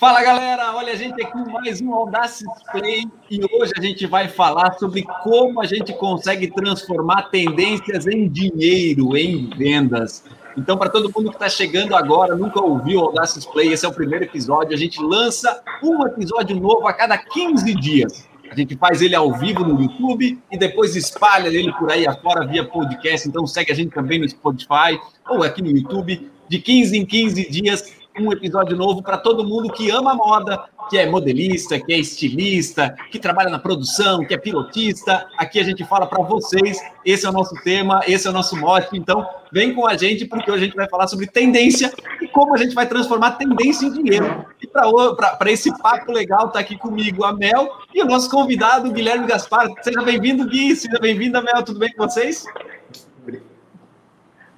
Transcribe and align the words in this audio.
Fala 0.00 0.22
galera, 0.22 0.74
olha 0.74 0.94
a 0.94 0.96
gente 0.96 1.22
aqui 1.22 1.36
mais 1.52 1.78
um 1.82 1.92
Audacious 1.92 2.50
Play 2.72 3.06
e 3.30 3.38
hoje 3.54 3.72
a 3.76 3.82
gente 3.82 4.06
vai 4.06 4.28
falar 4.28 4.72
sobre 4.78 5.02
como 5.22 5.60
a 5.60 5.66
gente 5.66 5.92
consegue 5.92 6.50
transformar 6.50 7.24
tendências 7.24 8.06
em 8.06 8.26
dinheiro, 8.26 9.14
em 9.14 9.50
vendas. 9.50 10.24
Então, 10.56 10.78
para 10.78 10.88
todo 10.88 11.12
mundo 11.14 11.28
que 11.28 11.36
está 11.36 11.50
chegando 11.50 11.94
agora, 11.94 12.34
nunca 12.34 12.62
ouviu 12.62 12.98
o 12.98 13.04
Audacious 13.08 13.44
Play, 13.44 13.74
esse 13.74 13.84
é 13.84 13.88
o 13.90 13.92
primeiro 13.92 14.24
episódio. 14.24 14.72
A 14.72 14.78
gente 14.78 15.02
lança 15.02 15.62
um 15.82 16.02
episódio 16.06 16.58
novo 16.58 16.88
a 16.88 16.94
cada 16.94 17.18
15 17.18 17.74
dias. 17.74 18.26
A 18.50 18.54
gente 18.54 18.78
faz 18.78 19.02
ele 19.02 19.14
ao 19.14 19.30
vivo 19.34 19.62
no 19.62 19.82
YouTube 19.82 20.38
e 20.50 20.56
depois 20.56 20.96
espalha 20.96 21.48
ele 21.48 21.74
por 21.74 21.92
aí 21.92 22.08
afora 22.08 22.46
via 22.46 22.64
podcast. 22.64 23.28
Então, 23.28 23.46
segue 23.46 23.70
a 23.70 23.74
gente 23.74 23.92
também 23.92 24.18
no 24.18 24.26
Spotify 24.26 24.98
ou 25.28 25.42
aqui 25.42 25.60
no 25.60 25.68
YouTube. 25.68 26.30
De 26.48 26.58
15 26.58 26.98
em 26.98 27.06
15 27.06 27.48
dias, 27.48 27.99
um 28.20 28.32
episódio 28.32 28.76
novo 28.76 29.02
para 29.02 29.16
todo 29.18 29.44
mundo 29.44 29.72
que 29.72 29.90
ama 29.90 30.14
moda, 30.14 30.64
que 30.88 30.98
é 30.98 31.08
modelista, 31.08 31.78
que 31.78 31.92
é 31.92 31.98
estilista, 31.98 32.94
que 33.10 33.18
trabalha 33.18 33.50
na 33.50 33.58
produção, 33.58 34.24
que 34.24 34.34
é 34.34 34.38
pilotista. 34.38 35.26
Aqui 35.38 35.60
a 35.60 35.64
gente 35.64 35.84
fala 35.84 36.06
para 36.06 36.22
vocês, 36.22 36.78
esse 37.04 37.24
é 37.24 37.28
o 37.28 37.32
nosso 37.32 37.54
tema, 37.62 38.00
esse 38.06 38.26
é 38.26 38.30
o 38.30 38.32
nosso 38.32 38.56
mote. 38.56 38.96
Então, 38.96 39.26
vem 39.52 39.74
com 39.74 39.86
a 39.86 39.96
gente, 39.96 40.24
porque 40.24 40.50
hoje 40.50 40.62
a 40.62 40.66
gente 40.66 40.76
vai 40.76 40.88
falar 40.88 41.06
sobre 41.06 41.26
tendência 41.26 41.92
e 42.20 42.28
como 42.28 42.54
a 42.54 42.58
gente 42.58 42.74
vai 42.74 42.86
transformar 42.86 43.32
tendência 43.32 43.86
em 43.86 43.92
dinheiro. 43.92 44.44
E 44.60 44.66
para 44.66 45.50
esse 45.50 45.76
papo 45.78 46.12
legal, 46.12 46.48
está 46.48 46.58
aqui 46.58 46.76
comigo 46.76 47.24
a 47.24 47.32
Mel 47.32 47.68
e 47.94 48.02
o 48.02 48.06
nosso 48.06 48.30
convidado, 48.30 48.90
Guilherme 48.90 49.26
Gaspar. 49.26 49.68
Seja 49.82 50.02
bem-vindo, 50.02 50.46
Gui. 50.46 50.74
Seja 50.74 50.98
bem-vinda, 50.98 51.40
Mel. 51.40 51.62
Tudo 51.62 51.78
bem 51.78 51.92
com 51.92 52.02
vocês? 52.08 52.44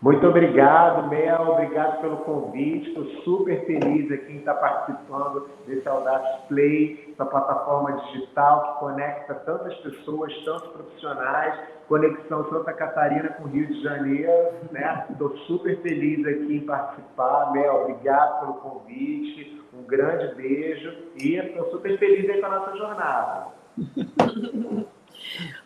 Muito 0.02 0.27
obrigado, 0.27 1.09
Mel. 1.09 1.52
Obrigado 1.52 2.01
pelo 2.01 2.16
convite. 2.19 2.88
Estou 2.88 3.05
super 3.23 3.65
feliz 3.66 4.10
aqui 4.10 4.33
em 4.33 4.38
estar 4.38 4.55
participando 4.55 5.48
desse 5.65 5.88
Audacious 5.88 6.41
Play, 6.48 7.12
essa 7.12 7.24
plataforma 7.24 7.93
digital 8.07 8.74
que 8.74 8.80
conecta 8.80 9.32
tantas 9.32 9.73
pessoas, 9.77 10.37
tantos 10.45 10.66
profissionais, 10.73 11.54
conexão 11.87 12.51
Santa 12.51 12.73
Catarina 12.73 13.29
com 13.29 13.45
Rio 13.45 13.68
de 13.68 13.80
Janeiro. 13.80 14.51
Né? 14.73 15.07
Estou 15.09 15.37
super 15.46 15.80
feliz 15.82 16.27
aqui 16.27 16.57
em 16.57 16.66
participar. 16.66 17.52
Mel, 17.52 17.82
obrigado 17.82 18.40
pelo 18.40 18.55
convite. 18.55 19.62
Um 19.73 19.84
grande 19.84 20.34
beijo 20.34 20.93
e 21.23 21.37
estou 21.37 21.71
super 21.71 21.96
feliz 21.99 22.29
aí 22.29 22.40
com 22.40 22.46
a 22.46 22.59
nossa 22.59 22.77
jornada. 22.77 23.46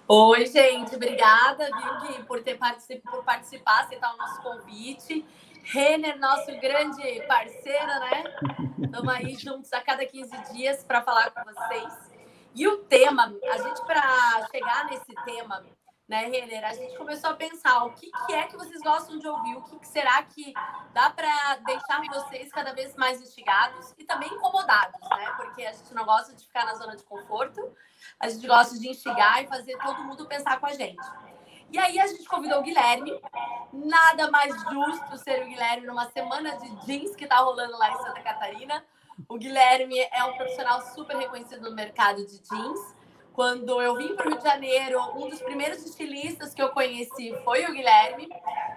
Oi, 0.08 0.46
gente, 0.46 0.94
obrigada, 0.94 1.68
viu, 2.06 2.24
por, 2.26 2.40
ter 2.40 2.56
particip... 2.56 3.02
por 3.10 3.24
participar, 3.24 3.80
aceitar 3.80 4.14
o 4.14 4.16
nosso 4.16 4.40
convite. 4.40 5.26
Renner, 5.64 6.16
nosso 6.20 6.46
grande 6.60 7.20
parceiro, 7.26 7.86
né? 7.86 8.22
Estamos 8.84 9.12
aí 9.12 9.34
juntos 9.34 9.72
a 9.72 9.80
cada 9.80 10.06
15 10.06 10.52
dias 10.52 10.84
para 10.84 11.02
falar 11.02 11.32
com 11.32 11.42
vocês. 11.52 11.92
E 12.54 12.68
o 12.68 12.84
tema, 12.84 13.34
a 13.50 13.58
gente, 13.58 13.84
para 13.84 14.46
chegar 14.48 14.86
nesse 14.86 15.12
tema, 15.24 15.64
né, 16.08 16.26
Renner, 16.26 16.64
a 16.64 16.72
gente 16.72 16.96
começou 16.96 17.30
a 17.30 17.34
pensar 17.34 17.84
o 17.84 17.92
que, 17.92 18.10
que 18.26 18.32
é 18.32 18.46
que 18.46 18.56
vocês 18.56 18.80
gostam 18.80 19.18
de 19.18 19.26
ouvir, 19.26 19.56
o 19.56 19.62
que, 19.62 19.78
que 19.78 19.88
será 19.88 20.22
que 20.22 20.54
dá 20.92 21.10
para 21.10 21.56
deixar 21.66 22.00
vocês 22.08 22.50
cada 22.52 22.72
vez 22.72 22.94
mais 22.94 23.20
instigados 23.20 23.92
e 23.98 24.04
também 24.04 24.32
incomodados, 24.32 25.00
né? 25.10 25.34
Porque 25.36 25.64
a 25.64 25.72
gente 25.72 25.92
não 25.92 26.04
gosta 26.04 26.32
de 26.32 26.44
ficar 26.44 26.64
na 26.64 26.74
zona 26.74 26.96
de 26.96 27.02
conforto, 27.02 27.74
a 28.20 28.28
gente 28.28 28.46
gosta 28.46 28.78
de 28.78 28.88
instigar 28.88 29.42
e 29.42 29.48
fazer 29.48 29.76
todo 29.78 30.04
mundo 30.04 30.26
pensar 30.26 30.60
com 30.60 30.66
a 30.66 30.72
gente. 30.74 31.04
E 31.72 31.78
aí 31.78 31.98
a 31.98 32.06
gente 32.06 32.24
convidou 32.24 32.60
o 32.60 32.62
Guilherme. 32.62 33.20
Nada 33.72 34.30
mais 34.30 34.54
justo 34.62 35.18
ser 35.18 35.42
o 35.42 35.48
Guilherme 35.48 35.86
numa 35.86 36.06
semana 36.10 36.56
de 36.56 36.86
jeans 36.86 37.16
que 37.16 37.26
tá 37.26 37.38
rolando 37.38 37.76
lá 37.76 37.90
em 37.90 37.96
Santa 37.96 38.22
Catarina. 38.22 38.84
O 39.28 39.36
Guilherme 39.36 39.98
é 39.98 40.24
um 40.24 40.36
profissional 40.36 40.80
super 40.94 41.16
reconhecido 41.16 41.68
no 41.68 41.74
mercado 41.74 42.24
de 42.24 42.38
jeans. 42.38 42.94
Quando 43.36 43.82
eu 43.82 43.94
vim 43.96 44.16
para 44.16 44.26
o 44.26 44.30
Rio 44.30 44.38
de 44.38 44.44
Janeiro, 44.44 44.98
um 45.14 45.28
dos 45.28 45.42
primeiros 45.42 45.84
estilistas 45.84 46.54
que 46.54 46.62
eu 46.62 46.70
conheci 46.70 47.36
foi 47.44 47.66
o 47.66 47.72
Guilherme, 47.72 48.26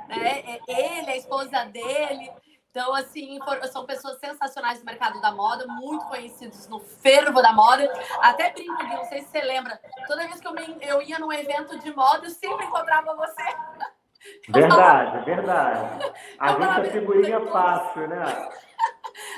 né? 0.10 0.44
É 0.46 0.60
ele, 0.68 1.12
a 1.12 1.16
esposa 1.16 1.64
dele. 1.64 2.30
Então, 2.70 2.94
assim, 2.94 3.40
são 3.72 3.86
pessoas 3.86 4.20
sensacionais 4.20 4.80
do 4.80 4.86
mercado 4.86 5.22
da 5.22 5.32
moda, 5.32 5.66
muito 5.66 6.06
conhecidos 6.08 6.68
no 6.68 6.82
fervo 6.82 7.42
da 7.42 7.54
moda. 7.54 7.90
Até 8.22 8.52
brinco, 8.52 8.76
Gui, 8.84 8.96
não 8.96 9.06
sei 9.06 9.22
se 9.22 9.30
você 9.30 9.40
lembra. 9.40 9.80
Toda 10.06 10.28
vez 10.28 10.42
que 10.42 10.48
eu, 10.48 10.54
me, 10.54 10.78
eu 10.82 11.02
ia 11.02 11.18
num 11.20 11.32
evento 11.32 11.80
de 11.80 11.96
moda, 11.96 12.28
eu 12.28 12.30
sempre 12.30 12.66
encontrava 12.66 13.16
você. 13.16 13.44
Verdade, 14.50 14.76
falava... 14.76 15.22
verdade. 15.22 16.14
A 16.38 16.52
eu 16.52 16.62
gente 16.62 16.88
é 16.88 16.92
figurinha 16.92 17.40
fácil, 17.48 18.10
né? 18.10 18.50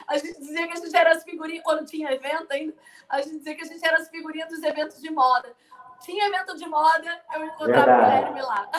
A 0.08 0.18
gente 0.18 0.40
dizia 0.40 0.68
que 0.68 0.74
a 0.74 0.82
gente 0.82 0.96
era 0.96 1.12
as 1.12 1.24
figurinhas, 1.24 1.64
quando 1.64 1.86
tinha 1.86 2.12
evento 2.12 2.52
ainda, 2.52 2.74
a 3.10 3.22
gente 3.22 3.38
dizia 3.38 3.56
que 3.56 3.64
a 3.64 3.68
gente 3.68 3.86
era 3.86 3.98
as 3.98 4.10
figurinhas 4.10 4.50
dos 4.50 4.64
eventos 4.64 5.02
de 5.02 5.12
moda. 5.12 5.56
Tinha 6.02 6.28
evento 6.28 6.58
de 6.58 6.68
moda, 6.68 7.24
eu 7.36 7.46
encontrava 7.46 7.92
o 7.92 8.06
Guilherme 8.06 8.42
lá. 8.42 8.70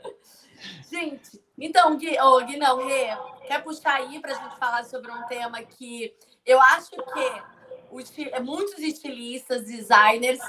gente, 0.90 1.42
então, 1.56 1.96
Gui, 1.96 2.18
oh, 2.20 2.40
Gui 2.44 2.56
não, 2.56 2.86
Rê, 2.86 3.16
quer 3.46 3.62
puxar 3.62 3.96
aí 3.96 4.18
para 4.20 4.32
a 4.32 4.34
gente 4.34 4.56
falar 4.56 4.84
sobre 4.84 5.10
um 5.10 5.22
tema 5.26 5.62
que 5.62 6.16
eu 6.44 6.60
acho 6.60 6.90
que 6.90 7.42
os, 7.90 8.12
muitos 8.42 8.78
estilistas, 8.78 9.64
designers 9.64 10.40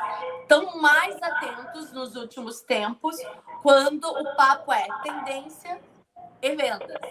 estão 0.41 0.77
mais 0.79 1.21
atentos 1.21 1.91
nos 1.91 2.15
últimos 2.15 2.61
tempos 2.61 3.15
quando 3.61 4.05
o 4.05 4.35
papo 4.35 4.71
é 4.71 4.87
tendência 5.03 5.81
e 6.41 6.55
vendas. 6.55 7.01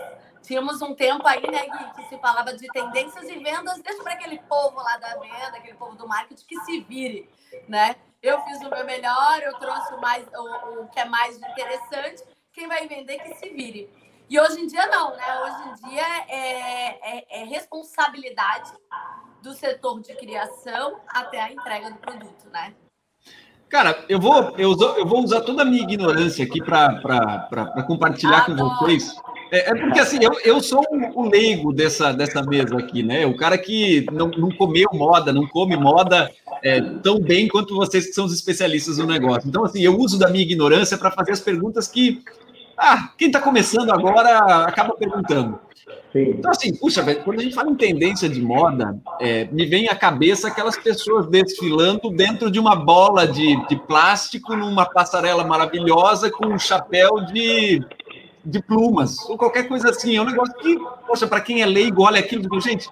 Tínhamos 0.43 0.81
um 0.83 0.95
tempo 0.95 1.27
aí, 1.27 1.43
né, 1.51 1.67
Gui, 1.69 1.93
que 1.95 2.09
se 2.09 2.19
falava 2.19 2.53
de 2.55 2.67
tendências 2.69 3.29
e 3.29 3.39
vendas, 3.39 3.81
deixa 3.83 4.03
para 4.03 4.15
aquele 4.15 4.39
povo 4.41 4.77
lá 4.77 4.97
da 4.97 5.17
venda, 5.19 5.57
aquele 5.57 5.77
povo 5.77 5.97
do 5.97 6.09
marketing 6.09 6.45
que 6.47 6.61
se 6.61 6.81
vire, 6.81 7.29
né? 7.69 7.97
Eu 8.23 8.41
fiz 8.43 8.59
o 8.61 8.69
meu 8.69 8.85
melhor, 8.85 9.41
eu 9.43 9.55
trouxe 9.59 9.95
o, 9.95 10.01
mais, 10.01 10.27
o, 10.27 10.83
o 10.83 10.89
que 10.89 11.01
é 11.01 11.05
mais 11.05 11.37
interessante, 11.37 12.23
quem 12.53 12.69
vai 12.69 12.87
vender 12.87 13.19
que 13.19 13.35
se 13.35 13.49
vire. 13.51 13.89
E 14.29 14.39
hoje 14.39 14.61
em 14.61 14.67
dia 14.67 14.87
não, 14.87 15.17
né? 15.17 15.41
Hoje 15.41 15.69
em 15.69 15.89
dia 15.89 16.07
é, 16.29 17.19
é, 17.19 17.43
é 17.43 17.45
responsabilidade 17.45 18.73
do 19.43 19.53
setor 19.55 20.01
de 20.01 20.15
criação 20.17 21.01
até 21.09 21.41
a 21.41 21.53
entrega 21.53 21.91
do 21.91 21.99
produto, 21.99 22.49
né? 22.51 22.75
Cara, 23.69 24.05
eu 24.09 24.21
vou, 24.21 24.57
eu, 24.59 24.77
eu 24.97 25.07
vou 25.07 25.23
usar 25.23 25.43
toda 25.43 25.63
a 25.63 25.65
minha 25.65 25.83
ignorância 25.83 26.45
aqui 26.45 26.63
para 26.63 27.85
compartilhar 27.87 28.43
Adoro. 28.43 28.59
com 28.59 28.85
vocês. 28.85 29.15
É, 29.51 29.71
é, 29.71 29.75
porque 29.75 29.99
assim, 29.99 30.19
eu, 30.23 30.33
eu 30.45 30.61
sou 30.61 30.85
o 31.15 31.29
leigo 31.29 31.73
dessa, 31.73 32.13
dessa 32.13 32.43
mesa 32.43 32.79
aqui, 32.79 33.03
né? 33.03 33.27
O 33.27 33.37
cara 33.37 33.59
que 33.59 34.07
não, 34.13 34.29
não 34.29 34.51
comeu 34.51 34.89
moda, 34.93 35.33
não 35.33 35.47
come 35.47 35.77
moda 35.77 36.31
é, 36.63 36.81
tão 37.03 37.19
bem 37.19 37.49
quanto 37.49 37.75
vocês 37.75 38.07
que 38.07 38.13
são 38.13 38.25
os 38.25 38.33
especialistas 38.33 38.99
no 38.99 39.07
negócio. 39.07 39.49
Então, 39.49 39.65
assim, 39.65 39.83
eu 39.83 39.99
uso 39.99 40.19
da 40.19 40.29
minha 40.29 40.43
ignorância 40.43 40.97
para 40.97 41.11
fazer 41.11 41.33
as 41.33 41.41
perguntas 41.41 41.89
que 41.89 42.23
ah, 42.77 43.11
quem 43.19 43.27
está 43.27 43.41
começando 43.41 43.91
agora 43.91 44.65
acaba 44.65 44.95
perguntando. 44.95 45.59
Sim. 46.13 46.35
Então, 46.39 46.51
assim, 46.51 46.75
puxa, 46.75 47.03
velho, 47.03 47.23
quando 47.23 47.41
a 47.41 47.43
gente 47.43 47.55
fala 47.55 47.71
em 47.71 47.77
tendência 47.77 48.29
de 48.29 48.41
moda, 48.41 48.99
é, 49.21 49.45
me 49.53 49.65
vem 49.67 49.89
à 49.89 49.95
cabeça 49.95 50.49
aquelas 50.49 50.77
pessoas 50.77 51.27
desfilando 51.27 52.11
dentro 52.11 52.51
de 52.51 52.59
uma 52.59 52.75
bola 52.75 53.29
de, 53.29 53.57
de 53.69 53.77
plástico, 53.77 54.57
numa 54.57 54.87
passarela 54.87 55.45
maravilhosa, 55.45 56.31
com 56.31 56.47
um 56.47 56.59
chapéu 56.59 57.21
de 57.27 57.85
de 58.45 58.63
plumas, 58.63 59.29
ou 59.29 59.37
qualquer 59.37 59.69
coisa 59.69 59.91
assim. 59.91 60.17
É 60.17 60.23
um 60.23 60.25
negócio 60.25 60.55
que, 60.55 60.79
poxa, 61.07 61.27
para 61.27 61.41
quem 61.41 61.63
é 61.63 61.67
leigo, 61.67 62.03
olha 62.03 62.21
aquilo 62.21 62.45
e 62.57 62.61
gente, 62.61 62.91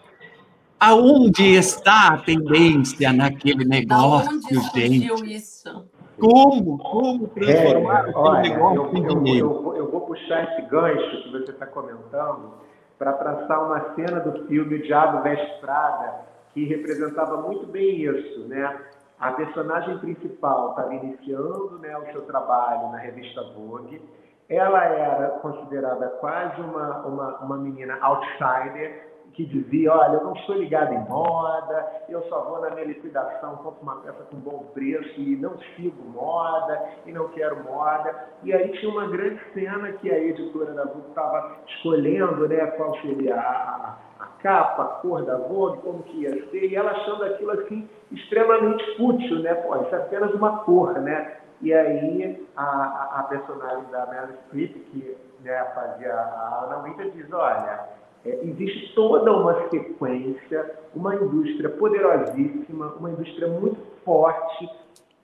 aonde 0.79 1.55
está 1.55 2.15
a 2.15 2.19
tendência 2.19 3.13
naquele 3.13 3.65
negócio, 3.65 4.41
gente? 4.75 5.35
isso? 5.35 5.87
Como? 6.19 6.79
Como 6.79 7.29
transformar 7.29 8.09
é, 8.09 8.13
olha, 8.15 8.41
negócio 8.41 8.83
eu, 8.83 8.97
em 8.97 9.07
dinheiro? 9.07 9.47
Eu, 9.47 9.65
eu, 9.65 9.77
eu, 9.77 9.91
vou 9.91 10.01
puxar 10.03 10.53
esse 10.53 10.63
gancho 10.69 11.23
que 11.23 11.31
você 11.31 11.53
está 11.53 11.67
comentando 11.67 12.55
para 12.99 13.13
traçar 13.13 13.65
uma 13.65 13.95
cena 13.95 14.19
do 14.21 14.47
filme 14.47 14.77
O 14.77 14.83
Diabo 14.83 15.23
Veste 15.23 15.61
Prada, 15.61 16.27
que 16.53 16.65
representava 16.65 17.41
muito 17.43 17.67
bem 17.67 18.03
isso, 18.03 18.41
né? 18.49 18.81
A 19.21 19.33
personagem 19.33 19.99
principal 19.99 20.71
estava 20.71 20.95
iniciando 20.95 21.79
né, 21.81 21.97
o 21.99 22.13
seu 22.13 22.23
trabalho 22.23 22.91
na 22.91 22.99
revista 22.99 23.43
Vogue, 23.55 24.01
ela 24.49 24.85
era 24.85 25.29
considerada 25.41 26.09
quase 26.21 26.61
uma, 26.61 27.07
uma, 27.07 27.39
uma 27.39 27.57
menina 27.59 27.99
outsider, 28.01 29.09
que 29.39 29.45
dizia, 29.45 29.93
olha, 29.93 30.15
eu 30.15 30.25
não 30.25 30.33
estou 30.33 30.57
ligada 30.57 30.93
em 30.93 31.09
moda, 31.09 32.03
eu 32.09 32.23
só 32.23 32.43
vou 32.43 32.61
na 32.61 32.71
minha 32.71 32.87
liquidação, 32.87 33.57
compro 33.59 33.83
uma 33.83 34.01
peça 34.01 34.25
com 34.31 34.37
bom 34.39 34.65
preço 34.75 35.21
e 35.21 35.37
não 35.37 35.57
sigo 35.77 36.03
moda 36.11 36.83
e 37.07 37.13
não 37.13 37.29
quero 37.29 37.63
moda. 37.63 38.13
E 38.43 38.53
aí 38.53 38.73
tinha 38.73 38.91
uma 38.91 39.07
grande 39.07 39.41
cena 39.55 39.93
que 39.93 40.11
a 40.11 40.19
editora 40.19 40.73
da 40.73 40.87
Vogue 40.87 41.11
estava 41.11 41.57
escolhendo 41.69 42.49
né, 42.49 42.67
qual 42.73 42.97
seria 43.01 43.37
a, 43.37 43.97
a 44.19 44.27
capa, 44.43 44.83
a 44.83 44.87
cor 45.03 45.25
da 45.25 45.37
Vogue, 45.37 45.83
como 45.83 46.03
que 46.03 46.23
ia 46.23 46.51
ser, 46.51 46.65
e 46.65 46.75
ela 46.75 46.91
achando 46.91 47.25
aquilo 47.25 47.53
assim 47.53 47.89
extremamente 48.11 48.97
fútil, 48.97 49.39
né? 49.41 49.55
Pô, 49.55 49.77
isso 49.83 49.95
é 49.95 49.99
apenas 49.99 50.35
uma 50.35 50.65
cor, 50.65 50.95
né? 50.95 51.37
E 51.61 51.73
aí 51.73 52.47
a, 52.57 53.21
a 53.21 53.23
personagem 53.25 53.85
da 53.91 54.07
Meryl 54.07 54.37
Streep, 54.47 54.75
que 54.91 55.17
né, 55.41 55.65
fazia 55.75 56.15
a 56.15 56.65
Ana 56.65 56.83
Winter, 56.83 57.11
diz, 57.11 57.33
olha, 57.33 57.89
é, 58.25 58.45
existe 58.45 58.95
toda 58.95 59.33
uma 59.33 59.69
sequência, 59.69 60.79
uma 60.95 61.15
indústria 61.15 61.69
poderosíssima, 61.71 62.95
uma 62.99 63.11
indústria 63.11 63.49
muito 63.49 63.81
forte, 64.05 64.69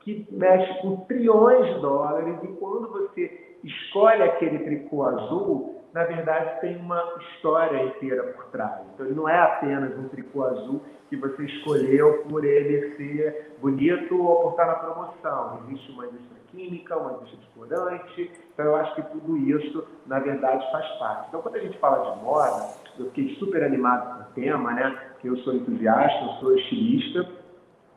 que 0.01 0.27
mexe 0.31 0.83
com 0.83 0.97
trilhões 1.07 1.75
de 1.75 1.81
dólares, 1.81 2.37
e 2.43 2.49
quando 2.49 2.89
você 2.89 3.57
escolhe 3.65 4.23
aquele 4.23 4.59
tricô 4.59 5.05
azul, 5.05 5.74
na 5.95 6.03
verdade 6.03 6.61
tem 6.61 6.77
uma 6.77 7.01
história 7.21 7.85
inteira 7.85 8.25
por 8.33 8.47
trás. 8.47 8.81
Então 8.93 9.07
ele 9.07 9.15
não 9.15 9.29
é 9.29 9.39
apenas 9.39 9.97
um 9.97 10.09
tricô 10.09 10.43
azul 10.45 10.83
que 11.09 11.17
você 11.17 11.45
escolheu 11.45 12.25
por 12.29 12.45
ele 12.45 12.97
ser 12.97 13.55
bonito 13.61 14.21
ou 14.21 14.43
por 14.43 14.51
estar 14.51 14.67
na 14.67 14.75
promoção. 14.75 15.61
Existe 15.65 15.93
uma 15.93 16.07
indústria 16.07 16.41
química, 16.51 16.99
uma 16.99 17.13
indústria 17.13 17.39
de 17.39 17.47
corante, 17.57 18.33
então 18.53 18.67
eu 18.67 18.77
acho 18.77 18.95
que 18.97 19.03
tudo 19.03 19.37
isso, 19.37 19.87
na 20.07 20.19
verdade, 20.19 20.69
faz 20.73 20.87
parte. 20.99 21.29
Então 21.29 21.41
quando 21.41 21.57
a 21.57 21.61
gente 21.61 21.79
fala 21.79 22.11
de 22.11 22.25
moda, 22.25 22.75
eu 22.99 23.07
fiquei 23.07 23.37
super 23.37 23.63
animado 23.63 24.17
com 24.17 24.23
o 24.23 24.35
tema, 24.35 24.73
né? 24.73 24.99
Porque 25.13 25.29
eu 25.29 25.37
sou 25.39 25.55
entusiasta, 25.55 26.25
eu 26.25 26.33
sou 26.41 26.59
estilista, 26.59 27.25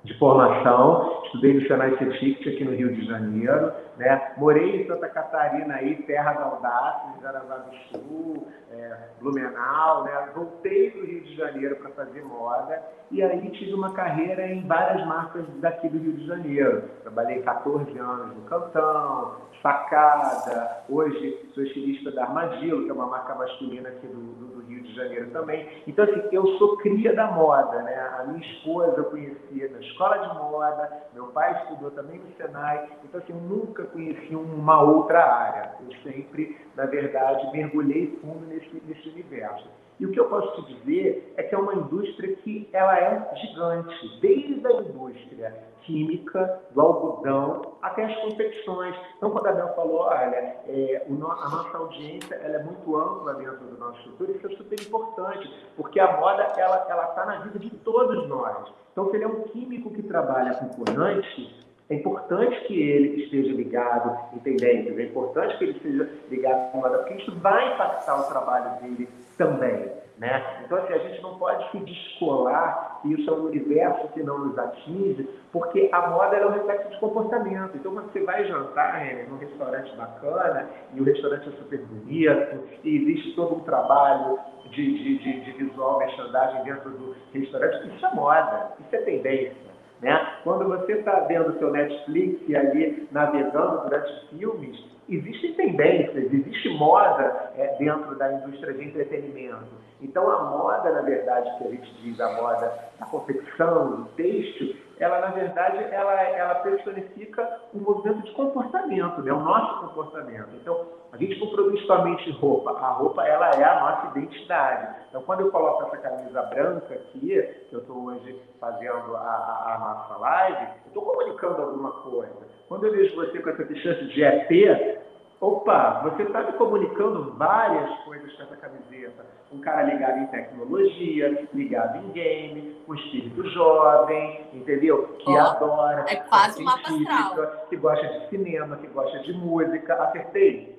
de 0.04 0.18
formação, 0.20 1.24
estudei 1.26 1.56
no 1.56 1.68
Senai 1.68 1.98
Cetict 1.98 2.48
aqui 2.48 2.64
no 2.64 2.76
Rio 2.76 2.94
de 2.94 3.06
Janeiro, 3.06 3.74
né? 3.98 4.34
morei 4.38 4.82
em 4.82 4.88
Santa 4.88 5.10
Catarina, 5.10 5.76
aí, 5.76 5.96
terra 6.04 6.34
da 6.34 6.44
audácia, 6.44 7.22
Jaraguá 7.22 7.58
do 7.58 7.76
Sul, 7.76 8.48
é, 8.72 8.98
Blumenau, 9.20 10.04
né? 10.04 10.30
voltei 10.36 10.92
para 10.92 11.02
o 11.02 11.06
Rio 11.06 11.22
de 11.22 11.36
Janeiro 11.36 11.76
para 11.78 11.90
fazer 11.92 12.24
moda 12.24 12.82
e 13.10 13.24
aí 13.24 13.50
tive 13.52 13.74
uma 13.74 13.94
carreira 13.94 14.46
em 14.48 14.66
várias 14.68 15.06
marcas 15.08 15.46
daqui 15.60 15.88
do 15.90 15.98
Rio 15.98 16.14
de 16.14 16.28
Janeiro. 16.28 16.84
Trabalhei 17.02 17.42
14 17.42 17.98
anos 17.98 18.36
no 18.36 18.42
Cantão, 18.44 19.48
Facada, 19.62 20.84
hoje 20.88 21.50
sou 21.54 21.64
estilista 21.64 22.12
da 22.12 22.24
Armadillo, 22.24 22.84
que 22.84 22.92
é 22.92 22.94
uma 22.94 23.08
marca 23.08 23.34
masculina 23.34 23.90
aqui 23.90 24.06
do, 24.06 24.20
do 24.20 24.58
Janeiro 24.98 25.30
também. 25.30 25.84
Então, 25.88 26.04
assim, 26.04 26.22
eu 26.32 26.46
sou 26.58 26.78
cria 26.78 27.16
da 27.16 27.32
moda, 27.32 27.82
né? 27.84 27.96
A 28.20 28.24
minha 28.24 28.46
esposa 28.46 28.98
eu 28.98 29.06
conhecia 29.06 29.70
na 29.70 29.80
escola 29.80 30.18
de 30.18 30.28
moda, 30.40 30.92
meu 31.14 31.28
pai 31.28 31.64
estudou 31.64 31.92
também 31.92 32.20
no 32.20 32.36
Senai. 32.36 32.90
Então, 33.04 33.22
assim, 33.22 33.34
eu 33.34 33.40
nunca 33.40 33.84
conheci 33.88 34.36
uma 34.36 34.82
outra 34.82 35.24
área. 35.24 35.72
Eu 35.82 35.96
sempre, 36.04 36.58
na 36.76 36.86
verdade, 36.86 37.52
mergulhei 37.52 38.18
fundo 38.22 38.46
nesse, 38.48 38.82
nesse 38.86 39.10
universo. 39.10 39.68
E 40.00 40.06
o 40.06 40.12
que 40.12 40.20
eu 40.20 40.30
posso 40.30 40.62
te 40.62 40.74
dizer 40.74 41.34
é 41.38 41.44
que 41.44 41.56
é 41.56 41.58
uma 41.58 41.74
indústria 41.74 42.36
que 42.38 42.70
ela 42.72 42.98
é 43.00 43.36
gigante, 43.36 44.20
desde 44.22 44.68
a 44.68 44.74
indústria 44.74 45.56
química, 45.82 46.62
do 46.72 46.82
algodão, 46.82 47.74
até 47.82 48.06
as 48.06 48.16
confecções. 48.22 48.96
Então, 49.18 49.32
quando 49.32 49.48
a 49.48 49.54
Bel 49.54 49.74
falou, 49.74 50.02
olha, 50.02 50.58
é, 50.68 51.06
a 51.08 51.50
nossa 51.50 51.78
audiência 51.78 52.36
ela 52.36 52.58
é 52.58 52.64
muito 52.64 52.96
ampla 52.96 53.34
dentro 53.36 53.66
do 53.66 53.80
nosso 53.80 53.98
estrutura, 54.00 54.32
isso 54.32 54.48
é 54.48 54.56
super 54.56 54.80
importante, 54.80 55.50
porque 55.76 56.00
a 56.00 56.18
moda 56.18 56.44
ela 56.58 56.78
está 56.84 57.26
na 57.26 57.40
vida 57.40 57.58
de 57.58 57.70
todos 57.70 58.28
nós. 58.28 58.72
Então, 58.92 59.10
se 59.10 59.16
ele 59.16 59.24
é 59.24 59.28
um 59.28 59.44
químico 59.44 59.92
que 59.92 60.04
trabalha 60.04 60.54
com 60.56 60.70
corante, 60.70 61.67
é 61.90 61.96
importante 61.96 62.60
que 62.66 62.82
ele 62.82 63.24
esteja 63.24 63.54
ligado 63.54 64.36
em 64.36 64.40
tendências, 64.40 64.98
é 64.98 65.04
importante 65.04 65.58
que 65.58 65.64
ele 65.64 65.78
esteja 65.78 66.10
ligado 66.30 66.76
em 66.76 66.78
moda, 66.78 66.98
porque 67.00 67.14
isso 67.16 67.34
vai 67.40 67.74
impactar 67.74 68.20
o 68.20 68.30
trabalho 68.30 68.82
dele 68.82 69.08
também. 69.38 69.98
Né? 70.18 70.64
Então, 70.66 70.80
assim, 70.80 70.94
a 70.94 70.98
gente 70.98 71.22
não 71.22 71.38
pode 71.38 71.70
se 71.70 71.78
descolar 71.78 73.00
que 73.02 73.14
isso 73.14 73.30
é 73.30 73.34
um 73.34 73.46
universo 73.46 74.08
que 74.10 74.24
não 74.24 74.40
nos 74.40 74.58
atinge, 74.58 75.30
porque 75.52 75.90
a 75.92 76.08
moda 76.08 76.36
é 76.36 76.46
um 76.46 76.50
reflexo 76.50 76.90
de 76.90 77.00
comportamento. 77.00 77.78
Então, 77.78 77.94
quando 77.94 78.12
você 78.12 78.22
vai 78.22 78.44
jantar 78.46 79.00
né, 79.00 79.28
num 79.30 79.38
restaurante 79.38 79.96
bacana, 79.96 80.68
e 80.96 81.00
o 81.00 81.04
restaurante 81.04 81.48
é 81.48 81.52
super 81.52 81.80
bonito, 81.82 82.68
e 82.84 82.96
existe 82.96 83.36
todo 83.36 83.58
um 83.58 83.60
trabalho 83.60 84.40
de, 84.72 84.98
de, 84.98 85.18
de, 85.20 85.42
de 85.42 85.52
visual, 85.52 86.00
merchandising 86.00 86.64
dentro 86.64 86.90
do 86.90 87.16
restaurante, 87.32 87.96
isso 87.96 88.06
é 88.06 88.14
moda, 88.16 88.72
isso 88.80 88.96
é 88.96 89.02
tendência. 89.04 89.67
Né? 90.02 90.34
Quando 90.44 90.66
você 90.68 90.94
está 90.94 91.22
vendo 91.22 91.50
o 91.50 91.60
seu 91.60 91.72
Netflix 91.72 92.42
e 92.48 92.56
ali 92.56 93.08
navegando 93.12 93.84
durante 93.84 94.30
filmes, 94.30 94.84
existem 95.10 95.54
tendências, 95.54 96.32
existe 96.32 96.70
moda 96.70 97.52
é, 97.58 97.76
dentro 97.80 98.16
da 98.16 98.34
indústria 98.34 98.74
de 98.74 98.84
entretenimento. 98.86 99.88
Então, 100.02 100.30
a 100.30 100.44
moda, 100.44 100.92
na 100.92 101.02
verdade, 101.02 101.50
que 101.58 101.68
a 101.68 101.72
gente 101.72 101.92
diz, 102.04 102.20
a 102.20 102.32
moda 102.34 102.72
da 103.00 103.06
confecção, 103.08 103.96
do 103.96 104.06
têxtil, 104.10 104.76
ela, 105.00 105.22
na 105.22 105.28
verdade, 105.28 105.78
ela, 105.92 106.22
ela 106.22 106.56
personifica 106.56 107.60
um 107.74 107.80
movimento 107.80 108.24
de 108.24 108.32
comportamento, 108.32 109.22
né? 109.22 109.32
o 109.32 109.40
nosso 109.40 109.88
comportamento. 109.88 110.50
Então, 110.56 110.86
a 111.12 111.18
gente 111.18 111.40
não 111.40 111.48
produz 111.48 111.86
somente 111.86 112.32
roupa, 112.32 112.72
a 112.72 112.92
roupa 112.94 113.26
ela 113.26 113.52
é 113.52 113.64
a 113.64 113.80
nossa 113.80 114.18
identidade. 114.18 114.96
Então, 115.10 115.22
quando 115.22 115.42
eu 115.42 115.52
coloco 115.52 115.84
essa 115.84 115.98
camisa 115.98 116.42
branca 116.44 116.94
aqui, 116.94 117.42
que 117.70 117.74
eu 117.74 117.80
estou 117.80 118.06
hoje 118.06 118.42
fazendo 118.60 119.16
a, 119.16 119.20
a, 119.20 119.76
a 119.76 119.80
nossa 119.80 120.18
live, 120.20 120.64
eu 120.64 120.88
estou 120.88 121.04
comunicando 121.04 121.62
alguma 121.62 121.92
coisa. 121.92 122.48
Quando 122.68 122.86
eu 122.86 122.92
vejo 122.92 123.16
você 123.16 123.40
com 123.40 123.50
essa 123.50 123.64
t-shirt 123.64 124.00
de 124.08 124.24
EP, 124.24 124.97
opa, 125.40 126.02
você 126.04 126.24
está 126.24 126.44
me 126.44 126.54
comunicando 126.54 127.34
várias 127.34 128.00
coisas 128.02 128.32
com 128.34 128.44
essa 128.44 128.58
camiseta. 128.58 129.26
Um 129.52 129.60
cara 129.60 129.84
ligado 129.84 130.20
em 130.20 130.28
tecnologia, 130.28 131.48
ligado 131.54 131.98
em 131.98 132.12
game, 132.12 132.82
um 132.88 132.96
espírito 132.96 133.50
jovem, 133.50 134.48
entendeu? 134.54 135.16
Que 135.20 135.32
oh, 135.32 135.40
adora. 135.40 136.06
É 136.08 136.16
quase 136.18 136.62
uma 136.62 136.76
astral. 136.76 137.66
Que 137.70 137.78
gosta 137.78 138.08
de 138.08 138.30
cinema, 138.30 138.78
que 138.78 138.88
gosta 138.88 139.20
de 139.20 139.34
música. 139.34 139.94
Acertei? 140.04 140.78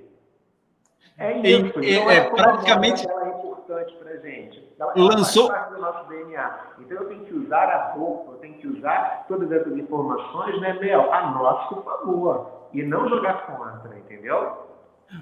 É 1.18 1.36
isso. 1.38 1.78
É, 1.80 1.90
então, 1.90 2.10
é, 2.10 2.16
é 2.16 2.30
praticamente. 2.30 3.08
Ela 3.08 3.26
é 3.26 3.28
importante 3.30 3.94
para 3.94 4.16
gente. 4.18 4.68
Ela, 4.78 4.92
Lançou. 4.96 5.46
Ela 5.46 5.54
faz 5.54 5.68
parte 5.68 5.74
do 5.74 5.80
nosso 5.80 6.08
DNA. 6.08 6.60
Então 6.80 6.96
eu 6.96 7.08
tenho 7.08 7.24
que 7.24 7.34
usar 7.34 7.64
a 7.64 7.92
roupa, 7.92 8.32
eu 8.32 8.38
tenho 8.38 8.54
que 8.54 8.68
usar 8.68 9.24
todas 9.28 9.50
essas 9.50 9.76
informações, 9.76 10.60
né, 10.60 10.74
Mel, 10.74 11.12
a 11.12 11.30
nosso 11.32 11.82
favor. 11.82 12.57
E 12.72 12.82
não 12.82 13.08
jogar 13.08 13.46
contra, 13.46 13.98
entendeu? 13.98 14.68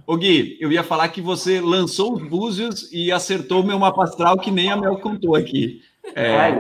Ô 0.07 0.17
Gui, 0.17 0.59
eu 0.61 0.73
ia 0.73 0.83
falar 0.83 1.09
que 1.09 1.21
você 1.21 1.61
lançou 1.61 2.15
os 2.15 2.23
búzios 2.23 2.93
e 2.93 3.13
acertou 3.13 3.63
o 3.63 3.67
meu 3.67 3.79
mapa 3.79 4.03
astral 4.03 4.37
que 4.37 4.51
nem 4.51 4.71
a 4.71 4.77
Mel 4.77 4.99
contou 4.99 5.37
aqui. 5.37 5.81
É... 6.15 6.51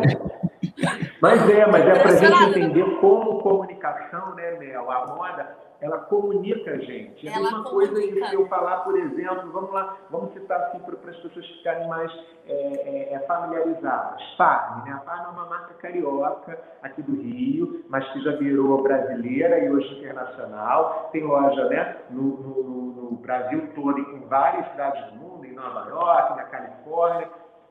Mas 1.21 1.50
é, 1.50 1.67
mas 1.67 1.87
é 1.87 1.99
para 1.99 2.11
a 2.11 2.17
gente 2.17 2.50
entender 2.50 2.85
como 3.00 3.38
comunicação, 3.41 4.35
né, 4.35 4.59
Mel? 4.59 4.91
A 4.91 5.06
moda 5.06 5.66
ela 5.81 5.99
comunica 5.99 6.70
a 6.70 6.78
gente. 6.78 7.28
É 7.28 7.34
a 7.34 7.40
mesma 7.40 7.64
coisa 7.64 8.00
que 8.00 8.34
eu 8.34 8.46
falar, 8.49 8.78
por 8.78 8.99
exemplo, 8.99 9.50
vamos 9.52 9.73
lá, 9.73 9.96
vamos 10.11 10.32
citar 10.32 10.61
assim 10.62 10.78
para 10.81 10.94
as 10.94 11.17
pessoas 11.17 11.46
ficarem 11.46 11.87
mais 11.88 12.11
é, 12.46 12.52
é, 12.52 13.14
é, 13.14 13.19
familiarizadas. 13.20 14.23
Farm, 14.37 14.84
né? 14.84 14.93
A 14.93 15.00
Farm 15.00 15.26
é 15.26 15.28
uma 15.28 15.46
marca 15.46 15.74
carioca 15.74 16.58
aqui 16.82 17.03
do 17.03 17.20
Rio, 17.20 17.84
mas 17.89 18.08
que 18.12 18.22
já 18.22 18.36
virou 18.36 18.82
brasileira 18.82 19.58
e 19.58 19.70
hoje 19.70 19.98
internacional. 19.98 21.10
Tem 21.12 21.22
loja 21.22 21.69
né, 21.69 21.96
no, 22.10 22.22
no, 22.22 23.10
no 23.10 23.17
Brasil 23.17 23.69
todo 23.74 23.98
e 23.98 24.17
em 24.17 24.20
várias 24.27 24.70
cidades 24.70 25.12
do 25.12 25.19
mundo, 25.19 25.44
em 25.44 25.53
Nova 25.53 25.89
York, 25.89 26.36
na 26.36 26.44
Califórnia. 26.44 27.29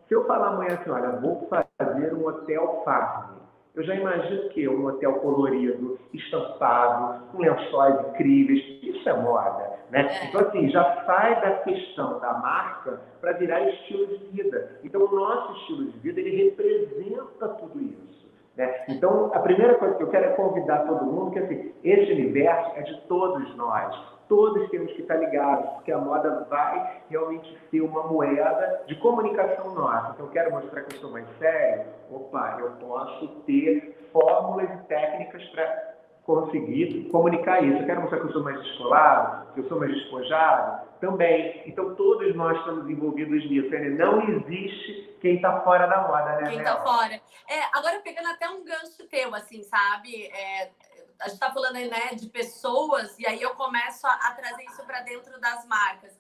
Se 0.08 0.14
eu 0.14 0.26
falar 0.28 0.50
amanhã 0.50 0.78
assim, 0.80 0.90
olha, 0.92 1.10
vou 1.20 1.50
fazer 1.50 2.14
um 2.14 2.28
hotel 2.28 2.84
Farm, 2.86 3.35
eu 3.76 3.84
já 3.84 3.94
imagino 3.94 4.50
que 4.50 4.68
um 4.70 4.86
hotel 4.86 5.16
colorido, 5.16 6.00
estampado, 6.14 7.26
com 7.32 7.40
lençóis 7.40 8.08
incríveis, 8.08 8.64
isso 8.82 9.08
é 9.08 9.14
moda, 9.14 9.80
né? 9.92 10.08
É. 10.10 10.26
Então, 10.26 10.42
assim, 10.42 10.70
já 10.70 11.04
sai 11.06 11.42
da 11.42 11.52
questão 11.60 12.20
da 12.20 12.34
marca 12.34 13.02
para 13.20 13.34
virar 13.34 13.68
estilo 13.70 14.08
de 14.08 14.18
vida. 14.32 14.80
Então, 14.84 15.02
o 15.02 15.14
nosso 15.14 15.54
estilo 15.60 15.86
de 15.92 16.00
vida, 16.00 16.20
ele 16.22 16.46
representa 16.46 17.50
tudo 17.50 17.82
isso. 17.82 18.26
Né? 18.56 18.86
Então, 18.88 19.32
a 19.34 19.40
primeira 19.40 19.76
coisa 19.76 19.96
que 19.96 20.04
eu 20.04 20.10
quero 20.10 20.26
é 20.26 20.30
convidar 20.30 20.86
todo 20.88 21.06
mundo 21.06 21.32
que, 21.32 21.40
assim, 21.40 21.74
esse 21.84 22.14
universo 22.14 22.72
é 22.78 22.82
de 22.82 23.02
todos 23.02 23.56
nós 23.58 24.15
todos 24.28 24.70
temos 24.70 24.92
que 24.94 25.02
estar 25.02 25.16
ligados, 25.16 25.70
porque 25.74 25.92
a 25.92 25.98
moda 25.98 26.46
vai 26.50 27.02
realmente 27.10 27.58
ser 27.70 27.82
uma 27.82 28.04
moeda 28.04 28.84
de 28.88 28.96
comunicação 28.96 29.74
nossa. 29.74 30.12
Então, 30.14 30.26
eu 30.26 30.32
quero 30.32 30.52
mostrar 30.52 30.82
que 30.82 30.96
eu 30.96 31.00
sou 31.00 31.12
mais 31.12 31.28
sério. 31.38 31.86
Opa, 32.12 32.58
eu 32.60 32.72
posso 32.72 33.28
ter 33.46 34.10
fórmulas 34.12 34.70
e 34.70 34.78
técnicas 34.88 35.44
para 35.50 35.96
conseguir 36.24 37.10
comunicar 37.12 37.64
isso. 37.64 37.80
Eu 37.80 37.86
quero 37.86 38.02
mostrar 38.02 38.20
que 38.20 38.26
eu 38.26 38.32
sou 38.32 38.44
mais 38.44 38.62
descolado, 38.62 39.54
que 39.54 39.60
eu 39.60 39.68
sou 39.68 39.80
mais 39.80 39.94
despojado, 39.94 40.88
também. 41.00 41.62
Então, 41.66 41.94
todos 41.96 42.36
nós 42.36 42.58
estamos 42.60 42.90
envolvidos 42.90 43.50
nisso. 43.50 43.70
Né? 43.70 43.90
Não 43.90 44.22
existe 44.22 45.18
quem 45.22 45.36
está 45.36 45.62
fora 45.62 45.88
da 45.88 46.08
moda, 46.08 46.38
né? 46.38 46.50
Quem 46.50 46.60
está 46.60 46.78
fora. 46.78 47.14
É, 47.48 47.78
agora, 47.78 48.00
pegando 48.00 48.30
até 48.30 48.50
um 48.50 48.64
gancho 48.64 49.08
teu, 49.10 49.34
assim, 49.36 49.62
sabe? 49.64 50.28
É, 50.28 50.70
a 51.20 51.26
gente 51.26 51.36
está 51.36 51.52
falando 51.52 51.74
né, 51.74 52.16
de 52.16 52.28
pessoas, 52.28 53.18
e 53.18 53.26
aí 53.26 53.42
eu 53.42 53.56
começo 53.56 54.06
a, 54.06 54.14
a 54.14 54.32
trazer 54.34 54.64
isso 54.66 54.84
para 54.84 55.02
dentro 55.02 55.40
das 55.40 55.66
marcas. 55.66 56.14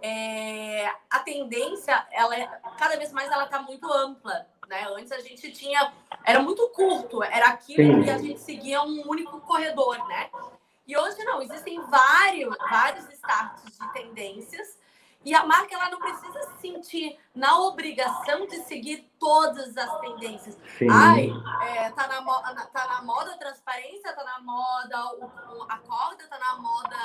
É, 0.00 0.86
a 1.10 1.18
tendência, 1.20 2.06
ela 2.12 2.36
é, 2.36 2.46
cada 2.78 2.96
vez 2.96 3.12
mais 3.12 3.30
ela 3.30 3.44
está 3.44 3.60
muito 3.60 3.90
ampla. 3.92 4.46
Né? 4.68 4.84
Antes 4.96 5.12
a 5.12 5.20
gente 5.20 5.52
tinha. 5.52 5.92
Era 6.24 6.40
muito 6.40 6.68
curto, 6.70 7.22
era 7.22 7.46
aquilo 7.48 8.02
que 8.02 8.10
a 8.10 8.18
gente 8.18 8.40
seguia 8.40 8.82
um 8.82 9.08
único 9.08 9.40
corredor, 9.40 9.96
né? 10.08 10.28
E 10.86 10.96
hoje 10.96 11.22
não, 11.24 11.40
existem 11.42 11.80
vários, 11.82 12.56
vários 12.70 13.08
starts 13.12 13.76
de 13.76 13.92
tendências 13.92 14.78
E 15.26 15.34
a 15.34 15.44
marca 15.44 15.74
ela 15.74 15.90
não 15.90 15.98
precisa 15.98 16.40
se 16.44 16.60
sentir 16.60 17.18
na 17.34 17.58
obrigação 17.62 18.46
de 18.46 18.58
seguir 18.58 19.10
todas 19.18 19.76
as 19.76 19.98
tendências. 19.98 20.56
Sim. 20.78 20.86
Ai, 20.88 21.32
é, 21.62 21.90
tá, 21.90 22.06
na 22.06 22.20
moda, 22.20 22.54
tá 22.66 22.86
na 22.86 23.02
moda 23.02 23.32
a 23.32 23.36
transparência, 23.36 24.12
tá 24.12 24.22
na 24.22 24.38
moda 24.38 25.04
o, 25.16 25.64
a 25.68 25.78
corda, 25.78 26.28
tá 26.28 26.38
na 26.38 26.54
moda 26.58 26.96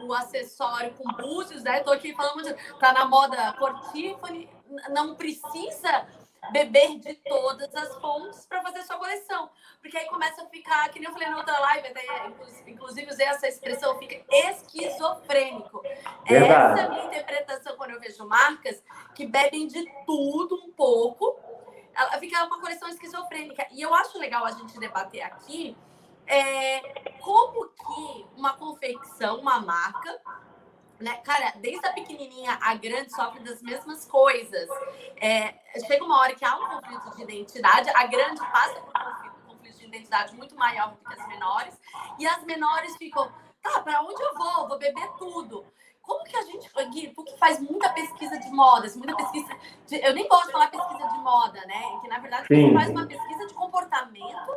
o 0.00 0.12
acessório 0.12 0.92
com 0.94 1.04
búzios, 1.12 1.62
né? 1.62 1.78
Tô 1.78 1.92
aqui 1.92 2.12
falando 2.16 2.42
de, 2.42 2.54
tá 2.80 2.92
na 2.92 3.04
moda 3.04 3.52
cor 3.52 3.72
Tiffany. 3.92 4.50
Não 4.90 5.14
precisa 5.14 6.04
beber 6.50 6.98
de 6.98 7.14
todas 7.14 7.74
as 7.74 7.94
fontes 7.96 8.46
para 8.46 8.62
fazer 8.62 8.82
sua 8.82 8.96
coleção. 8.96 9.50
Porque 9.80 9.96
aí 9.96 10.06
começa 10.06 10.42
a 10.42 10.46
ficar, 10.46 10.88
que 10.88 10.98
nem 10.98 11.08
eu 11.08 11.12
falei 11.12 11.28
na 11.28 11.36
outra 11.36 11.58
live, 11.58 11.88
até, 11.88 12.02
inclusive 12.66 13.10
usei 13.10 13.26
essa 13.26 13.46
expressão, 13.46 13.98
fica 13.98 14.20
esquizofrênico. 14.30 15.82
Verdade. 16.26 16.80
Essa 16.80 16.80
é 16.80 16.84
a 16.84 16.88
minha 16.88 17.06
interpretação 17.06 17.67
eu 17.98 18.00
vejo 18.00 18.26
marcas 18.26 18.82
que 19.14 19.26
bebem 19.26 19.66
de 19.66 19.84
tudo 20.06 20.54
um 20.54 20.72
pouco. 20.72 21.36
Ela 21.94 22.18
fica 22.18 22.44
uma 22.44 22.60
coleção 22.60 22.88
esquizofrênica. 22.88 23.66
E 23.72 23.82
eu 23.82 23.92
acho 23.94 24.18
legal 24.18 24.44
a 24.44 24.52
gente 24.52 24.78
debater 24.78 25.22
aqui 25.22 25.76
é, 26.26 26.80
como 27.20 27.68
que 27.68 28.26
uma 28.36 28.54
confecção, 28.54 29.40
uma 29.40 29.60
marca, 29.60 30.20
né? 31.00 31.16
Cara, 31.18 31.52
desde 31.56 31.84
a 31.86 31.92
pequenininha 31.92 32.58
a 32.60 32.74
grande 32.74 33.10
sofre 33.14 33.40
das 33.40 33.60
mesmas 33.62 34.04
coisas. 34.04 34.68
É, 35.16 35.54
chega 35.86 36.04
uma 36.04 36.20
hora 36.20 36.34
que 36.34 36.44
há 36.44 36.56
um 36.56 36.80
conflito 36.80 37.16
de 37.16 37.22
identidade, 37.22 37.90
a 37.90 38.06
grande 38.06 38.40
passa 38.40 38.80
por 38.80 38.94
um 38.94 39.54
conflito 39.54 39.78
de 39.78 39.86
identidade 39.86 40.34
muito 40.36 40.54
maior 40.54 40.90
do 40.90 40.96
que 40.96 41.20
as 41.20 41.28
menores, 41.28 41.74
e 42.18 42.26
as 42.26 42.44
menores 42.44 42.96
ficam, 42.96 43.32
tá, 43.62 43.80
para 43.80 44.02
onde 44.02 44.22
eu 44.22 44.34
vou? 44.34 44.68
Vou 44.68 44.78
beber 44.78 45.08
tudo. 45.18 45.64
Como 46.08 46.24
que 46.24 46.34
a 46.34 46.42
gente, 46.42 46.70
Gui, 46.88 47.12
tu 47.14 47.22
que 47.22 47.36
faz 47.36 47.60
muita 47.60 47.90
pesquisa 47.90 48.38
de 48.38 48.48
modas, 48.48 48.96
muita 48.96 49.14
pesquisa, 49.14 49.54
de, 49.86 49.96
eu 49.96 50.14
nem 50.14 50.26
gosto 50.26 50.46
de 50.46 50.52
falar 50.52 50.70
pesquisa 50.70 51.06
de 51.06 51.18
moda, 51.18 51.60
né? 51.66 51.98
Que 52.00 52.08
na 52.08 52.18
verdade 52.18 52.46
Sim. 52.48 52.68
você 52.68 52.72
faz 52.72 52.88
uma 52.88 53.06
pesquisa 53.06 53.46
de 53.46 53.52
comportamento, 53.52 54.56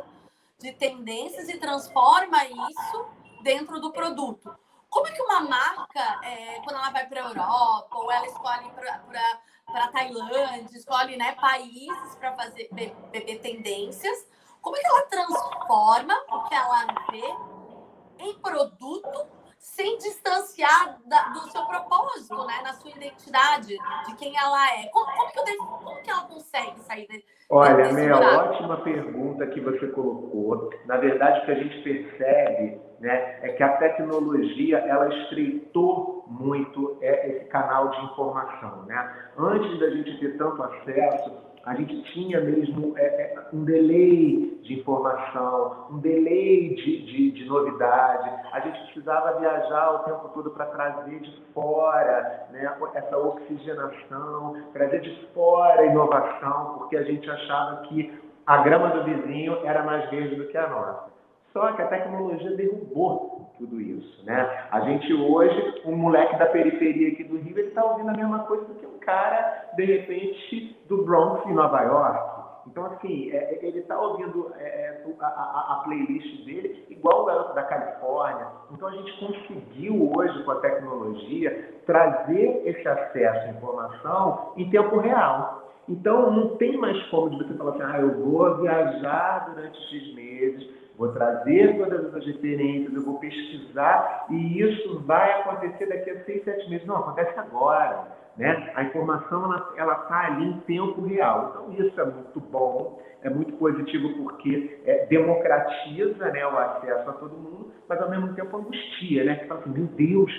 de 0.58 0.72
tendências 0.72 1.50
e 1.50 1.58
transforma 1.58 2.42
isso 2.46 3.06
dentro 3.42 3.78
do 3.78 3.92
produto. 3.92 4.56
Como 4.88 5.06
é 5.06 5.10
que 5.10 5.20
uma 5.20 5.40
marca, 5.40 6.20
é, 6.22 6.58
quando 6.64 6.76
ela 6.76 6.88
vai 6.88 7.06
para 7.06 7.20
a 7.20 7.28
Europa, 7.28 7.98
ou 7.98 8.10
ela 8.10 8.26
escolhe 8.26 8.70
para 8.70 9.88
Tailândia, 9.88 10.78
escolhe 10.78 11.18
né, 11.18 11.32
países 11.32 12.14
para 12.14 12.32
fazer 12.34 12.70
beber 12.72 13.40
tendências, 13.40 14.26
como 14.62 14.74
é 14.78 14.80
que 14.80 14.86
ela 14.86 15.02
transforma 15.02 16.14
o 16.30 16.44
que 16.44 16.54
ela 16.54 16.86
vê 17.10 18.24
em 18.24 18.38
produto 18.38 19.41
sem 19.62 19.96
distanciar 19.98 20.98
da, 21.06 21.28
do 21.28 21.40
seu 21.50 21.64
propósito, 21.64 22.34
né? 22.44 22.60
Na 22.64 22.72
sua 22.72 22.90
identidade, 22.90 23.68
de 24.06 24.16
quem 24.16 24.36
ela 24.36 24.74
é. 24.76 24.88
Como, 24.88 25.06
como, 25.06 25.32
que, 25.32 25.38
eu 25.38 25.56
como 25.56 26.02
que 26.02 26.10
ela 26.10 26.22
consegue 26.22 26.80
sair 26.80 27.06
de, 27.06 27.24
Olha, 27.48 27.92
Meia, 27.92 28.16
ótima 28.16 28.78
pergunta 28.78 29.46
que 29.46 29.60
você 29.60 29.86
colocou. 29.88 30.70
Na 30.86 30.96
verdade, 30.96 31.40
o 31.40 31.44
que 31.44 31.50
a 31.52 31.54
gente 31.54 31.82
percebe 31.82 32.80
né, 32.98 33.38
é 33.42 33.52
que 33.52 33.62
a 33.62 33.76
tecnologia 33.76 34.78
ela 34.78 35.08
estreitou 35.14 36.24
muito 36.28 36.98
é, 37.00 37.28
esse 37.28 37.44
canal 37.46 37.90
de 37.90 38.04
informação. 38.06 38.84
Né? 38.86 39.16
Antes 39.38 39.78
da 39.78 39.90
gente 39.90 40.18
ter 40.18 40.36
tanto 40.38 40.62
acesso, 40.62 41.51
a 41.64 41.74
gente 41.74 42.02
tinha 42.12 42.40
mesmo 42.40 42.96
é, 42.98 43.04
é, 43.04 43.34
um 43.52 43.64
delay 43.64 44.58
de 44.62 44.80
informação, 44.80 45.86
um 45.92 45.98
delay 45.98 46.74
de, 46.74 47.06
de, 47.06 47.30
de, 47.30 47.44
novidade. 47.44 48.30
A 48.52 48.60
gente 48.60 48.82
precisava 48.84 49.38
viajar 49.38 49.92
o 49.92 49.98
tempo 50.00 50.28
todo 50.34 50.50
para 50.50 50.66
trazer 50.66 51.20
de 51.20 51.42
fora 51.54 52.48
né, 52.50 52.76
essa 52.94 53.16
oxigenação, 53.16 54.56
trazer 54.72 55.00
de 55.00 55.28
fora 55.32 55.82
a 55.82 55.86
inovação, 55.86 56.78
porque 56.78 56.96
a 56.96 57.04
gente 57.04 57.30
achava 57.30 57.82
que 57.82 58.12
a 58.44 58.58
grama 58.58 58.88
do 58.90 59.04
vizinho 59.04 59.58
era 59.64 59.84
mais 59.84 60.10
verde 60.10 60.34
do 60.34 60.48
que 60.48 60.58
a 60.58 60.68
nossa. 60.68 61.12
Só 61.52 61.72
que 61.72 61.82
a 61.82 61.86
tecnologia 61.86 62.56
derrubou 62.56 63.52
tudo 63.58 63.80
isso, 63.80 64.24
né? 64.24 64.66
A 64.70 64.80
gente 64.80 65.12
hoje, 65.12 65.82
um 65.84 65.94
moleque 65.94 66.36
da 66.38 66.46
periferia 66.46 67.12
aqui 67.12 67.22
do 67.24 67.36
Rio, 67.36 67.56
ele 67.56 67.68
está 67.68 67.84
ouvindo 67.84 68.08
a 68.08 68.14
mesma 68.14 68.40
coisa 68.40 68.64
do 68.64 68.74
que 68.74 68.86
cara, 69.04 69.70
de 69.76 69.84
repente, 69.84 70.76
do 70.88 71.04
Bronx 71.04 71.44
em 71.46 71.54
Nova 71.54 71.80
York. 71.82 72.42
Então, 72.66 72.86
assim, 72.86 73.30
é, 73.32 73.36
é 73.36 73.58
ele 73.62 73.80
está 73.80 74.00
ouvindo 74.00 74.52
é, 74.56 74.64
é 74.64 75.04
a, 75.20 75.26
a, 75.26 75.72
a, 75.72 75.84
playlist 75.84 76.44
dele 76.44 76.84
igual 76.88 77.22
o 77.22 77.24
garoto 77.24 77.54
da 77.54 77.62
Califórnia. 77.64 78.46
Então, 78.70 78.88
a 78.88 78.92
gente 78.92 79.18
conseguiu 79.18 80.12
hoje, 80.16 80.42
com 80.44 80.50
a 80.52 80.60
tecnologia, 80.60 81.74
trazer 81.86 82.62
esse 82.64 82.86
acesso 82.88 83.46
à 83.46 83.50
informação 83.50 84.52
em 84.56 84.70
tempo 84.70 84.98
real. 84.98 85.62
Então, 85.88 86.30
não 86.30 86.56
tem 86.56 86.76
mais 86.76 87.00
como 87.08 87.30
de 87.30 87.38
você 87.38 87.54
falar 87.54 87.72
assim, 87.72 87.82
ah, 87.82 88.00
eu 88.00 88.24
vou 88.24 88.56
viajar 88.58 89.50
durante 89.52 89.78
X 89.88 90.14
meses, 90.14 90.70
vou 90.96 91.12
trazer 91.12 91.76
todas 91.76 92.14
as 92.14 92.24
referências, 92.24 92.94
eu 92.94 93.02
vou 93.02 93.18
pesquisar 93.18 94.26
e 94.30 94.60
isso 94.60 95.00
vai 95.00 95.40
acontecer 95.40 95.86
daqui 95.86 96.10
a 96.10 96.24
seis, 96.24 96.44
sete 96.44 96.70
meses. 96.70 96.86
Não, 96.86 96.96
acontece 96.96 97.36
agora. 97.38 98.21
Né? 98.36 98.72
A 98.74 98.84
informação 98.84 99.52
ela 99.76 99.92
está 99.92 100.26
ali 100.26 100.46
em 100.46 100.60
tempo 100.60 101.02
real. 101.02 101.50
Então 101.50 101.86
isso 101.86 102.00
é 102.00 102.04
muito 102.04 102.40
bom, 102.40 103.00
é 103.22 103.28
muito 103.28 103.52
positivo 103.54 104.14
porque 104.22 104.80
é, 104.86 105.06
democratiza 105.06 106.30
né, 106.30 106.46
o 106.46 106.58
acesso 106.58 107.10
a 107.10 107.12
todo 107.12 107.36
mundo, 107.36 107.72
mas 107.88 108.00
ao 108.00 108.10
mesmo 108.10 108.34
tempo 108.34 108.56
angustia, 108.56 109.24
né? 109.24 109.36
Que 109.36 109.46
fala 109.46 109.60
assim, 109.60 109.70
meu 109.70 109.86
Deus, 109.86 110.32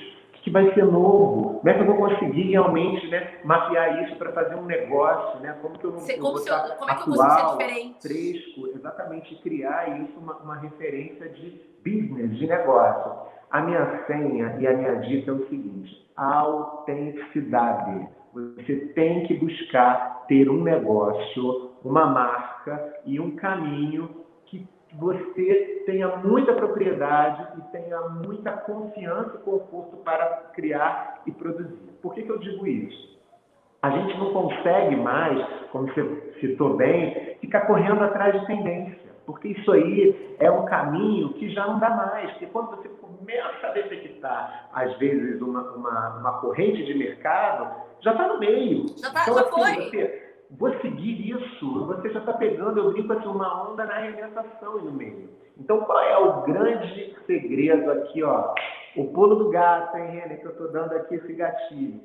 que 0.44 0.50
vai 0.50 0.74
ser 0.74 0.84
novo? 0.84 1.60
Como 1.60 1.70
é 1.70 1.74
que 1.74 1.80
eu 1.80 1.86
vou 1.86 1.96
conseguir 1.96 2.52
realmente 2.52 3.08
né, 3.08 3.40
mapear 3.46 4.04
isso 4.04 4.18
para 4.18 4.34
fazer 4.34 4.56
um 4.56 4.66
negócio? 4.66 5.40
Né? 5.40 5.56
Como 5.62 5.80
que 5.80 5.86
eu 5.86 5.92
não 5.92 6.00
Você, 6.00 6.18
como, 6.18 6.38
eu, 6.38 6.76
como 6.78 6.92
é 6.92 6.96
que 6.96 7.02
eu 7.02 7.06
consigo 7.06 7.30
ser 7.30 7.46
diferente? 7.52 8.02
Fresco, 8.02 8.68
exatamente, 8.76 9.42
criar 9.42 10.02
isso 10.02 10.20
uma, 10.20 10.34
uma 10.38 10.56
referência 10.56 11.30
de 11.30 11.62
business, 11.84 12.38
de 12.38 12.46
negócio. 12.46 13.32
A 13.54 13.62
minha 13.62 14.04
senha 14.06 14.58
e 14.60 14.68
a 14.68 14.74
minha 14.74 14.96
dica 14.96 15.32
é 15.32 15.34
o 15.34 15.48
seguinte: 15.48 16.06
autenticidade. 16.18 18.08
Você 18.34 18.76
tem 18.96 19.26
que 19.28 19.36
buscar 19.36 20.26
ter 20.28 20.50
um 20.50 20.64
negócio, 20.64 21.72
uma 21.86 22.08
marca 22.08 22.98
e 23.06 23.20
um 23.20 23.36
caminho 23.36 24.24
você 25.00 25.84
tenha 25.86 26.18
muita 26.18 26.54
propriedade 26.54 27.48
e 27.58 27.62
tenha 27.72 28.00
muita 28.10 28.52
confiança 28.52 29.38
e 29.38 29.44
conforto 29.44 29.98
para 29.98 30.52
criar 30.54 31.22
e 31.26 31.32
produzir. 31.32 31.90
Por 32.02 32.14
que, 32.14 32.22
que 32.22 32.30
eu 32.30 32.38
digo 32.38 32.68
isso? 32.68 33.20
A 33.82 33.90
gente 33.90 34.18
não 34.18 34.32
consegue 34.32 34.96
mais, 34.96 35.46
como 35.72 35.88
você 35.88 36.34
citou 36.40 36.76
bem, 36.76 37.38
ficar 37.42 37.62
correndo 37.62 38.04
atrás 38.04 38.40
de 38.40 38.46
tendência, 38.46 39.03
porque 39.26 39.50
isso 39.50 39.72
aí 39.72 40.36
é 40.40 40.52
um 40.52 40.66
caminho 40.66 41.34
que 41.34 41.50
já 41.50 41.66
não 41.68 41.80
dá 41.80 41.90
mais. 41.90 42.32
Porque 42.32 42.48
quando 42.48 42.72
você 42.72 42.90
começa 42.90 43.68
a 43.68 43.72
detectar, 43.72 44.70
às 44.74 44.98
vezes, 44.98 45.42
uma, 45.42 45.62
uma, 45.72 46.18
uma 46.20 46.42
corrente 46.42 46.84
de 46.86 46.94
mercado, 46.94 47.74
já 48.02 48.12
está 48.12 48.28
no 48.28 48.40
meio. 48.40 48.86
Já, 48.98 49.12
tá, 49.12 49.24
então, 49.24 49.36
já 49.36 49.42
assim, 49.42 49.52
foi. 49.52 49.90
Você, 49.90 50.34
vou 50.52 50.74
seguir 50.82 51.32
isso, 51.32 51.86
você 51.86 52.10
já 52.10 52.20
está 52.20 52.34
pegando, 52.34 52.80
eu 52.80 52.92
brinco 52.92 53.14
assim, 53.14 53.28
uma 53.28 53.72
onda 53.72 53.86
na 53.86 53.96
arrebentação 53.96 54.78
no 54.80 54.92
meio. 54.92 55.30
Então, 55.58 55.82
qual 55.82 56.00
é 56.00 56.18
o 56.18 56.42
grande 56.42 57.16
segredo 57.26 57.92
aqui, 57.92 58.24
ó? 58.24 58.54
O 58.96 59.06
pulo 59.06 59.36
do 59.36 59.50
gato, 59.50 59.98
hein, 59.98 60.10
René, 60.12 60.36
que 60.36 60.46
eu 60.46 60.52
estou 60.52 60.72
dando 60.72 60.94
aqui 60.94 61.16
esse 61.16 61.34
gatilho. 61.34 62.02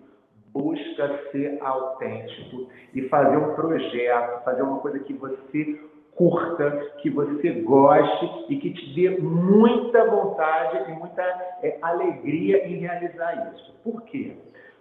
Busca 0.52 1.20
ser 1.30 1.58
autêntico 1.62 2.68
e 2.94 3.02
fazer 3.08 3.36
um 3.36 3.54
projeto, 3.54 4.44
fazer 4.44 4.62
uma 4.62 4.78
coisa 4.78 4.98
que 5.00 5.12
você 5.12 5.78
curta, 6.18 6.70
que 7.00 7.08
você 7.08 7.50
goste 7.62 8.52
e 8.52 8.56
que 8.56 8.74
te 8.74 8.94
dê 8.94 9.18
muita 9.18 10.04
vontade 10.04 10.90
e 10.90 10.94
muita 10.94 11.22
é, 11.62 11.78
alegria 11.80 12.68
em 12.68 12.76
realizar 12.76 13.54
isso. 13.54 13.74
Por 13.82 14.02
quê? 14.02 14.36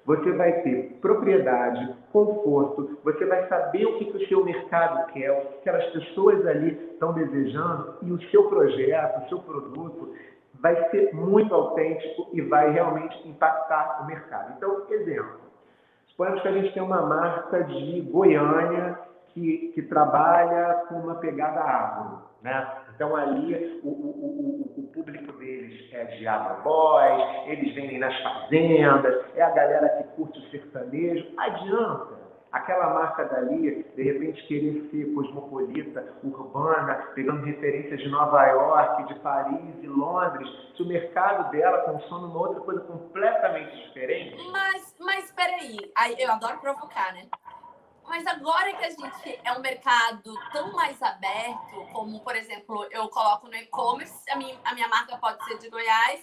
você 0.08 0.32
vai 0.32 0.62
ter 0.62 0.98
propriedade, 1.01 1.94
conforto, 2.13 2.98
você 3.03 3.25
vai 3.25 3.46
saber 3.50 3.86
o 3.86 3.98
que, 3.98 4.06
que 4.06 4.24
o 4.24 4.27
seu 4.29 4.46
mercado 4.46 5.06
quer, 5.12 5.29
o 5.32 5.41
que 5.41 5.56
aquelas 5.70 5.86
pessoas 5.88 6.48
ali 6.48 6.79
estão 6.94 7.12
desejando 7.12 7.96
e 8.03 8.12
o 8.13 8.22
seu 8.29 8.48
projeto, 8.48 9.25
o 9.25 9.27
seu 9.27 9.39
produto 9.39 10.15
vai 10.62 10.89
ser 10.91 11.13
muito 11.13 11.53
autêntico 11.53 12.29
e 12.32 12.39
vai 12.39 12.72
realmente 12.72 13.27
impactar 13.27 14.01
o 14.01 14.08
mercado. 14.08 14.53
Então, 14.56 14.86
exemplo, 14.89 15.41
suponhamos 16.08 16.41
que 16.41 16.48
a 16.48 16.53
gente 16.53 16.74
tem 16.74 16.82
uma 16.82 17.01
marca 17.01 17.65
de 17.65 18.00
Goiânia 18.03 18.98
que, 19.38 19.72
que 19.74 19.82
trabalha 19.84 20.86
com 20.89 20.96
uma 20.96 21.15
pegada 21.15 21.60
agro, 21.60 22.22
né? 22.41 22.67
Então 22.96 23.15
ali 23.15 23.79
o, 23.84 23.88
o, 23.88 23.91
o, 23.91 24.82
o 24.82 24.88
público 24.91 25.32
deles 25.34 25.94
é 25.94 26.06
de 26.06 26.27
agroboys, 26.27 27.46
eles 27.46 27.75
vendem 27.75 28.00
nas 28.00 28.17
fazendas, 28.22 29.24
é 29.36 29.44
a 29.44 29.51
galera 29.51 29.89
que 29.89 30.03
curte 30.15 30.39
o 30.39 30.50
sertanejo. 30.50 31.27
Adianta. 31.38 32.17
aquela 32.51 32.91
marca 32.96 33.25
dali, 33.25 33.84
de 33.96 34.01
repente 34.01 34.48
querer 34.48 34.89
ser 34.89 35.13
cosmopolita, 35.13 36.03
urbana, 36.24 36.96
pegando 37.13 37.46
referências 37.46 38.00
de 38.00 38.10
Nova 38.10 38.44
York, 38.48 39.13
de 39.13 39.20
Paris 39.20 39.75
e 39.84 39.88
Londres, 39.88 40.50
se 40.75 40.82
o 40.82 40.88
mercado 40.88 41.51
dela 41.51 41.79
consome 41.84 42.25
uma 42.25 42.39
outra 42.39 42.62
coisa 42.62 42.82
completamente 42.82 43.75
diferente. 43.88 44.36
Mas, 44.51 44.96
mas 45.00 45.32
peraí, 45.34 45.77
aí 45.96 46.15
eu 46.17 46.32
adoro 46.32 46.58
provocar, 46.60 47.13
né? 47.13 47.27
Mas 48.08 48.26
agora 48.26 48.74
que 48.74 48.86
a 48.86 48.90
gente 48.90 49.40
é 49.44 49.52
um 49.52 49.62
mercado 49.62 50.34
tão 50.54 50.72
mais 50.72 51.02
aberto, 51.02 51.86
como, 51.92 52.20
por 52.22 52.36
exemplo, 52.36 52.86
eu 52.90 53.08
coloco 53.10 53.48
no 53.48 53.56
e-commerce, 53.56 54.14
a 54.32 54.38
minha, 54.38 54.56
a 54.64 54.74
minha 54.74 54.88
marca 54.88 55.18
pode 55.18 55.44
ser 55.44 55.58
de 55.58 55.70
Goiás 55.70 56.22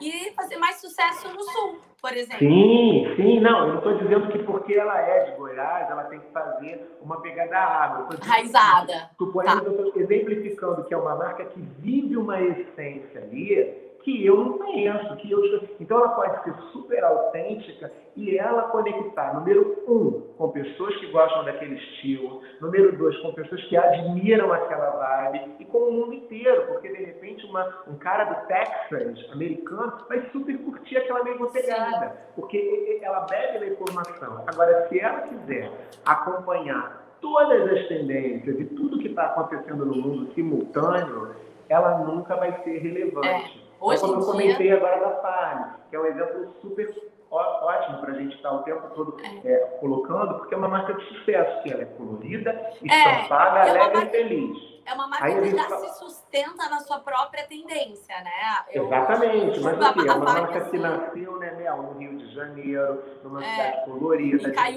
e 0.00 0.32
fazer 0.34 0.56
mais 0.56 0.76
sucesso 0.76 1.28
no 1.28 1.42
Sul, 1.42 1.78
por 2.00 2.12
exemplo. 2.16 2.38
Sim, 2.38 3.14
sim, 3.16 3.40
não, 3.40 3.58
eu 3.60 3.68
não 3.68 3.78
estou 3.78 3.98
dizendo 3.98 4.28
que 4.28 4.38
porque 4.44 4.74
ela 4.74 4.98
é 4.98 5.30
de 5.30 5.36
Goiás, 5.36 5.90
ela 5.90 6.04
tem 6.04 6.20
que 6.20 6.30
fazer 6.32 6.98
uma 7.02 7.20
pegada 7.20 7.58
água. 7.58 8.08
Raizada. 8.22 9.10
Tu 9.18 9.26
pode, 9.26 9.46
tá. 9.46 9.62
eu 9.62 9.70
estou 9.70 10.02
exemplificando 10.02 10.84
que 10.84 10.94
é 10.94 10.96
uma 10.96 11.16
marca 11.16 11.44
que 11.44 11.60
vive 11.60 12.16
uma 12.16 12.40
essência 12.40 13.20
ali, 13.20 13.85
que 14.06 14.24
eu 14.24 14.36
não 14.36 14.56
conheço, 14.56 15.16
que 15.16 15.28
eu 15.28 15.44
então 15.80 15.98
ela 15.98 16.10
pode 16.10 16.44
ser 16.44 16.54
super 16.70 17.02
autêntica 17.02 17.90
e 18.14 18.38
ela 18.38 18.68
conectar, 18.68 19.34
número 19.34 19.82
um, 19.88 20.20
com 20.38 20.50
pessoas 20.50 20.94
que 20.98 21.10
gostam 21.10 21.44
daquele 21.44 21.74
estilo, 21.74 22.40
número 22.60 22.96
dois, 22.96 23.18
com 23.18 23.32
pessoas 23.32 23.60
que 23.64 23.76
admiram 23.76 24.52
aquela 24.52 24.90
vibe 24.90 25.56
e 25.58 25.64
com 25.64 25.78
o 25.78 25.92
mundo 25.92 26.14
inteiro, 26.14 26.68
porque 26.68 26.88
de 26.88 27.02
repente 27.02 27.44
uma, 27.46 27.82
um 27.88 27.96
cara 27.96 28.26
do 28.26 28.46
Texas, 28.46 29.28
americano, 29.32 29.94
vai 30.08 30.24
super 30.30 30.56
curtir 30.58 30.98
aquela 30.98 31.24
mesma 31.24 31.50
pegada, 31.50 32.16
porque 32.36 33.00
ela 33.02 33.26
bebe 33.28 33.58
na 33.58 33.72
informação. 33.72 34.44
Agora, 34.46 34.86
se 34.88 35.00
ela 35.00 35.22
quiser 35.22 35.68
acompanhar 36.04 37.04
todas 37.20 37.72
as 37.72 37.88
tendências 37.88 38.60
e 38.60 38.66
tudo 38.66 39.00
que 39.00 39.08
está 39.08 39.24
acontecendo 39.24 39.84
no 39.84 39.96
mundo 39.96 40.32
simultâneo, 40.32 41.34
ela 41.68 41.98
nunca 41.98 42.36
vai 42.36 42.62
ser 42.62 42.78
relevante. 42.78 43.62
É. 43.62 43.65
Hoje 43.80 44.00
como 44.00 44.20
eu 44.20 44.26
comentei 44.26 44.72
agora 44.72 45.00
da 45.00 45.10
Farm, 45.22 45.74
que 45.90 45.96
é 45.96 46.00
um 46.00 46.06
exemplo 46.06 46.54
super 46.60 46.88
ótimo 47.30 47.98
para 47.98 48.12
a 48.12 48.14
gente 48.14 48.36
estar 48.36 48.52
o 48.52 48.62
tempo 48.62 48.88
todo 48.94 49.16
é. 49.44 49.52
É, 49.52 49.58
colocando, 49.80 50.34
porque 50.38 50.54
é 50.54 50.56
uma 50.56 50.68
marca 50.68 50.94
de 50.94 51.04
sucesso, 51.06 51.62
que 51.62 51.72
ela 51.72 51.82
é 51.82 51.86
colorida, 51.86 52.50
é, 52.50 52.70
estampada, 52.82 53.58
é, 53.58 53.70
alegre 53.70 54.04
e 54.04 54.10
feliz. 54.10 54.76
É 54.86 54.94
uma 54.94 55.08
marca 55.08 55.40
que 55.40 55.50
já 55.50 55.68
se 55.68 55.98
sustenta 55.98 56.68
na 56.68 56.78
sua 56.78 57.00
própria 57.00 57.44
tendência, 57.46 58.14
né? 58.22 58.64
Eu, 58.70 58.86
Exatamente, 58.86 59.60
mas 59.60 59.74
o 59.74 59.92
quê? 59.92 60.08
É 60.08 60.12
uma 60.12 60.24
marca 60.24 60.60
que 60.60 60.78
nasceu, 60.78 61.38
né, 61.38 61.50
Mel, 61.52 61.82
no 61.82 61.98
Rio 61.98 62.16
de 62.16 62.32
Janeiro, 62.32 63.02
numa 63.24 63.44
é, 63.44 63.50
cidade 63.50 63.84
colorida, 63.86 64.38
de 64.38 64.52
praia. 64.52 64.76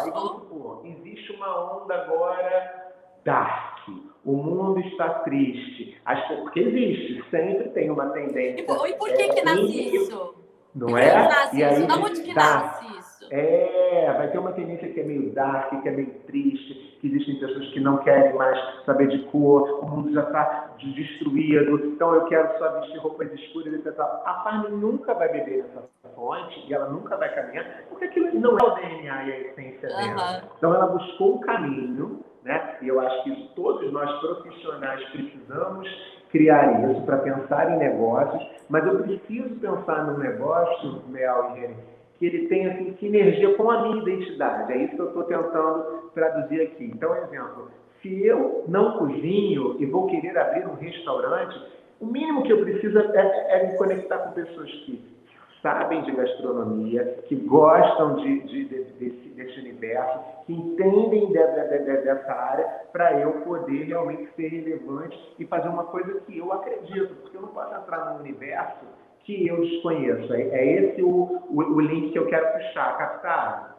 Aí, 0.00 0.12
pô, 0.12 0.82
existe 0.84 1.32
uma 1.32 1.82
onda 1.82 1.94
agora 1.94 2.92
dark 3.24 3.88
o 4.28 4.36
mundo 4.36 4.78
está 4.80 5.08
triste. 5.20 5.96
As, 6.04 6.22
porque 6.28 6.60
existe, 6.60 7.24
sempre 7.30 7.70
tem 7.70 7.90
uma 7.90 8.10
tendência. 8.10 8.60
E 8.60 8.62
por, 8.62 8.86
e 8.86 8.92
por 8.92 9.08
que, 9.08 9.22
é, 9.22 9.28
que 9.34 9.42
nasce 9.42 9.96
isso? 9.96 10.34
Não 10.74 10.98
é? 10.98 11.28
Nasce 11.28 11.56
e 11.56 11.64
aí, 11.64 11.86
da 11.86 11.96
onde 11.96 12.20
que 12.20 12.34
nasce 12.34 12.86
isso? 12.98 13.26
É, 13.30 14.12
vai 14.16 14.30
ter 14.30 14.38
uma 14.38 14.52
tendência 14.52 14.88
que 14.88 15.00
é 15.00 15.02
meio 15.02 15.30
dark, 15.32 15.82
que 15.82 15.88
é 15.88 15.92
meio 15.92 16.10
triste, 16.26 16.98
que 17.00 17.08
existem 17.08 17.36
pessoas 17.40 17.68
que 17.68 17.80
não 17.80 17.98
querem 17.98 18.34
mais 18.34 18.58
saber 18.84 19.08
de 19.08 19.18
cor, 19.30 19.82
o 19.82 19.88
mundo 19.88 20.12
já 20.12 20.22
está 20.22 20.72
destruído, 20.78 21.86
então 21.86 22.14
eu 22.14 22.24
quero 22.26 22.58
só 22.58 22.80
vestir 22.80 22.98
roupas 22.98 23.32
escuras 23.32 23.74
e 23.74 23.92
tal. 23.92 24.22
A 24.26 24.42
Farm 24.44 24.68
nunca 24.72 25.14
vai 25.14 25.28
beber 25.30 25.64
nessa 25.64 25.88
fonte 26.14 26.66
e 26.68 26.74
ela 26.74 26.88
nunca 26.90 27.16
vai 27.16 27.34
caminhar, 27.34 27.84
porque 27.88 28.04
aquilo 28.04 28.38
não 28.38 28.58
é 28.58 28.62
o 28.62 28.74
DNA 28.74 29.24
e 29.24 29.32
a 29.32 29.40
essência 29.40 29.88
dela. 29.88 30.42
Então 30.56 30.74
ela 30.74 30.86
buscou 30.86 31.36
um 31.36 31.40
caminho 31.40 32.24
né? 32.44 32.76
E 32.80 32.88
eu 32.88 33.00
acho 33.00 33.24
que 33.24 33.50
todos 33.54 33.92
nós 33.92 34.10
profissionais 34.20 35.02
precisamos 35.10 35.88
criar 36.30 36.90
isso 36.90 37.02
para 37.02 37.18
pensar 37.18 37.72
em 37.72 37.78
negócios, 37.78 38.46
mas 38.68 38.86
eu 38.86 38.98
preciso 39.00 39.54
pensar 39.56 40.06
num 40.06 40.18
negócio, 40.18 41.02
Mel 41.08 41.56
e 41.56 41.98
que 42.18 42.26
ele 42.26 42.48
tenha 42.48 42.72
assim, 42.72 42.96
sinergia 42.98 43.54
com 43.54 43.70
a 43.70 43.82
minha 43.82 44.02
identidade. 44.02 44.72
É 44.72 44.76
isso 44.78 44.96
que 44.96 45.00
eu 45.00 45.08
estou 45.08 45.24
tentando 45.24 46.10
traduzir 46.14 46.62
aqui. 46.62 46.90
Então, 46.92 47.14
exemplo, 47.14 47.70
se 48.02 48.26
eu 48.26 48.64
não 48.66 48.98
cozinho 48.98 49.76
e 49.78 49.86
vou 49.86 50.08
querer 50.08 50.36
abrir 50.36 50.66
um 50.66 50.74
restaurante, 50.74 51.60
o 52.00 52.06
mínimo 52.06 52.42
que 52.42 52.52
eu 52.52 52.62
preciso 52.62 52.98
é, 52.98 53.46
é 53.50 53.66
me 53.68 53.78
conectar 53.78 54.18
com 54.18 54.32
pessoas 54.32 54.70
que 54.84 55.17
sabem 55.62 56.02
de 56.02 56.12
gastronomia, 56.12 57.24
que 57.28 57.34
gostam 57.34 58.16
de, 58.16 58.40
de, 58.40 58.64
de, 58.64 58.84
desse, 58.84 59.28
desse, 59.34 59.60
universo, 59.60 60.18
que 60.46 60.52
entendem 60.52 61.26
de, 61.26 61.32
dessa 61.32 62.32
área, 62.32 62.64
para 62.92 63.20
eu 63.20 63.32
poder 63.42 63.84
realmente 63.84 64.28
ser 64.36 64.48
relevante 64.48 65.18
e 65.38 65.44
fazer 65.44 65.68
uma 65.68 65.84
coisa 65.84 66.20
que 66.26 66.38
eu 66.38 66.52
acredito, 66.52 67.14
porque 67.22 67.36
eu 67.36 67.42
não 67.42 67.48
posso 67.48 67.74
entrar 67.74 68.12
num 68.12 68.20
universo 68.20 68.86
que 69.24 69.46
eu 69.46 69.60
desconheço. 69.60 70.32
É, 70.32 70.40
é 70.40 70.72
esse 70.72 71.02
o, 71.02 71.42
o, 71.50 71.62
o, 71.74 71.80
link 71.80 72.12
que 72.12 72.18
eu 72.18 72.26
quero 72.26 72.46
puxar, 72.52 72.96
captar. 72.96 73.76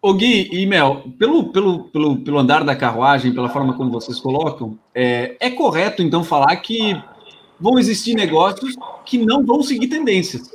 Ô 0.00 0.14
Gui 0.14 0.48
e 0.52 0.64
Mel, 0.66 1.02
pelo, 1.18 1.50
pelo, 1.52 1.84
pelo, 1.84 2.22
pelo 2.22 2.38
andar 2.38 2.64
da 2.64 2.76
carruagem, 2.76 3.34
pela 3.34 3.48
forma 3.48 3.76
como 3.76 3.90
vocês 3.90 4.20
colocam, 4.20 4.78
é, 4.94 5.36
é 5.40 5.50
correto 5.50 6.02
então 6.02 6.22
falar 6.22 6.54
que 6.56 6.96
vão 7.58 7.78
existir 7.78 8.14
negócios 8.14 8.76
que 9.04 9.18
não 9.18 9.44
vão 9.44 9.62
seguir 9.62 9.88
tendências. 9.88 10.54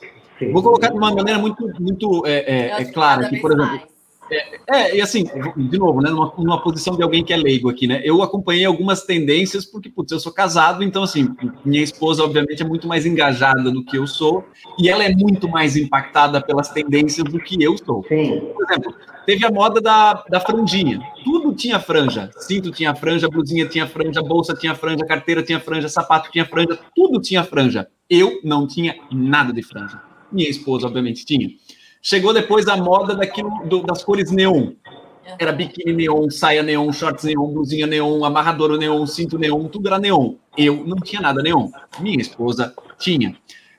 Vou 0.51 0.63
colocar 0.63 0.89
de 0.89 0.97
uma 0.97 1.13
maneira 1.13 1.39
muito, 1.39 1.67
muito 1.79 2.25
é, 2.25 2.39
é, 2.39 2.82
é 2.82 2.86
clara 2.86 3.25
aqui, 3.25 3.39
por 3.39 3.51
exemplo. 3.51 3.93
É, 4.32 4.60
é, 4.67 4.95
e 4.95 5.01
assim, 5.01 5.25
de 5.56 5.77
novo, 5.77 6.01
né, 6.01 6.10
numa, 6.10 6.34
numa, 6.38 6.62
posição 6.62 6.95
de 6.95 7.03
alguém 7.03 7.23
que 7.23 7.34
é 7.34 7.38
leigo 7.38 7.69
aqui, 7.69 7.88
né? 7.88 8.01
Eu 8.03 8.21
acompanhei 8.23 8.65
algumas 8.65 9.03
tendências, 9.03 9.65
porque, 9.65 9.89
putz, 9.89 10.12
eu 10.12 10.19
sou 10.19 10.32
casado, 10.32 10.84
então, 10.84 11.03
assim, 11.03 11.27
minha 11.65 11.84
esposa, 11.84 12.23
obviamente, 12.23 12.63
é 12.63 12.65
muito 12.65 12.88
mais 12.88 13.06
engajada 13.06 13.69
do 13.69 13.84
que 13.84 13.97
eu 13.97 14.08
sou, 14.08 14.45
e 14.79 14.89
ela 14.89 15.03
é 15.03 15.13
muito 15.13 15.47
mais 15.49 15.75
impactada 15.75 16.41
pelas 16.41 16.69
tendências 16.69 17.25
do 17.25 17.39
que 17.39 17.62
eu 17.62 17.77
sou. 17.77 18.03
Sim. 18.08 18.39
Por 18.53 18.63
exemplo, 18.69 18.95
teve 19.25 19.45
a 19.45 19.51
moda 19.51 19.82
da, 19.82 20.23
da 20.29 20.39
franjinha. 20.39 20.99
Tudo 21.23 21.53
tinha 21.53 21.79
franja. 21.79 22.32
Cinto 22.38 22.71
tinha 22.71 22.95
franja, 22.95 23.29
blusinha 23.29 23.67
tinha 23.67 23.88
franja, 23.88 24.21
bolsa 24.21 24.56
tinha 24.56 24.73
franja, 24.73 25.06
carteira 25.06 25.43
tinha 25.43 25.60
franja, 25.60 25.89
sapato 25.89 26.32
tinha 26.32 26.45
franja, 26.45 26.79
tudo 26.95 27.19
tinha 27.21 27.43
franja. 27.43 27.88
Eu 28.10 28.39
não 28.43 28.67
tinha 28.67 28.95
nada 29.12 29.51
de 29.53 29.62
franja. 29.63 30.12
Minha 30.33 30.49
esposa, 30.49 30.87
obviamente, 30.87 31.25
tinha. 31.25 31.49
Chegou 32.01 32.33
depois 32.33 32.67
a 32.67 32.75
moda 32.75 33.15
daquilo, 33.15 33.49
do, 33.65 33.83
das 33.83 34.03
cores 34.03 34.31
neon. 34.31 34.71
Era 35.39 35.53
biquíni 35.53 35.93
neon, 35.93 36.29
saia 36.29 36.61
neon, 36.61 36.91
shorts 36.91 37.23
neon, 37.23 37.53
blusinha 37.53 37.87
neon, 37.87 38.25
amarrador 38.25 38.77
neon, 38.77 39.05
cinto 39.05 39.37
neon, 39.37 39.67
tudo 39.69 39.87
era 39.87 39.97
neon. 39.97 40.33
Eu 40.57 40.83
não 40.85 40.97
tinha 40.97 41.21
nada 41.21 41.41
neon. 41.41 41.69
Minha 42.01 42.19
esposa 42.19 42.73
tinha. 42.99 43.35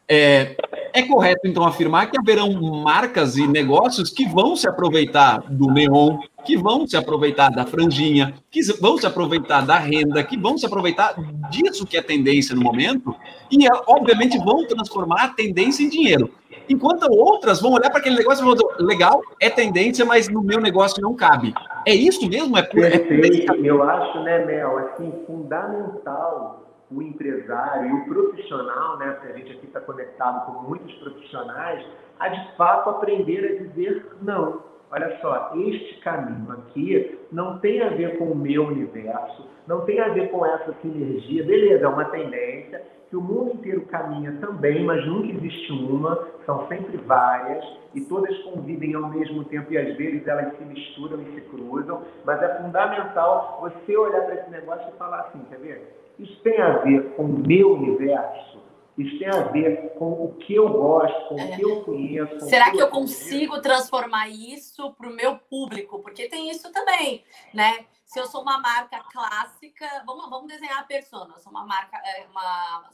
É, 0.08 0.56
é 0.92 1.02
correto, 1.02 1.40
então, 1.46 1.64
afirmar 1.64 2.10
que 2.10 2.18
haverão 2.18 2.52
marcas 2.82 3.36
e 3.36 3.46
negócios 3.46 4.10
que 4.10 4.26
vão 4.26 4.54
se 4.54 4.68
aproveitar 4.68 5.42
do 5.50 5.70
neon, 5.70 6.18
que 6.44 6.56
vão 6.56 6.86
se 6.86 6.96
aproveitar 6.96 7.48
da 7.50 7.64
franjinha, 7.64 8.34
que 8.50 8.62
vão 8.80 8.98
se 8.98 9.06
aproveitar 9.06 9.62
da 9.62 9.78
renda, 9.78 10.22
que 10.22 10.36
vão 10.36 10.58
se 10.58 10.66
aproveitar 10.66 11.14
disso 11.50 11.86
que 11.86 11.96
é 11.96 12.02
tendência 12.02 12.54
no 12.54 12.62
momento, 12.62 13.14
e, 13.50 13.66
obviamente, 13.86 14.38
vão 14.38 14.66
transformar 14.66 15.24
a 15.24 15.28
tendência 15.28 15.82
em 15.82 15.88
dinheiro. 15.88 16.30
Enquanto 16.68 17.10
outras 17.10 17.60
vão 17.60 17.72
olhar 17.72 17.90
para 17.90 18.00
aquele 18.00 18.16
negócio 18.16 18.42
e 18.42 18.44
vão 18.44 18.54
dizer, 18.54 18.84
legal, 18.84 19.22
é 19.40 19.50
tendência, 19.50 20.04
mas 20.04 20.28
no 20.28 20.42
meu 20.42 20.60
negócio 20.60 21.02
não 21.02 21.14
cabe. 21.14 21.52
É 21.86 21.94
isso 21.94 22.28
mesmo? 22.28 22.56
É, 22.56 22.62
Perfeito. 22.62 23.52
É... 23.52 23.58
Eu 23.62 23.82
acho, 23.82 24.20
né, 24.22 24.44
Mel, 24.44 24.78
assim, 24.78 25.12
fundamental 25.26 26.64
o 26.90 27.02
empresário 27.02 27.88
e 27.88 27.92
o 27.92 28.04
profissional, 28.04 28.98
né, 28.98 29.18
a 29.22 29.32
gente 29.36 29.52
aqui 29.52 29.66
está 29.66 29.80
conectado 29.80 30.46
com 30.46 30.68
muitos 30.68 30.92
profissionais, 30.96 31.84
a 32.20 32.28
de 32.28 32.56
fato 32.56 32.90
aprender 32.90 33.44
a 33.44 33.62
dizer 33.64 34.06
não. 34.22 34.62
Olha 34.90 35.18
só, 35.20 35.50
este 35.56 35.98
caminho 36.00 36.52
aqui 36.52 37.18
não 37.32 37.58
tem 37.58 37.82
a 37.82 37.88
ver 37.88 38.16
com 38.16 38.26
o 38.26 38.36
meu 38.36 38.66
universo, 38.66 39.44
não 39.66 39.80
tem 39.80 39.98
a 39.98 40.08
ver 40.08 40.30
com 40.30 40.46
essa 40.46 40.72
sinergia. 40.82 41.42
Beleza, 41.42 41.84
é 41.84 41.88
uma 41.88 42.04
tendência, 42.04 42.80
que 43.14 43.16
o 43.16 43.20
mundo 43.20 43.54
inteiro 43.54 43.82
caminha 43.82 44.32
também, 44.40 44.84
mas 44.84 45.06
nunca 45.06 45.28
existe 45.28 45.70
uma, 45.70 46.28
são 46.44 46.66
sempre 46.66 46.96
várias, 46.96 47.64
e 47.94 48.00
todas 48.00 48.36
convivem 48.38 48.92
ao 48.94 49.08
mesmo 49.08 49.44
tempo 49.44 49.72
e 49.72 49.78
às 49.78 49.96
vezes 49.96 50.26
elas 50.26 50.52
se 50.56 50.64
misturam 50.64 51.22
e 51.22 51.34
se 51.34 51.40
cruzam, 51.42 52.02
mas 52.24 52.42
é 52.42 52.60
fundamental 52.60 53.58
você 53.60 53.96
olhar 53.96 54.22
para 54.22 54.34
esse 54.34 54.50
negócio 54.50 54.88
e 54.92 54.98
falar 54.98 55.20
assim, 55.20 55.38
quer 55.48 55.58
ver? 55.58 55.96
Isso 56.18 56.40
tem 56.42 56.60
a 56.60 56.78
ver 56.78 57.14
com 57.14 57.22
o 57.22 57.38
meu 57.38 57.74
universo, 57.74 58.53
isso 58.96 59.18
tem 59.18 59.28
a 59.28 59.42
ver 59.48 59.94
com 59.98 60.24
o 60.24 60.34
que 60.36 60.54
eu 60.54 60.68
gosto, 60.68 61.28
com 61.28 61.38
é. 61.38 61.44
o 61.44 61.56
que 61.56 61.62
eu 61.62 61.84
conheço. 61.84 62.40
Será 62.46 62.70
que 62.70 62.80
eu 62.80 62.88
consigo 62.88 63.60
transformar 63.60 64.28
isso 64.28 64.92
para 64.94 65.08
o 65.08 65.12
meu 65.12 65.36
público? 65.36 66.00
Porque 66.00 66.28
tem 66.28 66.50
isso 66.50 66.70
também, 66.72 67.24
né? 67.52 67.86
Se 68.06 68.20
eu 68.20 68.26
sou 68.26 68.42
uma 68.42 68.60
marca 68.60 69.02
clássica, 69.10 69.86
vamos, 70.06 70.30
vamos 70.30 70.46
desenhar 70.46 70.78
a 70.78 70.84
persona. 70.84 71.34
Eu 71.34 71.40
sou 71.40 71.50
uma 71.50 71.66
marca, 71.66 71.96
é, 71.96 72.26
uma, 72.30 72.84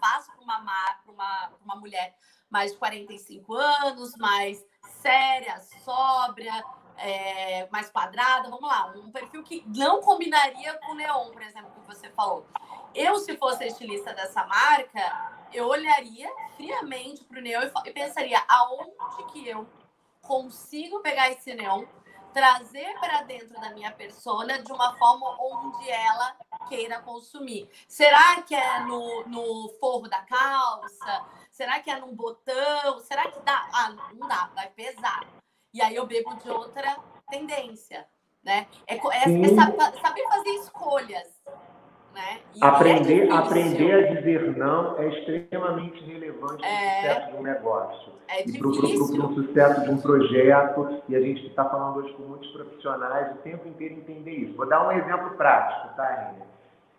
faço 0.00 0.30
para 0.32 0.44
uma, 0.44 0.60
uma, 1.08 1.50
uma 1.64 1.76
mulher 1.76 2.14
mais 2.48 2.72
de 2.72 2.78
45 2.78 3.54
anos, 3.54 4.16
mais 4.16 4.64
séria, 5.00 5.58
sóbria, 5.84 6.52
é, 7.00 7.66
mais 7.70 7.90
quadrada, 7.90 8.50
vamos 8.50 8.68
lá, 8.68 8.92
um 8.96 9.10
perfil 9.10 9.42
que 9.42 9.64
não 9.66 10.00
combinaria 10.02 10.74
com 10.74 10.92
o 10.92 10.94
neon, 10.94 11.30
por 11.30 11.42
exemplo, 11.42 11.70
que 11.70 11.86
você 11.86 12.10
falou. 12.10 12.46
Eu, 12.94 13.16
se 13.18 13.36
fosse 13.36 13.64
estilista 13.66 14.12
dessa 14.12 14.44
marca, 14.46 15.46
eu 15.52 15.66
olharia 15.66 16.30
friamente 16.56 17.24
para 17.24 17.38
o 17.38 17.42
neon 17.42 17.70
e 17.84 17.90
pensaria 17.92 18.42
aonde 18.48 19.24
que 19.32 19.48
eu 19.48 19.66
consigo 20.22 21.00
pegar 21.00 21.30
esse 21.30 21.54
neon, 21.54 21.84
trazer 22.32 22.92
para 23.00 23.22
dentro 23.22 23.60
da 23.60 23.70
minha 23.70 23.90
persona 23.92 24.62
de 24.62 24.72
uma 24.72 24.96
forma 24.96 25.36
onde 25.40 25.90
ela 25.90 26.36
queira 26.68 27.00
consumir. 27.00 27.68
Será 27.88 28.42
que 28.42 28.54
é 28.54 28.80
no, 28.80 29.24
no 29.26 29.68
forro 29.80 30.08
da 30.08 30.22
calça? 30.22 31.24
Será 31.50 31.80
que 31.80 31.90
é 31.90 31.98
num 31.98 32.14
botão? 32.14 33.00
Será 33.00 33.30
que 33.30 33.40
dá? 33.40 33.68
Ah, 33.72 33.90
não 34.14 34.28
dá, 34.28 34.50
vai 34.54 34.68
pesar. 34.70 35.26
E 35.72 35.80
aí 35.80 35.94
eu 35.94 36.06
bebo 36.06 36.34
de 36.36 36.50
outra 36.50 36.96
tendência, 37.28 38.06
né? 38.42 38.68
É, 38.86 38.94
é, 38.94 38.98
é 38.98 40.00
saber 40.00 40.28
fazer 40.28 40.50
escolhas. 40.50 41.28
Né? 42.14 42.40
aprender, 42.60 43.28
é 43.28 43.32
aprender 43.32 43.92
a 43.92 44.14
dizer 44.14 44.56
não 44.56 44.98
é 44.98 45.08
extremamente 45.08 46.04
relevante 46.04 46.58
para 46.58 46.66
o 46.66 46.72
é... 46.72 47.00
sucesso 47.00 47.30
de 47.30 47.36
um 47.36 47.42
negócio. 47.42 48.12
É 48.28 48.48
e 48.48 48.58
para 48.58 48.68
o 48.68 49.34
sucesso 49.34 49.82
de 49.82 49.90
um 49.90 49.98
projeto. 49.98 51.02
E 51.08 51.16
a 51.16 51.20
gente 51.20 51.46
está 51.46 51.64
falando 51.64 51.98
hoje 51.98 52.12
com 52.14 52.24
muitos 52.24 52.50
profissionais 52.50 53.32
o 53.32 53.38
tempo 53.38 53.68
inteiro 53.68 53.94
entender 53.94 54.32
isso. 54.32 54.56
Vou 54.56 54.68
dar 54.68 54.86
um 54.86 54.92
exemplo 54.92 55.30
prático, 55.36 55.94
tá? 55.96 56.34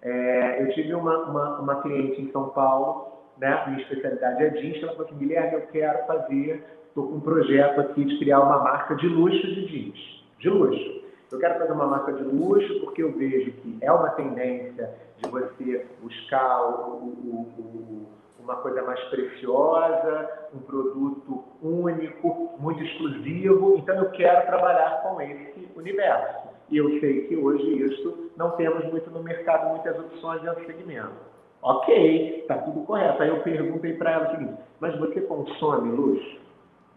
É, 0.01 0.63
eu 0.63 0.73
tive 0.73 0.93
uma, 0.95 1.17
uma, 1.25 1.59
uma, 1.59 1.81
cliente 1.81 2.21
em 2.21 2.31
São 2.31 2.49
Paulo, 2.49 3.19
né, 3.37 3.63
minha 3.67 3.81
especialidade 3.81 4.43
é 4.43 4.49
jeans, 4.49 4.81
ela 4.81 4.93
falou 4.93 5.05
assim, 5.05 5.17
Guilherme, 5.17 5.53
eu 5.53 5.67
quero 5.67 6.07
fazer, 6.07 6.65
estou 6.87 7.07
com 7.07 7.15
um 7.17 7.19
projeto 7.19 7.81
aqui 7.81 8.03
de 8.03 8.17
criar 8.17 8.39
uma 8.39 8.63
marca 8.63 8.95
de 8.95 9.07
luxo 9.07 9.45
de 9.45 9.67
jeans, 9.67 10.23
de 10.39 10.49
luxo. 10.49 11.00
Eu 11.31 11.39
quero 11.39 11.59
fazer 11.59 11.71
uma 11.71 11.87
marca 11.87 12.11
de 12.11 12.23
luxo 12.23 12.81
porque 12.81 13.01
eu 13.01 13.13
vejo 13.13 13.51
que 13.53 13.77
é 13.81 13.91
uma 13.91 14.09
tendência 14.09 14.93
de 15.17 15.29
você 15.29 15.85
buscar 16.01 16.61
o, 16.61 17.05
o, 17.05 17.47
o, 17.57 18.07
uma 18.43 18.57
coisa 18.57 18.81
mais 18.81 18.99
preciosa, 19.05 20.29
um 20.53 20.59
produto 20.59 21.43
único, 21.61 22.55
muito 22.59 22.83
exclusivo. 22.83 23.77
Então 23.77 23.95
eu 23.95 24.09
quero 24.11 24.45
trabalhar 24.45 25.03
com 25.03 25.21
esse 25.21 25.69
universo. 25.75 26.49
E 26.69 26.77
eu 26.77 26.99
sei 26.99 27.27
que 27.27 27.37
hoje 27.37 27.63
isso 27.81 28.31
não 28.35 28.51
temos 28.51 28.83
muito 28.85 29.09
no 29.09 29.23
mercado, 29.23 29.69
muitas 29.69 29.97
opções 29.97 30.41
nesse 30.43 30.65
segmento. 30.65 31.31
Ok, 31.61 32.39
está 32.41 32.57
tudo 32.57 32.81
correto. 32.81 33.21
Aí 33.21 33.29
eu 33.29 33.41
perguntei 33.41 33.93
para 33.93 34.11
ela 34.11 34.27
o 34.27 34.31
seguinte: 34.31 34.61
mas 34.79 34.97
você 34.97 35.21
consome 35.21 35.91
luxo? 35.91 36.40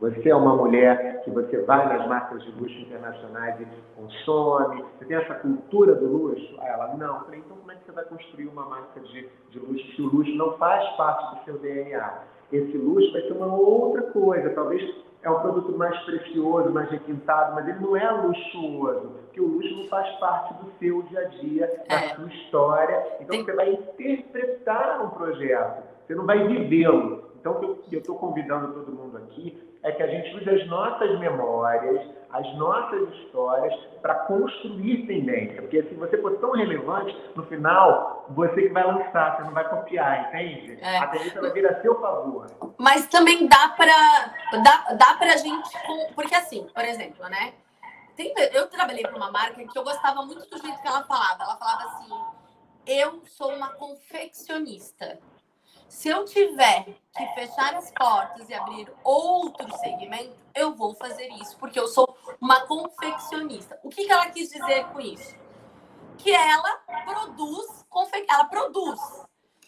Você 0.05 0.29
é 0.29 0.37
uma 0.37 0.55
mulher 0.55 1.23
que 1.25 1.31
você 1.31 1.63
vai 1.63 1.89
nas 1.89 2.07
marcas 2.07 2.43
de 2.43 2.51
luxo 2.51 2.79
internacionais 2.79 3.59
e 3.59 3.67
consome, 3.97 4.85
você 4.99 5.07
tem 5.07 5.17
essa 5.17 5.35
cultura 5.37 5.95
do 5.95 6.07
luxo? 6.07 6.61
Aí 6.61 6.69
ela, 6.69 6.95
não. 6.95 7.21
Eu 7.21 7.25
falei, 7.25 7.41
então 7.41 7.57
como 7.57 7.73
é 7.73 7.75
que 7.77 7.87
você 7.87 7.93
vai 7.93 8.05
construir 8.05 8.47
uma 8.49 8.67
marca 8.67 9.01
de, 9.01 9.27
de 9.49 9.59
luxo 9.59 9.97
se 9.97 10.03
o 10.03 10.15
luxo 10.15 10.35
não 10.35 10.59
faz 10.59 10.87
parte 10.97 11.37
do 11.37 11.45
seu 11.45 11.59
DNA? 11.59 12.19
Esse 12.53 12.77
luxo 12.77 13.13
vai 13.13 13.23
ser 13.23 13.33
uma 13.33 13.47
outra 13.47 14.03
coisa, 14.03 14.51
talvez 14.51 14.95
é 15.23 15.31
um 15.31 15.41
produto 15.41 15.75
mais 15.79 15.99
precioso, 16.01 16.71
mais 16.71 16.91
requintado, 16.91 17.55
mas 17.55 17.67
ele 17.67 17.81
não 17.81 17.97
é 17.97 18.11
luxuoso, 18.11 19.09
porque 19.23 19.41
o 19.41 19.47
luxo 19.47 19.75
não 19.75 19.89
faz 19.89 20.07
parte 20.19 20.53
do 20.63 20.71
seu 20.79 21.01
dia 21.05 21.21
a 21.21 21.25
dia, 21.25 21.85
da 21.89 21.95
é. 21.95 22.15
sua 22.15 22.27
história. 22.27 23.07
Então 23.21 23.43
você 23.43 23.53
vai 23.55 23.73
interpretar 23.73 25.03
um 25.03 25.09
projeto, 25.09 25.83
você 26.07 26.15
não 26.15 26.27
vai 26.27 26.47
vivê-lo. 26.47 27.25
Então, 27.41 27.61
eu 27.93 27.99
estou 27.99 28.17
convidando 28.17 28.73
todo 28.73 28.91
mundo 28.91 29.19
aqui 29.19 29.74
é 29.85 29.93
que 29.93 30.03
a 30.03 30.07
gente 30.07 30.35
use 30.35 30.49
as 30.49 30.67
nossas 30.67 31.19
memórias, 31.21 32.11
as 32.33 32.57
nossas 32.57 33.07
histórias 33.17 33.73
para 34.01 34.15
construir 34.27 35.07
tendência. 35.07 35.61
Porque 35.61 35.83
se 35.83 35.95
você 35.95 36.17
for 36.23 36.39
tão 36.39 36.53
relevante, 36.53 37.15
no 37.37 37.45
final, 37.47 38.25
você 38.31 38.63
que 38.63 38.69
vai 38.71 38.83
lançar, 38.83 39.37
você 39.37 39.43
não 39.43 39.53
vai 39.53 39.69
copiar, 39.69 40.29
entende? 40.29 40.79
É. 40.81 40.99
A 40.99 41.07
tendência 41.09 41.41
vai 41.41 41.53
vir 41.53 41.67
a 41.67 41.83
seu 41.83 42.01
favor. 42.01 42.47
Mas 42.79 43.07
também 43.09 43.47
dá 43.47 43.69
para 43.77 44.63
dá, 44.63 44.95
dá 44.95 45.19
a 45.21 45.37
gente. 45.37 45.71
Porque 46.15 46.35
assim, 46.35 46.67
por 46.75 46.85
exemplo, 46.85 47.29
né? 47.29 47.53
Tem, 48.17 48.33
eu 48.53 48.69
trabalhei 48.69 49.03
para 49.03 49.17
uma 49.17 49.31
marca 49.31 49.63
que 49.67 49.79
eu 49.79 49.85
gostava 49.85 50.25
muito 50.25 50.49
do 50.49 50.59
jeito 50.59 50.81
que 50.81 50.89
ela 50.89 51.05
falava. 51.05 51.43
Ela 51.43 51.57
falava 51.57 51.85
assim: 51.85 52.15
eu 52.87 53.21
sou 53.27 53.53
uma 53.53 53.69
confeccionista. 53.75 55.19
Se 55.95 56.09
eu 56.09 56.25
tiver 56.25 56.87
que 57.17 57.27
fechar 57.35 57.73
as 57.77 57.91
portas 57.93 58.51
e 58.51 58.53
abrir 58.53 58.93
outro 59.05 59.73
segmento, 59.79 60.37
eu 60.53 60.75
vou 60.75 60.93
fazer 60.93 61.29
isso, 61.29 61.57
porque 61.57 61.79
eu 61.79 61.87
sou 61.87 62.19
uma 62.41 62.67
confeccionista. 62.67 63.79
O 63.83 63.89
que, 63.89 64.05
que 64.05 64.13
ela 64.13 64.29
quis 64.29 64.51
dizer 64.51 64.87
com 64.89 65.01
isso? 65.01 65.37
Que 66.19 66.33
ela 66.35 66.79
produz, 67.05 67.87
ela 68.29 68.45
produz. 68.47 69.01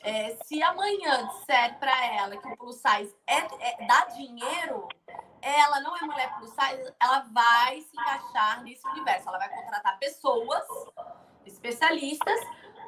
É, 0.03 0.37
se 0.45 0.61
amanhã 0.65 1.29
disser 1.29 1.79
para 1.79 2.07
ela 2.07 2.37
que 2.37 2.49
o 2.49 2.57
plus 2.57 2.77
size 2.77 3.15
é, 3.25 3.39
é, 3.39 3.87
dá 3.87 4.07
dinheiro, 4.07 4.89
ela 5.41 5.81
não 5.81 5.97
é 5.97 6.01
mulher 6.03 6.37
plus 6.39 6.51
size, 6.51 6.93
ela 7.01 7.21
vai 7.33 7.81
se 7.83 7.97
encaixar 7.97 8.65
nesse 8.65 8.87
universo. 8.89 9.29
Ela 9.29 9.39
vai 9.39 9.49
contratar 9.49 9.97
pessoas, 10.01 10.65
especialistas, 11.47 12.41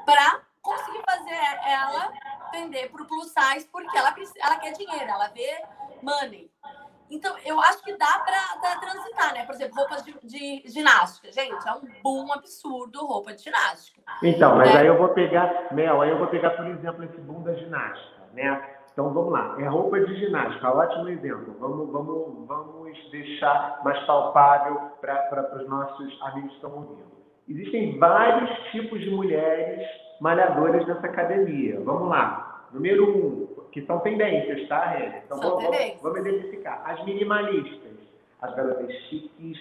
para 0.05 0.43
conseguir 0.61 1.03
fazer 1.07 1.61
ela 1.65 2.13
vender 2.51 2.91
para 2.91 3.03
o 3.03 3.07
plus 3.07 3.33
size 3.33 3.69
porque 3.71 3.97
ela, 3.97 4.15
ela 4.43 4.57
quer 4.57 4.73
dinheiro, 4.73 5.11
ela 5.11 5.29
vê 5.29 5.63
money. 6.03 6.51
Então, 7.11 7.35
eu 7.45 7.59
acho 7.61 7.83
que 7.83 7.97
dá 7.97 8.23
para 8.25 8.77
transitar, 8.81 9.33
né? 9.33 9.47
Por 9.47 9.55
exemplo, 9.55 9.77
roupas 9.77 10.05
de, 10.05 10.15
de, 10.23 10.63
ginástica. 10.67 11.33
Gente, 11.33 11.67
é 11.67 11.73
um 11.73 12.03
boom 12.03 12.33
absurdo 12.33 13.07
roupa 13.07 13.33
de 13.33 13.43
ginástica. 13.43 14.03
Então, 14.23 14.57
mas 14.57 14.75
né? 14.75 14.81
aí 14.81 14.87
eu 14.87 14.99
vou 14.99 15.09
pegar, 15.09 15.73
Mel, 15.73 16.03
aí 16.03 16.11
eu 16.11 16.19
vou 16.19 16.27
pegar, 16.27 16.51
por 16.51 16.67
exemplo, 16.67 17.05
esse 17.05 17.19
boom 17.23 17.43
da 17.43 17.55
ginástica, 17.55 18.27
né? 18.35 18.63
Então, 18.93 19.13
vamos 19.15 19.33
lá. 19.33 19.57
É 19.59 19.67
roupa 19.67 20.01
de 20.01 20.17
ginástica, 20.17 20.71
ótimo 20.71 21.09
exemplo. 21.09 21.57
Vamos, 21.59 21.91
vamos, 21.91 22.47
vamos 22.47 23.11
deixar 23.11 23.81
mais 23.85 23.99
palpável 24.05 24.91
para 25.01 25.57
os 25.57 25.69
nossos 25.69 26.21
amigos 26.23 26.51
que 26.51 26.57
estão 26.57 26.75
ouvindo. 26.75 27.09
Existem 27.49 27.99
vários 27.99 28.51
tipos 28.71 29.01
de 29.01 29.11
mulheres 29.11 29.89
malhadoras 30.21 30.87
dessa 30.87 31.07
academia. 31.07 31.81
Vamos 31.81 32.09
lá. 32.09 32.67
Número 32.73 33.09
um, 33.09 33.47
que 33.73 33.83
são 33.87 33.99
tendências, 34.01 34.69
tá, 34.69 34.91
Rê? 34.91 35.23
Então 35.25 35.39
vamos, 35.39 35.65
vamos, 35.65 36.03
vamos 36.03 36.21
identificar. 36.21 36.83
As 36.85 37.05
minimalistas 37.05 37.99
as 38.41 38.55
garotas 38.55 38.93
chiques, 39.09 39.59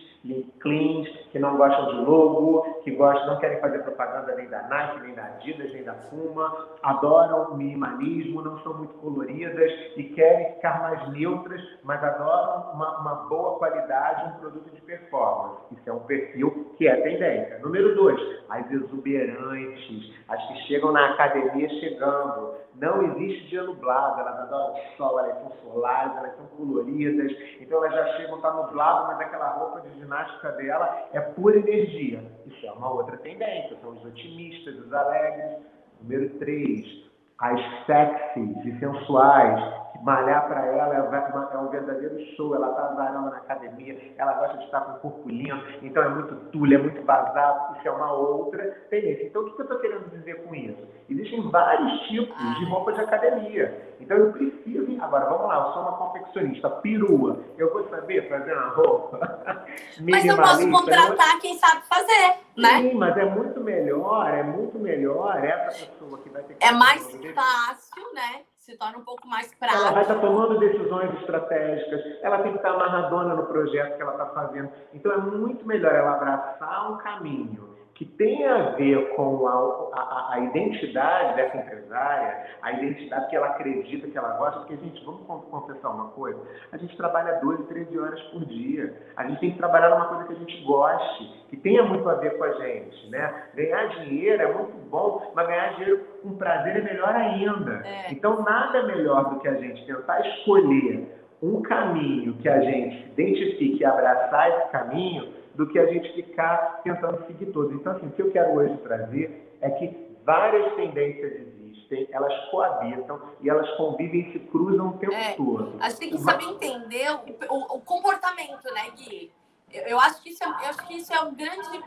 cleans, 0.60 1.08
que 1.32 1.40
não 1.40 1.58
gostam 1.58 1.88
de 1.88 2.06
logo, 2.06 2.82
que 2.84 2.92
gostam, 2.92 3.28
não 3.28 3.40
querem 3.40 3.60
fazer 3.60 3.80
propaganda 3.80 4.36
nem 4.36 4.48
da 4.48 4.64
Nike, 4.64 5.02
nem 5.02 5.14
da 5.14 5.24
Adidas, 5.24 5.72
nem 5.74 5.84
da 5.84 5.94
Puma, 5.94 6.68
adoram 6.84 7.52
o 7.52 7.58
minimalismo, 7.58 8.42
não 8.42 8.60
são 8.60 8.74
muito 8.76 8.94
coloridas 8.96 9.72
e 9.96 10.04
querem 10.04 10.54
ficar 10.56 10.82
mais 10.82 11.10
neutras, 11.10 11.62
mas 11.84 12.04
adoram 12.04 12.74
uma, 12.74 13.00
uma 13.00 13.16
boa 13.28 13.58
qualidade, 13.58 14.34
um 14.34 14.40
produto 14.40 14.70
de 14.74 14.82
performance. 14.82 15.62
Isso 15.72 15.90
é 15.90 15.94
um 15.94 16.00
perfil 16.00 16.74
que 16.78 16.88
é 16.88 16.96
tendência. 17.02 17.60
Número 17.60 17.96
dois, 17.96 18.20
as 18.50 18.70
exuberantes, 18.72 20.14
as 20.28 20.48
que 20.48 20.56
chegam 20.68 20.92
na 20.92 21.14
academia 21.14 21.70
chegando. 21.70 22.56
Não 22.76 23.02
existe 23.02 23.48
dia 23.48 23.64
nublado, 23.64 24.22
elas 24.22 24.40
adoram 24.40 24.74
o 24.74 24.98
sol, 24.98 25.20
elas 25.20 25.40
são 25.40 25.52
solares, 25.64 26.16
elas 26.16 26.36
são 26.36 26.46
coloridas, 26.46 27.32
então 27.60 27.84
elas 27.84 27.92
já 27.92 28.18
chegam, 28.18 28.40
tá 28.40 28.54
nublado, 28.54 29.08
mas 29.08 29.20
aquela 29.20 29.50
roupa 29.50 29.82
de 29.82 30.00
ginástica 30.00 30.17
dela 30.58 31.10
é 31.14 31.22
pura 31.22 31.58
energia. 31.58 32.24
Isso 32.46 32.66
é 32.66 32.72
uma 32.72 32.92
outra 32.92 33.18
tendência, 33.18 33.78
são 33.82 33.92
os 33.92 34.06
otimistas, 34.06 34.76
os 34.80 34.94
alegres. 34.94 35.60
Número 36.02 36.30
3, 36.38 37.08
as 37.40 37.86
sexys 37.86 38.66
e 38.66 38.80
sensuais, 38.80 39.74
malhar 40.02 40.48
para 40.48 40.66
ela 40.66 40.96
é, 40.96 41.56
é, 41.56 41.58
um 41.58 41.68
verdadeiro 41.70 42.20
show. 42.36 42.56
Ela 42.56 42.70
está 42.70 42.88
varando 42.90 43.30
na 43.30 43.38
academia, 43.38 44.14
ela 44.18 44.34
gosta 44.34 44.58
de 44.58 44.66
estar 44.66 44.82
com 44.82 44.92
o 44.92 45.00
corpo 45.00 45.30
limpo, 45.30 45.64
então 45.82 46.04
é 46.04 46.10
muito 46.10 46.36
tule, 46.52 46.76
é 46.76 46.78
muito 46.78 47.04
vazado. 47.06 47.78
Isso 47.78 47.88
é 47.88 47.92
uma 47.92 48.12
outra 48.12 48.64
tendência. 48.90 49.26
Então, 49.26 49.42
o 49.42 49.54
que 49.54 49.62
eu 49.62 49.66
estou 49.66 49.80
querendo 49.80 50.10
dizer 50.10 50.44
com 50.44 50.56
isso? 50.56 50.88
Existem 51.10 51.50
vários 51.50 52.02
tipos 52.08 52.60
de 52.60 52.66
roupa 52.66 52.94
de 52.94 53.02
academia. 53.02 53.96
Então, 54.00 54.18
eu 54.18 54.32
preciso. 54.32 55.02
Agora, 55.02 55.26
vamos 55.26 55.48
lá, 55.48 55.68
eu 55.68 55.74
sou 55.74 55.82
uma 55.82 55.94
confeccionista, 55.94 56.70
perua. 56.70 57.40
Eu 57.58 57.72
vou 57.74 57.88
saber 57.90 58.28
fazer 58.30 58.54
uma 58.54 58.70
roupa. 58.70 59.20
mas 60.02 60.26
eu 60.26 60.36
posso 60.36 60.70
contratar 60.70 61.40
quem 61.40 61.58
sabe 61.58 61.82
fazer, 61.88 62.40
né? 62.56 62.82
Sim, 62.82 62.94
mas 62.96 63.18
é 63.18 63.26
muito 63.26 63.60
melhor, 63.60 64.28
é 64.34 64.44
muito 64.44 64.78
melhor 64.80 65.44
essa 65.44 65.86
pessoa 65.86 66.18
que 66.20 66.30
vai 66.30 66.44
ter 66.44 66.56
que. 66.56 66.66
É 66.66 66.72
mais 66.72 67.04
fácil, 67.04 68.14
né? 68.14 68.42
Se 68.68 68.78
torna 68.78 68.98
um 68.98 69.04
pouco 69.04 69.26
mais 69.26 69.54
prático. 69.56 69.82
Ela 69.82 69.92
vai 69.92 70.02
estar 70.02 70.20
tomando 70.20 70.60
decisões 70.60 71.14
estratégicas, 71.22 72.02
ela 72.22 72.40
tem 72.40 72.52
que 72.52 72.58
estar 72.58 72.72
amarradona 72.72 73.34
no 73.34 73.46
projeto 73.46 73.96
que 73.96 74.02
ela 74.02 74.12
está 74.12 74.26
fazendo. 74.26 74.70
Então 74.94 75.10
é 75.10 75.18
muito 75.18 75.66
melhor 75.66 75.96
ela 75.96 76.16
abraçar 76.16 76.92
um 76.92 76.98
caminho 76.98 77.67
que 77.98 78.06
tem 78.06 78.46
a 78.46 78.76
ver 78.76 79.16
com 79.16 79.48
a, 79.48 79.90
a, 80.00 80.34
a, 80.34 80.40
identidade 80.42 81.36
dessa 81.36 81.58
empresária, 81.58 82.46
a 82.62 82.72
identidade 82.74 83.28
que 83.28 83.36
ela 83.36 83.48
acredita, 83.48 84.08
que 84.08 84.16
ela 84.16 84.38
gosta, 84.38 84.60
porque, 84.60 84.78
gente, 84.78 85.04
vamos 85.04 85.26
confessar 85.26 85.90
uma 85.90 86.10
coisa, 86.10 86.40
a 86.72 86.78
gente 86.78 86.96
trabalha 86.96 87.40
12, 87.40 87.64
13 87.64 87.98
horas 87.98 88.22
por 88.26 88.46
dia, 88.46 88.96
a 89.16 89.26
gente 89.26 89.40
tem 89.40 89.52
que 89.52 89.58
trabalhar 89.58 89.90
numa 89.90 90.10
coisa 90.10 90.26
que 90.26 90.34
a 90.34 90.36
gente 90.36 90.64
goste, 90.64 91.46
que 91.50 91.58
tenha 91.58 91.82
muito 91.82 92.08
a 92.08 92.14
ver 92.14 92.38
com 92.38 92.44
a 92.44 92.52
gente, 92.52 93.10
né? 93.10 93.46
Ganhar 93.56 93.88
dinheiro 93.88 94.44
é 94.44 94.54
muito 94.54 94.78
bom, 94.92 95.32
mas 95.34 95.48
ganhar 95.48 95.74
dinheiro 95.74 96.06
com 96.22 96.38
prazer 96.38 96.78
é 96.78 96.82
melhor 96.82 97.16
ainda. 97.16 97.82
É. 97.84 98.12
Então, 98.12 98.44
nada 98.44 98.84
melhor 98.84 99.34
do 99.34 99.40
que 99.40 99.48
a 99.48 99.56
gente 99.56 99.84
tentar 99.88 100.20
escolher 100.20 101.18
um 101.42 101.64
caminho 101.64 102.36
que 102.36 102.50
a 102.50 102.62
gente 102.62 103.10
identifique 103.10 103.82
e 103.82 103.86
abraçar 103.86 104.50
esse 104.50 104.72
caminho 104.72 105.37
do 105.58 105.68
que 105.68 105.80
a 105.80 105.88
gente 105.88 106.14
ficar 106.14 106.82
tentando 106.84 107.26
seguir 107.26 107.48
todos. 107.48 107.74
Então, 107.74 107.94
assim, 107.94 108.06
o 108.06 108.12
que 108.12 108.22
eu 108.22 108.32
quero 108.32 108.54
hoje 108.54 108.78
trazer 108.78 109.58
é 109.60 109.70
que 109.72 110.08
várias 110.24 110.76
tendências 110.76 111.34
existem, 111.34 112.08
elas 112.12 112.34
coabitam 112.52 113.20
e 113.42 113.50
elas 113.50 113.68
convivem 113.76 114.30
e 114.30 114.34
se 114.34 114.40
cruzam 114.40 114.90
o 114.90 114.98
tempo 115.00 115.14
é, 115.14 115.34
todo. 115.34 115.78
A 115.80 115.90
gente 115.90 116.00
tem 116.00 116.10
que 116.12 116.20
saber 116.20 116.46
entender 116.46 117.12
o, 117.12 117.56
o, 117.56 117.78
o 117.78 117.82
comportamento, 117.82 118.72
né, 118.72 118.92
Gui? 118.96 119.32
Eu, 119.74 119.84
eu, 119.84 120.00
acho 120.00 120.22
que 120.22 120.30
isso 120.30 120.44
é, 120.44 120.48
eu 120.48 120.70
acho 120.70 120.88
que 120.88 120.94
isso 120.96 121.12
é 121.12 121.22
um 121.22 121.34
grande 121.34 121.84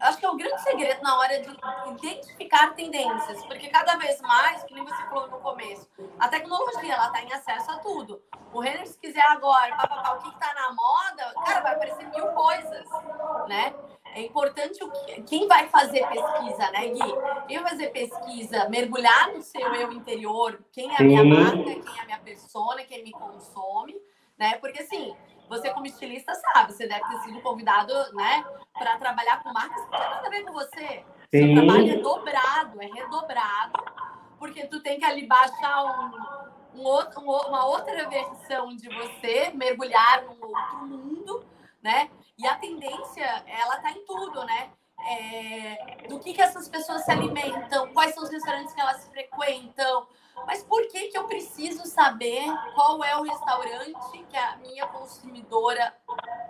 acho 0.00 0.18
que 0.18 0.26
é 0.26 0.30
o 0.30 0.36
grande 0.36 0.62
segredo 0.62 1.02
na 1.02 1.18
hora 1.18 1.40
de 1.40 1.50
identificar 1.96 2.74
tendências, 2.74 3.44
porque 3.46 3.68
cada 3.68 3.96
vez 3.96 4.20
mais, 4.20 4.62
que 4.64 4.74
nem 4.74 4.84
você 4.84 5.02
falou 5.08 5.28
no 5.28 5.38
começo, 5.38 5.88
a 6.18 6.28
tecnologia 6.28 6.94
ela 6.94 7.06
está 7.06 7.22
em 7.22 7.32
acesso 7.32 7.70
a 7.70 7.78
tudo. 7.78 8.22
O 8.52 8.60
Renner, 8.60 8.86
se 8.86 8.98
quiser 8.98 9.24
agora, 9.28 9.76
pá, 9.76 9.86
pá, 9.86 10.02
pá, 10.02 10.12
o 10.12 10.22
que 10.22 10.28
está 10.28 10.54
na 10.54 10.72
moda, 10.72 11.34
cara, 11.44 11.60
vai 11.60 11.74
aparecer 11.74 12.06
mil 12.08 12.26
coisas, 12.28 12.88
né? 13.48 13.74
É 14.14 14.22
importante 14.22 14.82
o 14.82 14.90
que, 14.90 15.22
quem 15.24 15.46
vai 15.46 15.68
fazer 15.68 16.06
pesquisa, 16.08 16.70
né, 16.70 16.88
Gui? 16.88 17.46
Quem 17.48 17.58
vai 17.60 17.70
fazer 17.70 17.88
pesquisa, 17.88 18.68
mergulhar 18.68 19.32
no 19.34 19.42
seu 19.42 19.74
eu 19.74 19.92
interior, 19.92 20.64
quem 20.72 20.90
é 20.90 20.96
a 20.98 21.02
minha 21.02 21.22
marca, 21.22 21.64
quem 21.64 21.98
é 21.98 22.00
a 22.00 22.04
minha 22.06 22.18
persona, 22.20 22.82
quem 22.84 23.04
me 23.04 23.12
consome, 23.12 23.94
né? 24.38 24.56
Porque 24.56 24.80
assim, 24.80 25.14
você, 25.48 25.70
como 25.70 25.86
estilista, 25.86 26.34
sabe, 26.34 26.72
você 26.72 26.86
deve 26.86 27.06
ter 27.08 27.20
sido 27.20 27.40
convidado, 27.40 27.92
né, 28.14 28.44
para 28.72 28.98
trabalhar 28.98 29.42
com 29.42 29.52
marcas 29.52 29.84
que 29.84 29.90
não 29.90 30.00
tem 30.00 30.10
nada 30.10 30.26
a 30.26 30.30
ver 30.30 30.44
com 30.44 30.52
você. 30.52 31.04
Sim. 31.34 31.54
Seu 31.54 31.54
trabalho 31.54 31.90
é 31.90 31.96
dobrado, 31.96 32.82
é 32.82 32.86
redobrado, 32.86 33.84
porque 34.38 34.66
tu 34.66 34.80
tem 34.80 34.98
que 34.98 35.04
ali 35.04 35.26
baixar 35.26 35.84
um, 35.84 36.80
um 36.80 36.84
outro, 36.84 37.20
uma 37.20 37.66
outra 37.66 38.08
versão 38.08 38.74
de 38.76 38.88
você, 38.88 39.50
mergulhar 39.54 40.22
num 40.24 40.40
outro 40.42 40.86
mundo, 40.86 41.44
né? 41.82 42.10
E 42.38 42.46
a 42.46 42.54
tendência, 42.56 43.44
ela 43.46 43.78
tá 43.78 43.90
em 43.90 44.04
tudo, 44.04 44.44
né? 44.44 44.70
É, 44.98 46.08
do 46.08 46.18
que, 46.18 46.32
que 46.32 46.40
essas 46.40 46.68
pessoas 46.68 47.04
se 47.04 47.12
alimentam, 47.12 47.88
quais 47.92 48.14
são 48.14 48.24
os 48.24 48.30
restaurantes 48.30 48.72
que 48.72 48.80
elas 48.80 49.06
frequentam, 49.08 50.06
mas 50.46 50.62
por 50.64 50.86
que, 50.88 51.08
que 51.08 51.18
eu 51.18 51.24
preciso 51.24 51.86
saber 51.86 52.44
qual 52.74 53.02
é 53.02 53.16
o 53.16 53.22
restaurante 53.22 54.24
que 54.28 54.36
a 54.36 54.56
minha 54.58 54.86
consumidora 54.86 55.92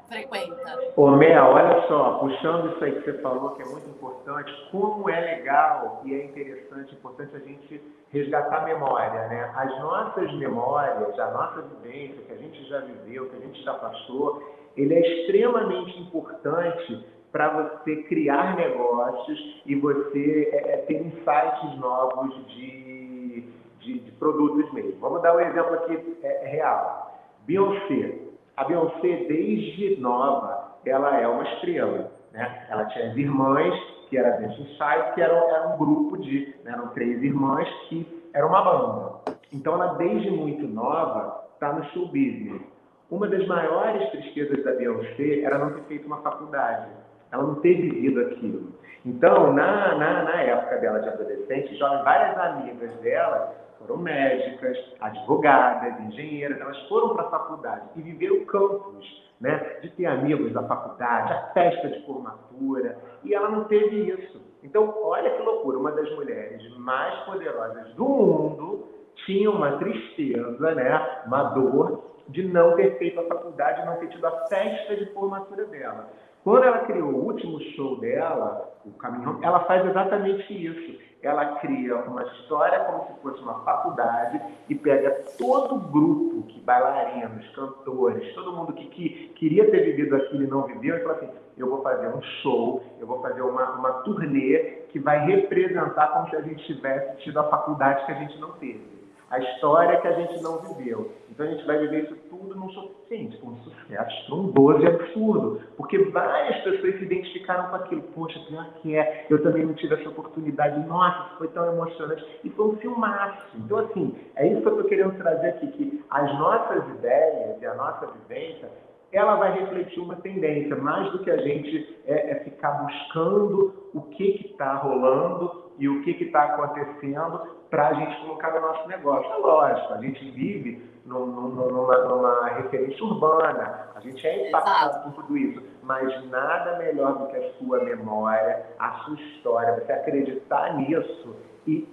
frequenta? 0.09 0.79
Ô, 0.97 1.11
Mel, 1.13 1.45
olha 1.45 1.87
só, 1.87 2.19
puxando 2.19 2.73
isso 2.73 2.85
aí 2.85 2.93
que 2.93 3.11
você 3.11 3.19
falou, 3.21 3.51
que 3.51 3.63
é 3.63 3.67
muito 3.67 3.89
importante, 3.89 4.53
como 4.71 5.09
é 5.09 5.21
legal 5.21 6.03
e 6.05 6.15
é 6.15 6.25
interessante, 6.25 6.95
importante 6.95 7.37
a 7.37 7.41
gente 7.41 7.81
resgatar 8.11 8.63
a 8.63 8.65
memória, 8.65 9.29
né? 9.29 9.53
As 9.55 9.71
nossas 9.79 10.33
memórias, 10.35 11.19
a 11.19 11.31
nossa 11.31 11.63
vivência, 11.63 12.23
que 12.23 12.33
a 12.33 12.37
gente 12.37 12.69
já 12.69 12.81
viveu, 12.81 13.29
que 13.31 13.37
a 13.37 13.41
gente 13.41 13.63
já 13.63 13.75
passou, 13.75 14.43
ele 14.77 14.95
é 14.95 15.01
extremamente 15.01 15.99
importante 16.01 17.05
para 17.37 17.51
você 17.51 17.97
criar 18.05 18.57
negócios 18.57 19.63
e 19.67 19.75
você 19.75 20.49
é, 20.53 20.73
é 20.73 20.77
ter 20.79 21.03
insights 21.03 21.79
novos 21.79 22.35
de 22.47 23.45
de, 23.81 23.99
de 23.99 24.11
produtos 24.13 24.73
mesmo. 24.73 24.99
Vamos 25.01 25.21
dar 25.21 25.37
um 25.37 25.41
exemplo 25.41 25.75
aqui 25.75 26.19
é, 26.23 26.45
é, 26.45 26.49
real. 26.49 27.21
Beyoncé. 27.47 28.21
A 28.57 28.65
Beyoncé, 28.65 29.27
desde 29.29 30.01
nova, 30.01 30.79
ela 30.87 31.21
é 31.21 31.29
uma 31.29 31.45
estrela. 31.45 32.11
Né? 32.33 32.67
Ela 32.71 32.87
tinha 32.87 33.11
as 33.11 33.17
irmãs, 33.19 33.75
que 34.09 34.17
era 34.17 34.39
Dance 34.39 34.59
Inside, 34.63 35.15
que 35.15 35.21
era, 35.21 35.35
era 35.35 35.69
um 35.69 35.77
grupo 35.77 36.17
de... 36.17 36.57
Né? 36.65 36.73
Eram 36.73 36.89
três 36.89 37.23
irmãs 37.23 37.69
que 37.91 38.25
era 38.33 38.47
uma 38.47 38.63
banda. 38.63 39.33
Então, 39.53 39.75
ela, 39.75 39.95
desde 39.95 40.31
muito 40.31 40.67
nova, 40.67 41.45
está 41.53 41.71
no 41.75 41.85
show 41.91 42.07
business. 42.07 42.63
Uma 43.11 43.29
das 43.29 43.47
maiores 43.47 44.09
tristezas 44.11 44.65
da 44.65 44.73
Beyoncé 44.73 45.43
era 45.43 45.59
não 45.59 45.75
ter 45.75 45.83
feito 45.83 46.07
uma 46.07 46.23
faculdade. 46.23 46.89
Ela 47.37 47.47
não 47.47 47.55
ter 47.57 47.75
vivido 47.75 48.21
aquilo. 48.23 48.73
Então, 49.05 49.53
na, 49.53 49.95
na, 49.95 50.25
na 50.25 50.43
época 50.43 50.79
dela 50.79 51.01
de 51.01 51.09
adolescente, 51.09 51.77
jovem, 51.77 52.03
várias 52.03 52.39
amigas 52.39 52.91
dela 53.01 53.55
foram 53.79 53.99
médicas, 53.99 54.77
advogadas, 55.01 56.01
engenheiras, 56.01 56.61
elas 56.61 56.79
foram 56.89 57.15
para 57.15 57.27
a 57.27 57.31
faculdade 57.31 57.83
e 57.95 58.03
viveram 58.03 58.45
campos, 58.47 59.31
né, 59.41 59.59
de 59.83 59.91
ter 59.91 60.07
amigos 60.07 60.53
da 60.53 60.63
faculdade, 60.63 61.33
a 61.33 61.51
festa 61.53 61.89
de 61.89 62.05
formatura, 62.07 62.99
e 63.23 63.35
ela 63.35 63.51
não 63.51 63.65
teve 63.65 64.11
isso. 64.11 64.41
Então, 64.65 64.93
olha 65.05 65.31
que 65.31 65.43
loucura, 65.43 65.79
uma 65.79 65.93
das 65.93 66.11
mulheres 66.17 66.67
mais 66.79 67.15
poderosas 67.27 67.93
do 67.95 68.05
mundo 68.09 68.89
tinha 69.27 69.51
uma 69.51 69.73
tristeza, 69.79 70.75
né, 70.75 71.23
uma 71.27 71.43
dor 71.51 72.03
de 72.29 72.43
não 72.43 72.75
ter 72.75 72.99
feito 72.99 73.21
a 73.21 73.25
faculdade, 73.25 73.87
não 73.87 73.97
ter 73.97 74.09
tido 74.09 74.27
a 74.27 74.47
festa 74.49 74.97
de 74.97 75.07
formatura 75.13 75.65
dela. 75.67 76.09
Quando 76.47 76.63
ela 76.63 76.79
criou 76.87 77.11
o 77.11 77.25
último 77.25 77.61
show 77.75 77.99
dela, 77.99 78.73
o 78.85 78.93
Caminhão, 78.93 79.41
ela 79.43 79.65
faz 79.65 79.85
exatamente 79.85 80.53
isso 80.55 81.05
ela 81.23 81.57
cria 81.57 81.97
uma 81.97 82.23
história 82.23 82.79
como 82.85 83.07
se 83.07 83.21
fosse 83.21 83.43
uma 83.43 83.65
faculdade 83.65 84.41
e 84.69 84.77
pega 84.77 85.25
todo 85.37 85.75
o 85.75 85.81
grupo, 85.81 86.43
que 86.45 86.61
bailarinos, 86.61 87.49
cantores, 87.49 88.33
todo 88.35 88.53
mundo 88.53 88.73
que, 88.75 88.87
que 88.87 89.29
queria 89.35 89.69
ter 89.69 89.85
vivido 89.85 90.15
aquilo 90.15 90.45
e 90.45 90.47
não 90.47 90.63
viveu, 90.63 90.97
e 90.97 91.03
fala 91.03 91.15
assim, 91.17 91.31
eu 91.59 91.69
vou 91.69 91.83
fazer 91.83 92.09
um 92.09 92.23
show, 92.43 92.81
eu 93.01 93.09
vou 93.09 93.21
fazer 93.23 93.43
uma, 93.43 93.73
uma 93.73 93.93
turnê 94.05 94.85
que 94.91 95.01
vai 95.01 95.27
representar 95.27 96.09
como 96.13 96.31
se 96.31 96.37
a 96.37 96.43
gente 96.43 96.65
tivesse 96.65 97.25
tido 97.25 97.41
a 97.41 97.45
faculdade 97.45 98.07
que 98.07 98.13
a 98.13 98.17
gente 98.17 98.39
não 98.39 98.53
teve 98.53 98.97
a 99.31 99.39
história 99.39 100.01
que 100.01 100.09
a 100.09 100.13
gente 100.13 100.43
não 100.43 100.59
viveu. 100.59 101.13
Então 101.37 101.47
a 101.47 101.51
gente 101.51 101.67
vai 101.67 101.79
viver 101.81 102.05
isso 102.05 102.17
tudo 102.31 102.55
num 102.55 102.71
gente, 103.11 103.37
com 103.37 103.49
um 103.49 103.57
sucesso 103.59 104.11
estrondoso 104.21 104.81
e 104.81 104.87
absurdo. 104.87 105.61
Porque 105.77 105.99
várias 105.99 106.65
pessoas 106.65 106.97
se 106.97 107.05
identificaram 107.05 107.69
com 107.69 107.77
aquilo. 107.77 108.03
Poxa, 108.15 108.41
pior 108.49 108.67
que 108.81 108.97
é, 108.97 109.27
eu 109.29 109.43
também 109.43 109.67
não 109.67 109.75
tive 109.75 109.97
essa 109.97 110.09
oportunidade. 110.09 110.81
Nossa, 110.87 111.37
foi 111.37 111.49
tão 111.49 111.71
emocionante. 111.71 112.25
E 112.43 112.49
foi 112.49 112.69
um 112.69 112.77
filmaço. 112.79 113.49
Então, 113.55 113.81
assim, 113.81 114.17
é 114.35 114.49
isso 114.49 114.63
que 114.63 114.67
eu 114.67 114.77
estou 114.77 114.89
querendo 114.89 115.19
trazer 115.19 115.49
aqui, 115.49 115.67
que 115.73 116.05
as 116.09 116.39
nossas 116.39 116.89
ideias 116.97 117.61
e 117.61 117.67
a 117.67 117.75
nossa 117.75 118.07
vivência 118.07 118.71
ela 119.13 119.37
vai 119.37 119.61
refletir 119.61 120.01
uma 120.01 120.17
tendência, 120.17 120.75
mais 120.77 121.13
do 121.13 121.21
que 121.21 121.31
a 121.31 121.37
gente 121.37 121.97
é, 122.07 122.33
é 122.33 122.35
ficar 122.45 122.71
buscando 122.83 123.91
o 123.95 124.01
que 124.03 124.47
está 124.51 124.75
rolando 124.75 125.71
e 125.79 125.87
o 125.89 126.03
que 126.03 126.11
está 126.11 126.45
acontecendo 126.45 127.56
para 127.71 127.89
a 127.89 127.95
gente 127.95 128.21
colocar 128.21 128.53
no 128.53 128.61
nosso 128.61 128.89
negócio. 128.89 129.31
É 129.31 129.37
lógico, 129.37 129.95
a 129.95 130.01
gente 130.01 130.31
vive 130.31 130.83
num, 131.05 131.27
numa, 131.27 131.99
numa, 131.99 132.47
referência 132.49 133.05
urbana, 133.05 133.89
a 133.95 134.01
gente 134.01 134.27
é 134.27 134.49
impactado 134.49 135.05
por 135.05 135.23
tudo 135.23 135.37
isso, 135.37 135.63
mas 135.83 136.31
nada 136.31 136.79
melhor 136.79 137.19
do 137.19 137.27
que 137.29 137.37
a 137.37 137.53
sua 137.55 137.85
memória, 137.85 138.67
a 138.79 138.91
sua 139.05 139.15
história, 139.15 139.75
você 139.75 139.93
acreditar 139.93 140.75
nisso 140.75 141.37
e 141.67 141.89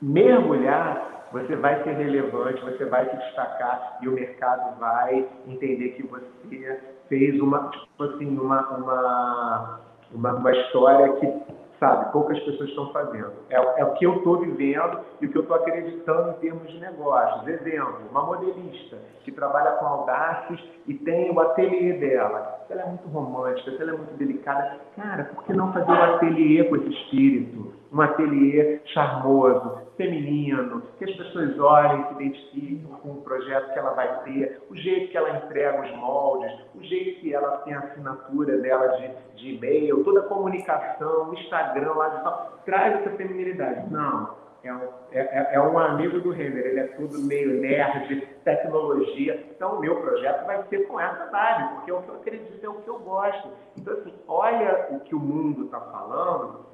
mergulhar, 0.00 1.28
você 1.32 1.56
vai 1.56 1.82
ser 1.82 1.92
relevante, 1.92 2.62
você 2.62 2.84
vai 2.84 3.08
se 3.08 3.16
destacar 3.16 3.98
e 4.02 4.08
o 4.08 4.12
mercado 4.12 4.78
vai 4.78 5.26
entender 5.46 5.90
que 5.90 6.02
você 6.02 6.80
fez 7.08 7.40
uma, 7.40 7.70
tipo 7.70 8.04
assim, 8.04 8.38
uma, 8.38 8.68
uma, 8.76 9.80
uma, 10.12 10.32
uma 10.34 10.52
história 10.52 11.12
que 11.14 11.61
sabe? 11.82 12.12
Poucas 12.12 12.38
pessoas 12.38 12.68
estão 12.68 12.92
fazendo. 12.92 13.32
É, 13.50 13.56
é 13.56 13.84
o 13.84 13.94
que 13.94 14.06
eu 14.06 14.18
estou 14.18 14.38
vivendo 14.38 15.00
e 15.20 15.26
o 15.26 15.30
que 15.30 15.36
eu 15.36 15.42
estou 15.42 15.56
acreditando 15.56 16.30
em 16.30 16.34
termos 16.34 16.70
de 16.70 16.78
negócios. 16.78 17.48
Exemplo, 17.48 17.98
uma 18.08 18.22
modelista 18.22 18.98
que 19.24 19.32
trabalha 19.32 19.72
com 19.72 19.86
audácios 19.86 20.62
e 20.86 20.94
tem 20.94 21.32
o 21.32 21.40
ateliê 21.40 21.94
dela. 21.94 22.60
Se 22.66 22.72
ela 22.72 22.82
é 22.82 22.86
muito 22.86 23.08
romântica, 23.08 23.72
se 23.72 23.82
ela 23.82 23.94
é 23.94 23.96
muito 23.96 24.16
delicada, 24.16 24.78
cara, 24.96 25.24
por 25.34 25.42
que 25.44 25.52
não 25.52 25.72
fazer 25.72 25.90
um 25.90 26.14
ateliê 26.14 26.62
com 26.64 26.76
esse 26.76 26.88
espírito? 26.90 27.81
Um 27.92 28.00
ateliê 28.00 28.80
charmoso, 28.86 29.82
feminino, 29.96 30.82
que 30.98 31.04
as 31.04 31.14
pessoas 31.14 31.58
olhem, 31.58 32.06
se 32.06 32.14
identifiquem 32.14 32.86
com 33.02 33.10
o 33.10 33.22
projeto 33.22 33.72
que 33.72 33.78
ela 33.78 33.90
vai 33.90 34.22
ter, 34.24 34.62
o 34.70 34.76
jeito 34.76 35.10
que 35.10 35.16
ela 35.16 35.36
entrega 35.36 35.82
os 35.82 35.96
moldes, 35.96 36.50
o 36.74 36.82
jeito 36.82 37.20
que 37.20 37.34
ela 37.34 37.58
tem 37.58 37.74
a 37.74 37.80
assinatura 37.80 38.56
dela 38.58 38.88
de, 38.96 39.10
de 39.36 39.54
e-mail, 39.56 40.02
toda 40.04 40.20
a 40.20 40.24
comunicação, 40.24 41.34
Instagram, 41.34 41.92
lá 41.92 42.08
de 42.08 42.22
tal, 42.22 42.58
traz 42.64 43.00
essa 43.00 43.10
feminilidade. 43.16 43.90
Não, 43.90 44.34
é 44.64 44.72
um, 44.72 44.88
é, 45.10 45.20
é, 45.20 45.54
é 45.54 45.60
um 45.60 45.78
amigo 45.78 46.20
do 46.20 46.30
Renner, 46.30 46.64
ele 46.64 46.80
é 46.80 46.86
tudo 46.86 47.18
meio 47.18 47.60
nerd, 47.60 48.26
tecnologia. 48.44 49.44
Então, 49.54 49.76
o 49.76 49.80
meu 49.80 50.00
projeto 50.00 50.46
vai 50.46 50.62
ser 50.68 50.86
com 50.86 50.98
essa 50.98 51.26
vibe, 51.26 51.74
porque 51.74 51.90
é 51.90 51.94
o 51.94 52.02
que 52.02 52.08
eu 52.08 52.14
acredito, 52.14 52.64
é 52.64 52.68
o 52.68 52.74
que 52.74 52.88
eu 52.88 52.98
gosto. 53.00 53.48
Então, 53.76 53.92
assim, 53.92 54.14
olha 54.26 54.86
o 54.90 55.00
que 55.00 55.14
o 55.14 55.20
mundo 55.20 55.66
está 55.66 55.80
falando, 55.80 56.71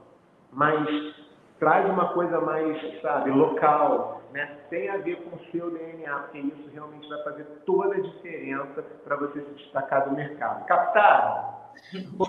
mas 0.52 1.14
traz 1.58 1.88
uma 1.90 2.08
coisa 2.08 2.40
mais, 2.40 2.76
sabe, 3.02 3.30
local, 3.30 4.22
né? 4.32 4.50
Tem 4.70 4.88
a 4.88 4.96
ver 4.98 5.16
com 5.16 5.36
o 5.36 5.40
seu 5.50 5.70
DNA, 5.70 6.14
porque 6.14 6.38
isso 6.38 6.70
realmente 6.72 7.08
vai 7.08 7.22
fazer 7.24 7.44
toda 7.66 7.94
a 7.94 8.00
diferença 8.00 8.82
para 9.04 9.16
você 9.16 9.40
se 9.40 9.62
destacar 9.62 10.08
do 10.08 10.14
mercado. 10.14 10.64
Captaram? 10.66 11.58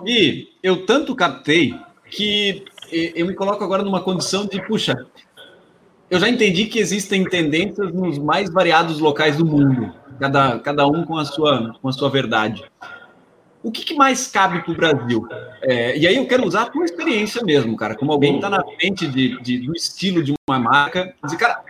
Gui, 0.04 0.56
eu 0.62 0.86
tanto 0.86 1.14
captei 1.14 1.74
que 2.10 2.64
eu 2.90 3.26
me 3.26 3.34
coloco 3.34 3.62
agora 3.62 3.82
numa 3.82 4.02
condição 4.02 4.46
de, 4.46 4.60
puxa, 4.66 5.06
eu 6.10 6.18
já 6.18 6.28
entendi 6.28 6.66
que 6.66 6.78
existem 6.78 7.24
tendências 7.24 7.92
nos 7.92 8.18
mais 8.18 8.52
variados 8.52 8.98
locais 8.98 9.36
do 9.36 9.46
mundo, 9.46 9.94
cada, 10.18 10.58
cada 10.58 10.86
um 10.86 11.04
com 11.04 11.16
a 11.16 11.24
sua, 11.24 11.72
com 11.80 11.88
a 11.88 11.92
sua 11.92 12.10
verdade. 12.10 12.64
O 13.62 13.70
que, 13.70 13.84
que 13.84 13.94
mais 13.94 14.26
cabe 14.26 14.62
para 14.62 14.72
o 14.72 14.76
Brasil? 14.76 15.28
É, 15.62 15.96
e 15.96 16.06
aí 16.06 16.16
eu 16.16 16.26
quero 16.26 16.46
usar 16.46 16.62
a 16.62 16.66
tua 16.66 16.84
experiência 16.84 17.42
mesmo, 17.44 17.76
cara, 17.76 17.94
como 17.94 18.10
alguém 18.10 18.32
que 18.32 18.38
está 18.38 18.48
na 18.48 18.64
frente 18.64 19.06
de, 19.06 19.40
de, 19.42 19.58
do 19.58 19.74
estilo 19.76 20.22
de 20.22 20.32
uma 20.48 20.58
marca. 20.58 21.14
Dizer, 21.22 21.36
cara, 21.36 21.62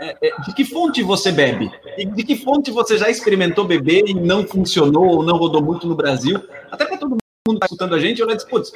é, 0.00 0.16
é, 0.20 0.40
de 0.42 0.54
que 0.54 0.64
fonte 0.64 1.02
você 1.02 1.32
bebe? 1.32 1.70
De 2.14 2.22
que 2.22 2.36
fonte 2.36 2.70
você 2.70 2.98
já 2.98 3.08
experimentou 3.08 3.64
beber 3.64 4.04
e 4.06 4.14
não 4.14 4.46
funcionou 4.46 5.06
ou 5.06 5.22
não 5.22 5.36
rodou 5.36 5.62
muito 5.62 5.86
no 5.86 5.94
Brasil? 5.94 6.42
Até 6.70 6.84
para 6.84 6.98
todo 6.98 7.10
mundo 7.10 7.20
que 7.46 7.52
está 7.52 7.66
escutando 7.66 7.94
a 7.94 7.98
gente, 7.98 8.20
eu 8.20 8.26
disse, 8.26 8.46
putz, 8.46 8.72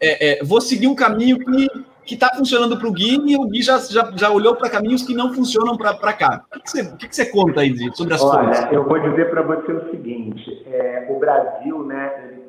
é, 0.00 0.40
é, 0.40 0.44
vou 0.44 0.60
seguir 0.60 0.86
um 0.86 0.94
caminho 0.94 1.38
que 1.38 1.68
que 2.06 2.14
está 2.14 2.32
funcionando 2.34 2.78
para 2.78 2.86
o 2.86 2.92
Gui 2.92 3.20
e 3.26 3.36
o 3.36 3.46
Gui 3.48 3.60
já, 3.60 3.78
já, 3.78 4.10
já 4.14 4.30
olhou 4.30 4.54
para 4.54 4.70
caminhos 4.70 5.02
que 5.02 5.12
não 5.12 5.34
funcionam 5.34 5.76
para 5.76 6.12
cá. 6.12 6.44
O 6.54 6.60
que, 6.60 6.70
você, 6.70 6.82
o 6.82 6.96
que 6.96 7.14
você 7.14 7.26
conta 7.26 7.60
aí 7.60 7.76
sobre 7.94 8.14
as 8.14 8.22
Olha, 8.22 8.44
coisas? 8.44 8.72
eu 8.72 8.84
vou 8.84 8.98
dizer 9.00 9.28
para 9.28 9.42
você 9.42 9.72
o 9.72 9.90
seguinte, 9.90 10.64
é, 10.66 11.08
o 11.10 11.18
Brasil, 11.18 11.84
né, 11.84 12.12
ele 12.30 12.42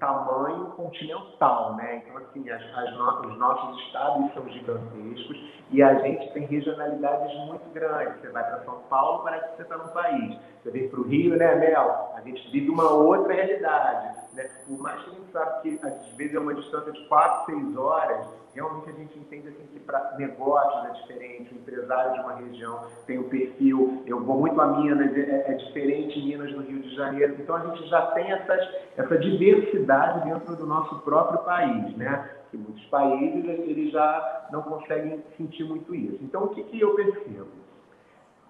tamanho 0.00 0.66
continental, 0.70 1.76
né? 1.76 2.02
Então 2.02 2.16
assim, 2.16 2.50
as, 2.50 2.62
as 2.62 2.92
no, 2.96 3.28
os 3.28 3.38
nossos 3.38 3.78
estados 3.86 4.32
são 4.32 4.48
gigantescos 4.48 5.36
e 5.70 5.82
a 5.82 5.94
gente 6.00 6.32
tem 6.32 6.46
regionalidades 6.46 7.32
muito 7.46 7.70
grandes. 7.72 8.20
Você 8.20 8.30
vai 8.30 8.42
para 8.42 8.64
São 8.64 8.80
Paulo, 8.88 9.22
parece 9.22 9.50
que 9.50 9.56
você 9.56 9.62
está 9.62 9.76
num 9.76 9.88
país. 9.88 10.38
Você 10.62 10.70
vem 10.70 10.88
para 10.88 11.00
o 11.00 11.04
Rio, 11.04 11.36
né, 11.36 11.54
Mel? 11.54 12.12
A 12.16 12.20
gente 12.22 12.50
vive 12.50 12.70
uma 12.70 12.90
outra 12.90 13.32
realidade. 13.32 14.18
Né? 14.34 14.48
Por 14.66 14.78
mais 14.78 15.02
que 15.02 15.10
a 15.10 15.12
gente 15.12 15.32
sabe 15.32 15.62
que 15.62 15.86
às 15.86 16.06
vezes 16.16 16.34
é 16.34 16.38
uma 16.38 16.54
distância 16.54 16.92
de 16.92 17.06
4, 17.06 17.54
6 17.54 17.76
horas, 17.76 18.26
realmente 18.54 18.90
a 18.90 18.92
gente 18.92 19.18
entende 19.18 19.48
assim, 19.48 19.66
que 19.72 19.80
para 19.80 20.14
negócios 20.16 20.84
é 20.84 21.00
diferente, 21.00 21.54
o 21.54 21.58
empresário 21.58 22.14
de 22.14 22.20
uma 22.20 22.34
região 22.34 22.86
tem 23.06 23.18
o 23.18 23.22
um 23.22 23.28
perfil, 23.28 24.02
eu 24.06 24.20
vou 24.20 24.38
muito 24.38 24.60
a 24.60 24.66
Minas, 24.66 25.16
é, 25.16 25.52
é, 25.52 25.54
diferente 25.54 26.20
Minas 26.20 26.52
do 26.52 26.62
Rio 26.62 26.80
de 26.80 26.94
Janeiro, 26.94 27.36
então 27.38 27.56
a 27.56 27.66
gente 27.66 27.86
já 27.88 28.02
tem 28.08 28.30
essas, 28.32 28.68
essa 28.96 29.18
diversidade 29.18 30.28
dentro 30.28 30.56
do 30.56 30.66
nosso 30.66 30.98
próprio 31.00 31.40
país, 31.40 31.96
né? 31.96 32.30
Que 32.50 32.56
muitos 32.56 32.84
países 32.86 33.44
eles 33.44 33.92
já 33.92 34.48
não 34.50 34.62
conseguem 34.62 35.22
sentir 35.36 35.64
muito 35.64 35.94
isso. 35.94 36.18
Então 36.22 36.44
o 36.44 36.48
que, 36.48 36.64
que 36.64 36.80
eu 36.80 36.94
percebo? 36.94 37.48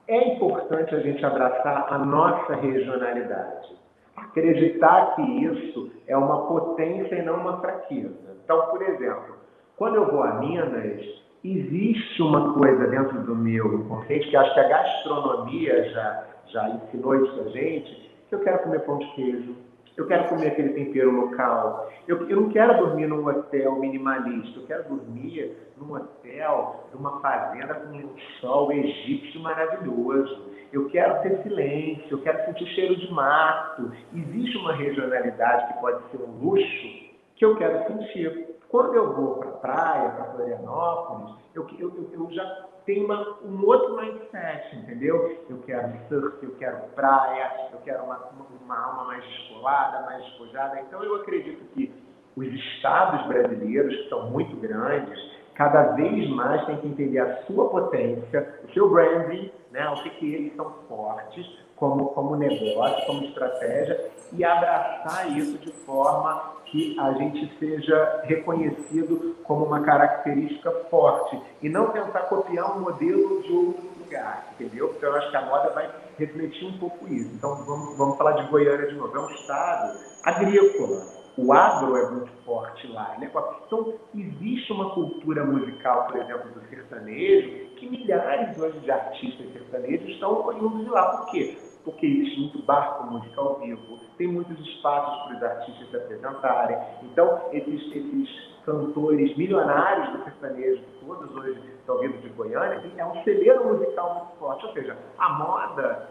É 0.08 0.34
importante 0.34 0.94
a 0.94 1.00
gente 1.00 1.24
abraçar 1.24 1.92
a 1.92 1.98
nossa 1.98 2.54
regionalidade 2.54 3.80
acreditar 4.16 5.14
que 5.14 5.22
isso 5.22 5.90
é 6.06 6.16
uma 6.16 6.46
potência 6.46 7.14
e 7.16 7.22
não 7.22 7.36
uma 7.36 7.60
fraqueza. 7.60 8.36
Então, 8.44 8.66
por 8.66 8.82
exemplo, 8.82 9.39
quando 9.80 9.94
eu 9.94 10.10
vou 10.10 10.22
a 10.22 10.34
Minas, 10.34 11.00
existe 11.42 12.20
uma 12.20 12.52
coisa 12.52 12.86
dentro 12.88 13.22
do 13.22 13.34
meu 13.34 13.80
inconsciente 13.80 14.28
que 14.28 14.36
acho 14.36 14.52
que 14.52 14.60
a 14.60 14.68
gastronomia 14.68 15.88
já, 15.88 16.26
já 16.48 16.68
ensinou 16.68 17.24
isso 17.24 17.40
a 17.40 17.48
gente, 17.48 18.12
que 18.28 18.34
eu 18.34 18.40
quero 18.40 18.58
comer 18.58 18.80
pão 18.80 18.98
de 18.98 19.06
queijo, 19.12 19.56
eu 19.96 20.06
quero 20.06 20.28
comer 20.28 20.48
aquele 20.48 20.74
tempero 20.74 21.10
local, 21.10 21.90
eu, 22.06 22.28
eu 22.28 22.42
não 22.42 22.50
quero 22.50 22.76
dormir 22.76 23.06
num 23.06 23.26
hotel 23.26 23.76
minimalista, 23.76 24.60
eu 24.60 24.66
quero 24.66 24.84
dormir 24.84 25.56
num 25.78 25.94
hotel, 25.94 26.86
numa 26.92 27.18
fazenda 27.20 27.72
com 27.72 27.96
um 27.96 28.10
sol 28.38 28.70
egípcio 28.70 29.40
maravilhoso 29.40 30.50
eu 30.74 30.88
quero 30.90 31.20
ter 31.22 31.42
silêncio, 31.42 32.06
eu 32.10 32.20
quero 32.20 32.44
sentir 32.44 32.66
cheiro 32.74 32.94
de 32.94 33.12
mato. 33.12 33.90
Existe 34.14 34.56
uma 34.56 34.72
regionalidade 34.72 35.72
que 35.72 35.80
pode 35.80 36.00
ser 36.12 36.18
um 36.18 36.30
luxo 36.38 37.10
que 37.34 37.44
eu 37.44 37.56
quero 37.56 37.88
sentir. 37.88 38.49
Quando 38.70 38.94
eu 38.94 39.12
vou 39.12 39.36
para 39.36 39.48
a 39.48 39.52
praia, 39.52 40.10
para 40.10 40.24
Florianópolis, 40.32 41.34
eu, 41.54 41.66
eu, 41.78 42.10
eu 42.12 42.30
já 42.30 42.68
tenho 42.86 43.04
uma, 43.04 43.36
um 43.44 43.66
outro 43.66 43.96
mindset, 43.96 44.76
entendeu? 44.76 45.44
Eu 45.48 45.58
quero 45.66 45.92
surf, 46.08 46.38
eu 46.40 46.54
quero 46.56 46.78
praia, 46.94 47.68
eu 47.72 47.78
quero 47.80 48.04
uma, 48.04 48.30
uma 48.62 48.78
alma 48.78 49.04
mais 49.06 49.24
descolada, 49.24 50.06
mais 50.06 50.24
despojada. 50.24 50.80
Então 50.82 51.02
eu 51.02 51.16
acredito 51.16 51.64
que 51.74 51.92
os 52.36 52.46
estados 52.46 53.26
brasileiros, 53.26 53.96
que 53.96 54.08
são 54.08 54.30
muito 54.30 54.54
grandes, 54.56 55.18
cada 55.54 55.92
vez 55.94 56.30
mais 56.30 56.64
têm 56.66 56.78
que 56.78 56.86
entender 56.86 57.18
a 57.18 57.42
sua 57.42 57.68
potência, 57.68 58.60
o 58.64 58.72
seu 58.72 58.88
branding, 58.88 59.50
né, 59.72 59.88
o 59.90 60.02
que, 60.02 60.10
que 60.10 60.34
eles 60.34 60.54
são 60.54 60.70
fortes 60.88 61.44
como, 61.80 62.10
como 62.10 62.36
negócio, 62.36 63.06
como 63.06 63.24
estratégia, 63.24 64.10
e 64.32 64.44
abraçar 64.44 65.36
isso 65.36 65.58
de 65.58 65.72
forma 65.72 66.60
que 66.66 66.96
a 67.00 67.12
gente 67.14 67.52
seja 67.58 68.20
reconhecido 68.24 69.34
como 69.42 69.64
uma 69.64 69.80
característica 69.80 70.70
forte 70.88 71.40
e 71.60 71.68
não 71.68 71.88
tentar 71.88 72.20
copiar 72.20 72.76
um 72.76 72.82
modelo 72.82 73.42
de 73.42 73.52
outro 73.52 73.90
lugar, 73.98 74.52
entendeu? 74.52 74.88
Porque 74.88 75.04
eu 75.04 75.16
acho 75.16 75.30
que 75.30 75.36
a 75.36 75.46
moda 75.46 75.70
vai 75.70 75.90
refletir 76.16 76.66
um 76.66 76.78
pouco 76.78 77.08
isso. 77.08 77.34
Então 77.34 77.56
vamos, 77.64 77.96
vamos 77.96 78.16
falar 78.16 78.32
de 78.32 78.48
Goiânia 78.48 78.86
de 78.86 78.94
novo. 78.94 79.16
É 79.16 79.20
um 79.20 79.30
estado 79.30 79.98
agrícola. 80.22 81.20
O 81.36 81.52
agro 81.52 81.96
é 81.96 82.10
muito 82.10 82.30
forte 82.44 82.86
lá. 82.88 83.16
Né? 83.18 83.30
Então, 83.66 83.94
existe 84.14 84.72
uma 84.72 84.90
cultura 84.90 85.44
musical, 85.44 86.06
por 86.06 86.20
exemplo, 86.20 86.50
do 86.50 86.60
sertanejo, 86.68 87.74
que 87.76 87.88
milhares 87.88 88.58
hoje 88.58 88.78
de 88.80 88.90
artistas 88.90 89.52
sertanejos 89.52 90.08
estão 90.08 90.46
oriundos 90.46 90.84
de 90.84 90.90
lá. 90.90 91.16
Por 91.16 91.30
quê? 91.30 91.56
Porque 91.84 92.06
existe 92.06 92.40
muito 92.40 92.62
barco 92.62 93.04
música 93.06 93.40
ao 93.40 93.58
vivo, 93.58 93.98
tem 94.18 94.26
muitos 94.26 94.58
espaços 94.60 95.22
para 95.24 95.36
os 95.36 95.42
artistas 95.42 95.88
se 95.88 95.96
apresentarem. 95.96 96.76
Então, 97.02 97.40
esses, 97.52 97.86
esses 97.86 98.50
cantores 98.64 99.36
milionários 99.36 100.10
do 100.10 100.24
sertanejo, 100.24 100.82
todos 101.00 101.34
hoje 101.36 101.58
estão 101.78 101.98
vindo 101.98 102.20
de 102.20 102.28
Goiânia, 102.30 102.82
é 102.96 103.04
um 103.04 103.22
celeiro 103.24 103.66
musical 103.66 104.14
muito 104.14 104.38
forte. 104.38 104.66
Ou 104.66 104.72
seja, 104.72 104.96
a 105.18 105.28
moda, 105.30 106.10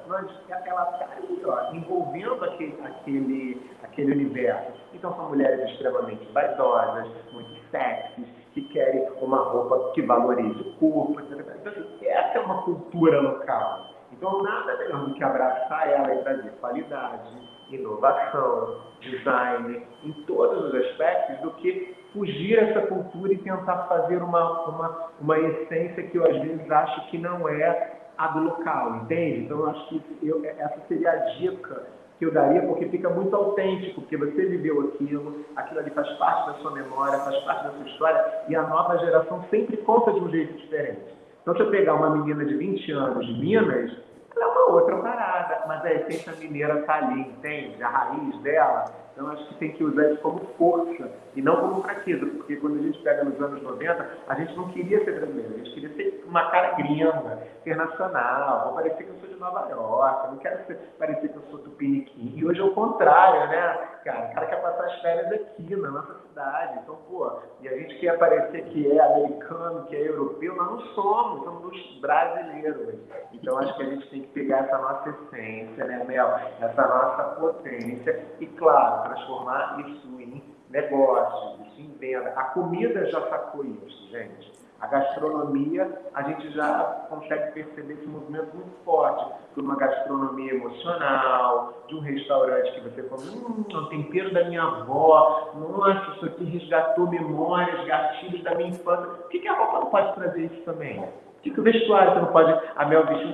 ela 0.65 0.89
está 0.91 1.69
envolvendo 1.73 2.43
aquele, 2.43 2.77
aquele, 2.83 3.71
aquele 3.83 4.11
universo. 4.13 4.73
Então, 4.93 5.15
são 5.15 5.29
mulheres 5.29 5.69
extremamente 5.71 6.25
vaidosas, 6.31 7.07
muito 7.31 7.49
sexys, 7.71 8.25
que 8.53 8.61
querem 8.63 9.07
uma 9.21 9.37
roupa 9.37 9.91
que 9.93 10.01
valorize 10.01 10.59
o 10.61 10.73
corpo, 10.73 11.19
etc. 11.19 11.45
Então, 11.61 11.71
assim, 11.71 12.05
essa 12.07 12.37
é 12.39 12.41
uma 12.41 12.63
cultura 12.63 13.21
local. 13.21 13.88
Então, 14.19 14.43
nada 14.43 14.77
melhor 14.77 15.05
do 15.05 15.13
que 15.13 15.23
abraçar 15.23 15.89
ela 15.89 16.13
e 16.13 16.21
trazer 16.23 16.51
qualidade, 16.59 17.31
inovação, 17.71 18.81
design, 18.99 19.81
em 20.03 20.11
todos 20.27 20.65
os 20.65 20.75
aspectos, 20.75 21.39
do 21.39 21.51
que 21.51 21.95
fugir 22.11 22.59
essa 22.59 22.85
cultura 22.87 23.31
e 23.31 23.37
tentar 23.37 23.85
fazer 23.87 24.21
uma, 24.21 24.67
uma, 24.67 25.09
uma 25.21 25.39
essência 25.39 26.03
que 26.03 26.17
eu, 26.17 26.25
às 26.25 26.37
vezes, 26.41 26.69
acho 26.69 27.09
que 27.09 27.17
não 27.17 27.47
é 27.47 27.93
a 28.17 28.27
do 28.27 28.43
local, 28.43 28.97
entende? 28.97 29.45
Então, 29.45 29.59
eu 29.59 29.69
acho 29.69 29.87
que 29.87 30.03
eu, 30.21 30.43
essa 30.43 30.81
seria 30.89 31.11
a 31.11 31.15
dica 31.37 31.83
que 32.17 32.25
eu 32.25 32.33
daria, 32.33 32.61
porque 32.63 32.89
fica 32.89 33.09
muito 33.09 33.33
autêntico, 33.33 34.01
porque 34.01 34.17
você 34.17 34.47
viveu 34.47 34.81
aquilo, 34.81 35.45
aquilo 35.55 35.79
ali 35.79 35.91
faz 35.91 36.09
parte 36.17 36.47
da 36.47 36.53
sua 36.55 36.71
memória, 36.71 37.17
faz 37.19 37.37
parte 37.45 37.67
da 37.67 37.71
sua 37.71 37.87
história, 37.87 38.25
e 38.49 38.55
a 38.57 38.63
nova 38.63 38.97
geração 38.97 39.45
sempre 39.49 39.77
conta 39.77 40.11
de 40.11 40.19
um 40.19 40.29
jeito 40.29 40.57
diferente. 40.57 41.17
Então, 41.41 41.55
se 41.55 41.61
eu 41.61 41.71
pegar 41.71 41.93
uma 41.93 42.09
menina 42.09 42.43
de 42.43 42.55
20 42.55 42.91
anos 42.91 43.25
de 43.25 43.33
Minas, 43.33 44.08
é 44.41 44.45
uma 44.45 44.69
outra 44.71 44.97
parada 44.97 45.49
mas, 45.67 45.85
a 45.85 45.93
essência 45.93 46.33
mineira 46.39 46.79
está 46.79 46.95
ali, 46.95 47.21
entende? 47.21 47.83
A 47.83 47.89
raiz 47.89 48.37
dela. 48.39 48.85
Então, 49.13 49.31
acho 49.31 49.47
que 49.47 49.55
tem 49.55 49.71
que 49.73 49.83
usar 49.83 50.11
isso 50.11 50.21
como 50.21 50.39
força 50.57 51.11
e 51.35 51.41
não 51.41 51.57
como 51.57 51.81
fraqueza, 51.81 52.25
porque 52.25 52.55
quando 52.57 52.79
a 52.79 52.81
gente 52.81 52.99
pega 53.01 53.23
nos 53.23 53.39
anos 53.41 53.61
90, 53.61 54.09
a 54.27 54.35
gente 54.35 54.55
não 54.55 54.69
queria 54.69 55.03
ser 55.03 55.19
brasileiro, 55.19 55.53
a 55.53 55.57
gente 55.57 55.73
queria 55.73 55.95
ser 55.95 56.23
uma 56.27 56.49
cara 56.49 56.75
gringa, 56.75 57.39
internacional, 57.61 58.65
vou 58.65 58.75
parecer 58.75 59.03
que 59.03 59.09
eu 59.09 59.15
sou 59.19 59.29
de 59.29 59.35
Nova 59.35 59.69
York, 59.69 60.27
não 60.31 60.37
quero 60.37 60.65
ser, 60.65 60.75
parecer 60.97 61.29
que 61.29 61.35
eu 61.35 61.43
sou 61.49 61.59
tupiniquim. 61.59 62.33
E 62.35 62.45
hoje 62.45 62.59
é 62.59 62.63
o 62.63 62.73
contrário, 62.73 63.49
né? 63.49 63.87
Cara, 64.03 64.27
o 64.27 64.33
cara 64.33 64.45
quer 64.47 64.61
passar 64.61 64.85
as 64.85 65.01
férias 65.01 65.31
aqui, 65.33 65.75
na 65.75 65.91
nossa 65.91 66.13
cidade. 66.27 66.79
Então, 66.81 66.97
pô, 67.07 67.39
e 67.61 67.67
a 67.67 67.77
gente 67.77 67.99
quer 67.99 68.17
parecer 68.17 68.63
que 68.65 68.91
é 68.91 68.99
americano, 68.99 69.85
que 69.85 69.95
é 69.95 70.07
europeu, 70.07 70.55
nós 70.55 70.71
não 70.71 70.79
somos, 70.93 71.43
somos 71.43 71.99
brasileiros. 72.01 72.99
Então, 73.33 73.57
acho 73.57 73.75
que 73.75 73.83
a 73.83 73.85
gente 73.85 74.09
tem 74.09 74.21
que 74.21 74.27
pegar 74.29 74.59
essa 74.59 74.77
nossa 74.77 75.09
essência, 75.09 75.85
né, 75.85 76.03
Mel? 76.07 76.27
Essa 76.61 76.87
nossa 76.87 77.23
potência 77.35 78.25
e, 78.39 78.47
claro, 78.47 79.08
transformar 79.09 79.79
isso 79.87 80.07
em 80.19 80.43
negócio, 80.69 81.65
isso 81.65 81.81
em 81.81 81.97
venda. 81.97 82.29
A 82.35 82.43
comida 82.45 83.05
já 83.09 83.21
sacou 83.29 83.65
isso, 83.65 84.09
gente. 84.11 84.51
A 84.79 84.87
gastronomia, 84.87 85.91
a 86.13 86.21
gente 86.23 86.51
já 86.51 87.05
consegue 87.09 87.51
perceber 87.51 87.95
esse 87.95 88.07
movimento 88.07 88.55
muito 88.55 88.71
forte 88.85 89.25
por 89.53 89.61
uma 89.61 89.75
gastronomia 89.75 90.53
emocional, 90.53 91.83
de 91.87 91.95
um 91.95 91.99
restaurante 91.99 92.71
que 92.71 92.79
você 92.81 93.03
come, 93.03 93.23
hum, 93.29 93.65
o 93.67 93.85
tempero 93.87 94.33
da 94.33 94.45
minha 94.45 94.63
avó, 94.63 95.51
nossa, 95.55 96.11
isso 96.15 96.25
aqui 96.27 96.45
resgatou 96.45 97.09
memórias, 97.09 97.85
gatilhos 97.85 98.41
da 98.41 98.55
minha 98.55 98.69
infância. 98.69 99.05
Por 99.05 99.27
que, 99.27 99.39
que 99.39 99.47
a 99.49 99.57
roupa 99.57 99.79
não 99.79 99.87
pode 99.87 100.15
trazer 100.15 100.45
isso 100.45 100.61
também? 100.63 101.01
Por 101.01 101.41
que, 101.41 101.51
que 101.51 101.59
o 101.59 101.63
vestuário 101.63 102.13
você 102.13 102.19
não 102.19 102.31
pode. 102.31 102.61
A 102.77 102.85
Mel 102.85 103.05
vestiu 103.05 103.33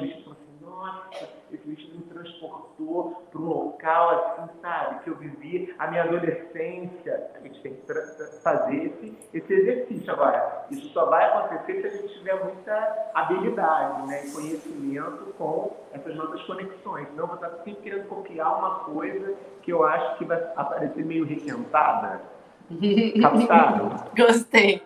vestido 1.65 1.97
me 1.97 2.03
transportou 2.03 3.27
para 3.31 3.41
um 3.41 3.45
local 3.45 4.09
assim, 4.09 4.49
sabe, 4.61 5.03
que 5.03 5.09
eu 5.09 5.15
vivi 5.15 5.73
a 5.79 5.87
minha 5.87 6.03
adolescência. 6.03 7.31
A 7.35 7.39
gente 7.39 7.61
tem 7.61 7.75
que 7.75 8.41
fazer 8.41 8.75
esse, 8.75 9.17
esse 9.33 9.53
exercício. 9.53 10.11
Agora, 10.11 10.65
isso 10.71 10.87
só 10.89 11.05
vai 11.05 11.25
acontecer 11.25 11.81
se 11.81 11.87
a 11.87 11.89
gente 12.01 12.17
tiver 12.17 12.43
muita 12.43 13.11
habilidade 13.13 14.07
né, 14.07 14.25
e 14.25 14.31
conhecimento 14.31 15.33
com 15.37 15.75
essas 15.93 16.15
nossas 16.15 16.41
conexões. 16.43 17.07
Senão, 17.09 17.27
vou 17.27 17.35
estar 17.35 17.49
sempre 17.63 17.83
querendo 17.83 18.07
copiar 18.07 18.57
uma 18.57 18.79
coisa 18.79 19.35
que 19.61 19.71
eu 19.71 19.83
acho 19.83 20.17
que 20.17 20.25
vai 20.25 20.41
aparecer 20.55 21.05
meio 21.05 21.25
requentada. 21.25 22.21
Captado? 23.21 24.11
Gostei. 24.15 24.81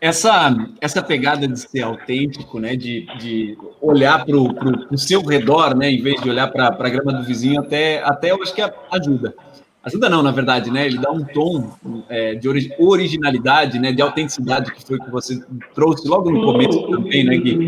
Essa, 0.00 0.54
essa 0.80 1.02
pegada 1.02 1.48
de 1.48 1.58
ser 1.58 1.82
autêntico, 1.82 2.60
né, 2.60 2.76
de, 2.76 3.06
de 3.18 3.58
olhar 3.80 4.24
para 4.24 4.36
o 4.36 4.96
seu 4.96 5.20
redor, 5.22 5.76
né, 5.76 5.90
em 5.90 6.00
vez 6.00 6.20
de 6.20 6.30
olhar 6.30 6.46
para 6.52 6.68
a 6.68 6.88
grama 6.88 7.12
do 7.14 7.24
vizinho, 7.24 7.60
até, 7.60 8.00
até 8.04 8.30
eu 8.30 8.40
acho 8.40 8.54
que 8.54 8.62
ajuda. 8.62 9.34
Ajuda 9.82 10.08
não, 10.08 10.22
na 10.22 10.30
verdade, 10.30 10.70
né? 10.70 10.86
Ele 10.86 10.98
dá 10.98 11.10
um 11.10 11.24
tom 11.24 11.72
é, 12.08 12.34
de 12.34 12.48
originalidade, 12.78 13.78
né, 13.78 13.92
de 13.92 14.02
autenticidade, 14.02 14.72
que 14.72 14.84
foi 14.84 14.98
o 14.98 15.04
que 15.04 15.10
você 15.10 15.40
trouxe 15.74 16.06
logo 16.06 16.30
no 16.30 16.44
começo 16.44 16.90
também, 16.90 17.24
né, 17.24 17.36
Gui? 17.36 17.64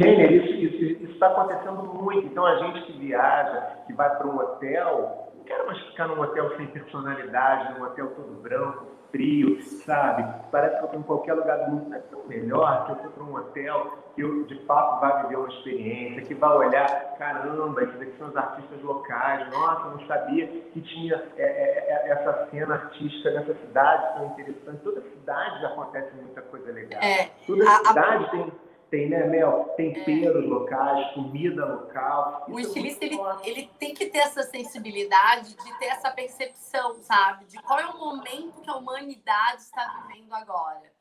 Isso 1.03 1.13
está 1.13 1.29
acontecendo 1.29 1.83
muito. 1.83 2.27
Então, 2.27 2.45
a 2.45 2.57
gente 2.59 2.83
que 2.83 2.93
viaja, 2.99 3.77
que 3.87 3.93
vai 3.95 4.11
para 4.17 4.27
um 4.27 4.37
hotel, 4.37 5.31
não 5.37 5.45
quero 5.45 5.67
mais 5.67 5.79
ficar 5.87 6.09
num 6.09 6.21
hotel 6.21 6.53
sem 6.57 6.67
personalidade, 6.67 7.79
num 7.79 7.87
hotel 7.87 8.09
todo 8.09 8.43
branco, 8.43 8.87
frio, 9.11 9.61
sabe? 9.63 10.25
Parece 10.51 10.77
que 10.77 10.83
eu 10.83 10.87
estou 10.87 11.01
em 11.01 11.05
qualquer 11.05 11.35
lugar 11.35 11.59
do 11.65 11.71
mundo. 11.73 11.95
É 11.95 11.99
tão 11.99 12.25
melhor 12.27 12.87
que 12.87 12.93
eu 12.93 12.97
for 12.97 13.11
para 13.11 13.25
um 13.25 13.35
hotel 13.35 13.99
que 14.15 14.23
eu, 14.23 14.45
de 14.45 14.59
fato, 14.67 15.01
vá 15.01 15.23
viver 15.23 15.37
uma 15.37 15.49
experiência, 15.49 16.23
que 16.23 16.35
vá 16.35 16.55
olhar, 16.55 17.17
caramba, 17.17 17.83
esses 17.83 18.01
aqui 18.01 18.13
são 18.19 18.29
os 18.29 18.37
artistas 18.37 18.83
locais, 18.83 19.49
nossa, 19.51 19.89
não 19.91 20.07
sabia 20.07 20.47
que 20.47 20.81
tinha 20.81 21.23
é, 21.37 21.43
é, 21.43 22.09
é, 22.09 22.11
essa 22.11 22.49
cena 22.51 22.75
artística 22.75 23.31
nessa 23.31 23.55
cidade 23.55 24.15
tão 24.15 24.27
interessante. 24.27 24.83
Toda 24.83 25.01
cidade 25.03 25.65
acontece 25.65 26.15
muita 26.17 26.43
coisa 26.43 26.73
legal. 26.73 27.01
É, 27.03 27.31
Toda 27.47 27.65
a, 27.65 27.77
cidade 27.77 28.25
a... 28.25 28.29
tem 28.29 28.53
tem, 28.91 29.09
né, 29.09 29.25
Mel? 29.27 29.73
Temperos 29.77 30.45
é. 30.45 30.49
locais, 30.49 31.15
comida 31.15 31.65
local. 31.65 32.45
O 32.49 32.59
é 32.59 32.63
estilista, 32.63 33.05
ele, 33.05 33.19
ele 33.45 33.71
tem 33.79 33.95
que 33.95 34.07
ter 34.07 34.19
essa 34.19 34.43
sensibilidade 34.43 35.55
de 35.55 35.79
ter 35.79 35.87
essa 35.87 36.11
percepção, 36.11 36.95
sabe? 37.03 37.45
De 37.47 37.57
qual 37.63 37.79
é 37.79 37.87
o 37.87 37.99
momento 37.99 38.61
que 38.61 38.69
a 38.69 38.77
humanidade 38.77 39.63
está 39.63 40.05
vivendo 40.09 40.33
agora, 40.35 40.93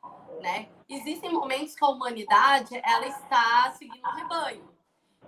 né? 0.42 0.70
Existem 0.88 1.32
momentos 1.32 1.76
que 1.76 1.84
a 1.84 1.90
humanidade, 1.90 2.80
ela 2.84 3.08
está 3.08 3.74
seguindo 3.78 4.06
o 4.06 4.16
rebanho. 4.16 4.70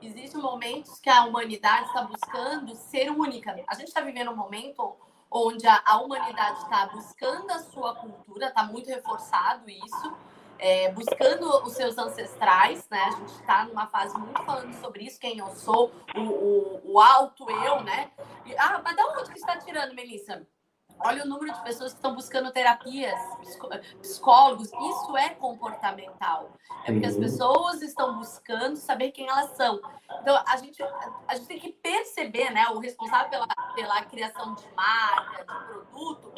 Existem 0.01 0.41
momentos 0.41 0.99
que 0.99 1.09
a 1.09 1.25
humanidade 1.25 1.87
está 1.87 2.03
buscando 2.03 2.75
ser 2.75 3.09
única. 3.11 3.51
A 3.67 3.75
gente 3.75 3.89
está 3.89 4.01
vivendo 4.01 4.31
um 4.31 4.35
momento 4.35 4.95
onde 5.29 5.65
a, 5.65 5.81
a 5.85 6.01
humanidade 6.01 6.59
está 6.63 6.87
buscando 6.87 7.51
a 7.51 7.59
sua 7.59 7.95
cultura, 7.95 8.47
está 8.47 8.63
muito 8.63 8.89
reforçado 8.89 9.69
isso, 9.69 10.17
é, 10.61 10.91
buscando 10.91 11.47
os 11.65 11.73
seus 11.73 11.97
ancestrais, 11.97 12.87
né? 12.89 13.01
A 13.01 13.11
gente 13.11 13.33
está 13.33 13.65
numa 13.65 13.87
fase 13.87 14.15
muito 14.17 14.41
falando 14.43 14.71
sobre 14.75 15.03
isso, 15.03 15.19
quem 15.19 15.39
eu 15.39 15.47
sou, 15.55 15.91
o, 16.15 16.21
o, 16.21 16.93
o 16.93 16.99
alto 16.99 17.49
eu, 17.49 17.81
né? 17.81 18.11
E, 18.45 18.55
ah, 18.55 18.79
mas 18.83 18.95
da 18.95 19.03
onde 19.07 19.31
que 19.31 19.39
está 19.39 19.57
tirando, 19.57 19.95
Melissa? 19.95 20.47
Olha 21.03 21.23
o 21.23 21.27
número 21.27 21.51
de 21.51 21.63
pessoas 21.63 21.93
que 21.93 21.97
estão 21.97 22.13
buscando 22.13 22.51
terapias, 22.51 23.19
psicólogos. 24.01 24.67
Isso 24.71 25.17
é 25.17 25.29
comportamental. 25.29 26.51
É 26.85 26.91
porque 26.91 27.07
as 27.07 27.17
pessoas 27.17 27.81
estão 27.81 28.19
buscando 28.19 28.75
saber 28.75 29.11
quem 29.11 29.27
elas 29.27 29.49
são. 29.57 29.81
Então, 30.21 30.43
a 30.45 30.57
gente, 30.57 30.83
a 31.27 31.35
gente 31.35 31.47
tem 31.47 31.59
que 31.59 31.71
perceber, 31.73 32.51
né? 32.51 32.67
O 32.69 32.77
responsável 32.77 33.31
pela, 33.31 33.47
pela 33.73 34.01
criação 34.03 34.53
de 34.53 34.67
marca, 34.75 35.43
de 35.43 35.65
produto, 35.65 36.33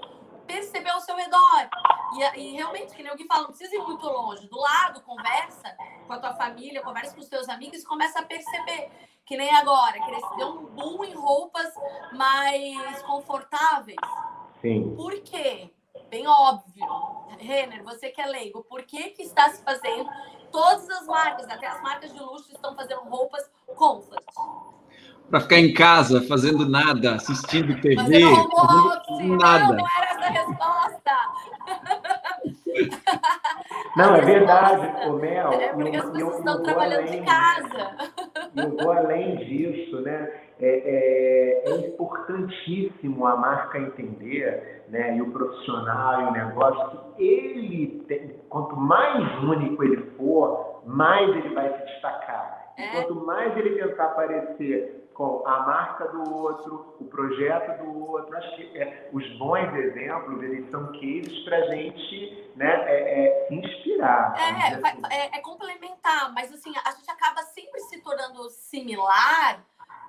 perceber 0.48 0.90
ao 0.90 1.02
seu 1.02 1.16
redor. 1.16 1.70
E, 2.16 2.40
e 2.40 2.52
realmente, 2.54 2.96
que 2.96 3.02
nem 3.02 3.12
alguém 3.12 3.28
fala, 3.28 3.44
não 3.44 3.50
precisa 3.50 3.76
ir 3.76 3.80
muito 3.80 4.06
longe. 4.06 4.48
Do 4.48 4.60
lado, 4.60 5.02
conversa 5.02 5.76
com 6.08 6.14
a 6.14 6.20
tua 6.20 6.34
família, 6.34 6.82
conversa 6.82 7.14
com 7.14 7.22
os 7.22 7.30
teus 7.30 7.50
amigos 7.50 7.82
e 7.82 7.86
começa 7.86 8.20
a 8.20 8.24
perceber. 8.24 8.90
Que 9.26 9.38
nem 9.38 9.50
agora, 9.56 9.94
que 9.94 10.36
deu 10.38 10.50
um 10.50 10.66
boom 10.66 11.04
em 11.04 11.14
roupas 11.14 11.74
mais 12.12 13.02
confortáveis. 13.04 13.98
Sim. 14.62 14.94
Por 14.96 15.22
quê? 15.22 15.72
Bem 16.10 16.28
óbvio. 16.28 16.86
Renner, 17.40 17.84
você 17.84 18.10
que 18.10 18.22
é 18.22 18.26
leigo, 18.26 18.64
por 18.64 18.84
que, 18.84 19.10
que 19.12 19.24
está 19.24 19.50
se 19.50 19.64
fazendo? 19.64 20.10
Todas 20.52 20.90
as 20.90 21.08
marcas, 21.08 21.50
até 21.50 21.68
as 21.68 21.82
marcas 21.82 22.14
de 22.14 22.20
luxo, 22.20 22.52
estão 22.52 22.76
fazendo 22.76 23.02
roupas 23.02 23.50
comfort 23.76 24.24
para 25.34 25.42
ficar 25.42 25.58
em 25.58 25.74
casa 25.74 26.22
fazendo 26.28 26.70
nada, 26.70 27.16
assistindo 27.16 27.80
TV, 27.82 27.96
fazendo, 27.96 28.36
fazendo 29.08 29.36
nada. 29.38 29.68
Não, 29.68 29.76
não 29.78 29.88
era 29.98 30.12
essa 30.12 30.26
a 30.26 30.30
resposta. 30.30 31.12
Não, 33.96 34.16
é 34.16 34.22
verdade, 34.22 35.08
o 35.08 35.14
Mel. 35.14 35.52
É 35.54 35.68
porque 35.74 35.98
as 35.98 36.10
pessoas 36.10 36.38
estão 36.40 36.64
trabalhando 36.64 37.12
de 37.12 37.22
casa. 37.22 38.12
Eu 38.56 38.78
vou 38.78 38.92
além 38.92 39.36
disso, 39.38 40.02
né? 40.02 40.32
É, 40.60 40.68
é, 40.68 41.64
é, 41.66 41.88
importantíssimo 41.88 43.26
a 43.26 43.36
marca 43.36 43.78
entender, 43.78 44.84
né, 44.88 45.18
e 45.18 45.22
o 45.22 45.32
profissional 45.32 46.22
e 46.22 46.24
o 46.26 46.32
negócio, 46.32 47.00
que 47.18 47.24
ele 47.24 48.04
tem, 48.08 48.36
quanto 48.50 48.76
mais 48.78 49.44
único 49.44 49.84
ele 49.84 49.98
for, 50.16 50.82
mais 50.86 51.28
ele 51.30 51.54
vai 51.54 51.70
se 51.70 51.86
destacar. 51.86 52.74
É. 52.78 52.92
Quanto 52.92 53.16
mais 53.26 53.58
ele 53.58 53.82
tentar 53.82 54.10
parecer 54.10 55.03
com 55.14 55.48
a 55.48 55.60
marca 55.62 56.08
do 56.08 56.34
outro, 56.34 56.96
o 57.00 57.06
projeto 57.06 57.84
do 57.84 58.10
outro. 58.10 58.36
Acho 58.38 58.56
que 58.56 58.78
é, 58.78 59.10
os 59.14 59.38
bons 59.38 59.74
exemplos, 59.76 60.42
eles 60.44 60.70
são 60.70 60.92
cases 60.92 61.44
para 61.46 61.58
a 61.58 61.76
gente 61.76 62.52
né, 62.56 62.72
é, 62.88 63.26
é, 63.26 63.54
inspirar. 63.54 64.34
É, 64.38 64.74
assim. 64.74 65.02
é, 65.12 65.38
é, 65.38 65.42
complementar, 65.42 66.34
mas 66.34 66.52
assim, 66.54 66.74
a 66.86 66.92
gente 66.92 67.10
acaba 67.10 67.42
sempre 67.44 67.80
se 67.82 68.02
tornando 68.02 68.50
similar 68.50 69.64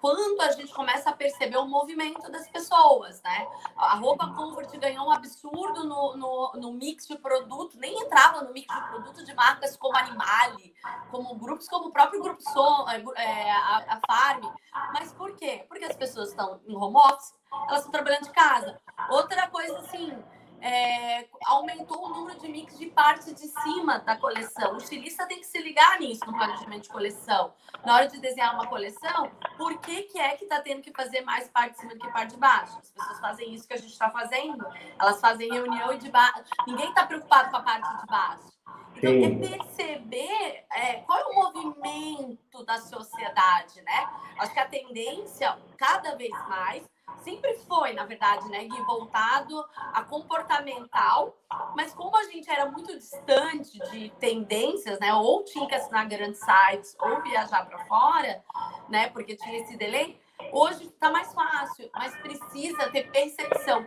quando 0.05 0.39
a 0.43 0.53
gente 0.53 0.71
começa 0.75 1.09
a 1.09 1.15
perceber 1.15 1.57
o 1.57 1.65
movimento 1.65 2.31
das 2.31 2.47
pessoas, 2.47 3.23
né? 3.23 3.49
A 3.75 3.95
roupa 3.95 4.35
Comfort 4.35 4.71
ganhou 4.77 5.07
um 5.07 5.11
absurdo 5.11 5.83
no, 5.83 6.15
no, 6.15 6.53
no 6.57 6.73
mix 6.75 7.07
de 7.07 7.17
produto, 7.17 7.79
nem 7.79 8.03
entrava 8.03 8.43
no 8.43 8.53
mix 8.53 8.67
de 8.67 8.83
produto 8.83 9.25
de 9.25 9.33
marcas 9.33 9.79
como 9.79 9.97
Animale, 9.97 10.75
como 11.11 11.35
grupos 11.37 11.67
como 11.71 11.89
o 11.89 11.91
próprio 11.91 12.23
Grupo 12.23 12.43
Som, 12.43 12.85
é, 12.87 13.03
é, 13.17 13.51
a, 13.51 13.97
a 13.97 14.01
Farm. 14.07 14.53
Mas 14.93 15.11
por 15.15 15.35
quê? 15.37 15.65
Porque 15.71 15.87
as 15.87 15.97
pessoas 15.97 16.29
estão 16.29 16.61
em 16.67 16.77
home 16.77 16.99
office, 16.99 17.33
elas 17.67 17.79
estão 17.79 17.93
trabalhando 17.93 18.25
de 18.25 18.33
casa. 18.33 18.79
Outra 19.09 19.49
coisa 19.49 19.79
assim, 19.79 20.23
é, 20.65 21.29
aumentou 21.45 22.07
o 22.07 22.09
número 22.09 22.41
de 22.41 22.49
mix 22.49 22.79
de 22.79 22.87
parte 22.87 23.35
de 23.35 23.47
cima 23.49 23.99
da 23.99 24.17
coleção. 24.17 24.73
O 24.73 24.79
estilista 24.79 25.27
tem 25.27 25.39
que 25.39 25.47
se 25.47 25.59
ligar 25.59 26.01
nisso 26.01 26.25
no 26.27 26.33
planejamento 26.33 26.85
de 26.85 26.89
coleção. 26.89 27.53
Na 27.85 27.97
hora 27.97 28.09
de 28.09 28.19
desenhar 28.19 28.55
uma 28.55 28.67
coleção, 28.67 29.31
por 29.59 29.79
que, 29.79 30.05
que 30.05 30.19
é 30.19 30.35
que 30.37 30.45
está 30.45 30.63
tendo 30.63 30.81
que 30.81 30.91
fazer 30.91 31.21
mais 31.21 31.49
parte 31.51 31.75
de 31.75 31.81
cima 31.81 31.93
do 31.93 32.01
que 32.01 32.11
parte 32.11 32.31
de 32.31 32.39
baixo? 32.39 32.79
As 32.79 32.91
pessoas 32.91 33.21
fazem 33.21 33.53
isso 33.53 33.69
que 33.69 33.75
a 33.75 33.77
gente 33.77 33.93
está 33.93 34.09
fazendo. 34.09 34.67
Elas 34.99 35.21
fazem 35.21 35.53
reunião 35.53 35.93
e 35.93 35.99
de 35.99 36.11
baixo. 36.11 36.51
Ninguém 36.67 36.89
está 36.89 37.05
preocupado 37.05 37.51
com 37.51 37.57
a 37.59 37.63
parte 37.63 38.01
de 38.01 38.07
baixo. 38.07 38.55
Então, 38.97 39.11
Sim. 39.13 39.25
é 39.25 39.49
perceber 39.49 40.65
é, 40.73 40.95
qual 41.03 41.19
é 41.19 41.27
o 41.27 41.35
movimento 41.35 42.65
da 42.65 42.79
sociedade, 42.79 43.83
né? 43.83 44.09
Acho 44.39 44.55
que 44.55 44.61
a 44.61 44.67
tendência, 44.67 45.59
cada 45.77 46.15
vez 46.15 46.33
mais, 46.49 46.83
sempre 47.23 47.55
foi, 47.67 47.93
na 47.93 48.05
verdade, 48.05 48.49
né, 48.49 48.65
Gui, 48.65 48.83
voltado 48.83 49.65
a 49.93 50.03
comportamental, 50.03 51.37
mas 51.75 51.95
como 51.95 52.17
a 52.17 52.25
gente 52.25 52.51
era 52.51 52.67
muito 52.71 52.95
distante 52.97 53.79
de 53.91 54.11
tendências, 54.21 54.99
né, 55.01 55.15
ou 55.15 55.45
tinha 55.45 55.67
que 55.67 55.75
assinar 55.75 56.07
grandes 56.07 56.41
sites 56.41 56.97
ou 57.01 57.23
viajar 57.23 57.67
para 57.67 57.85
fora, 57.87 58.45
né, 58.89 59.09
porque 59.09 59.37
tinha 59.37 59.59
esse 59.59 59.77
delay, 59.77 60.21
hoje 60.53 60.85
está 60.85 61.11
mais 61.11 61.33
fácil, 61.33 61.89
mas 61.95 62.15
precisa 62.17 62.91
ter 62.91 63.11
percepção. 63.11 63.87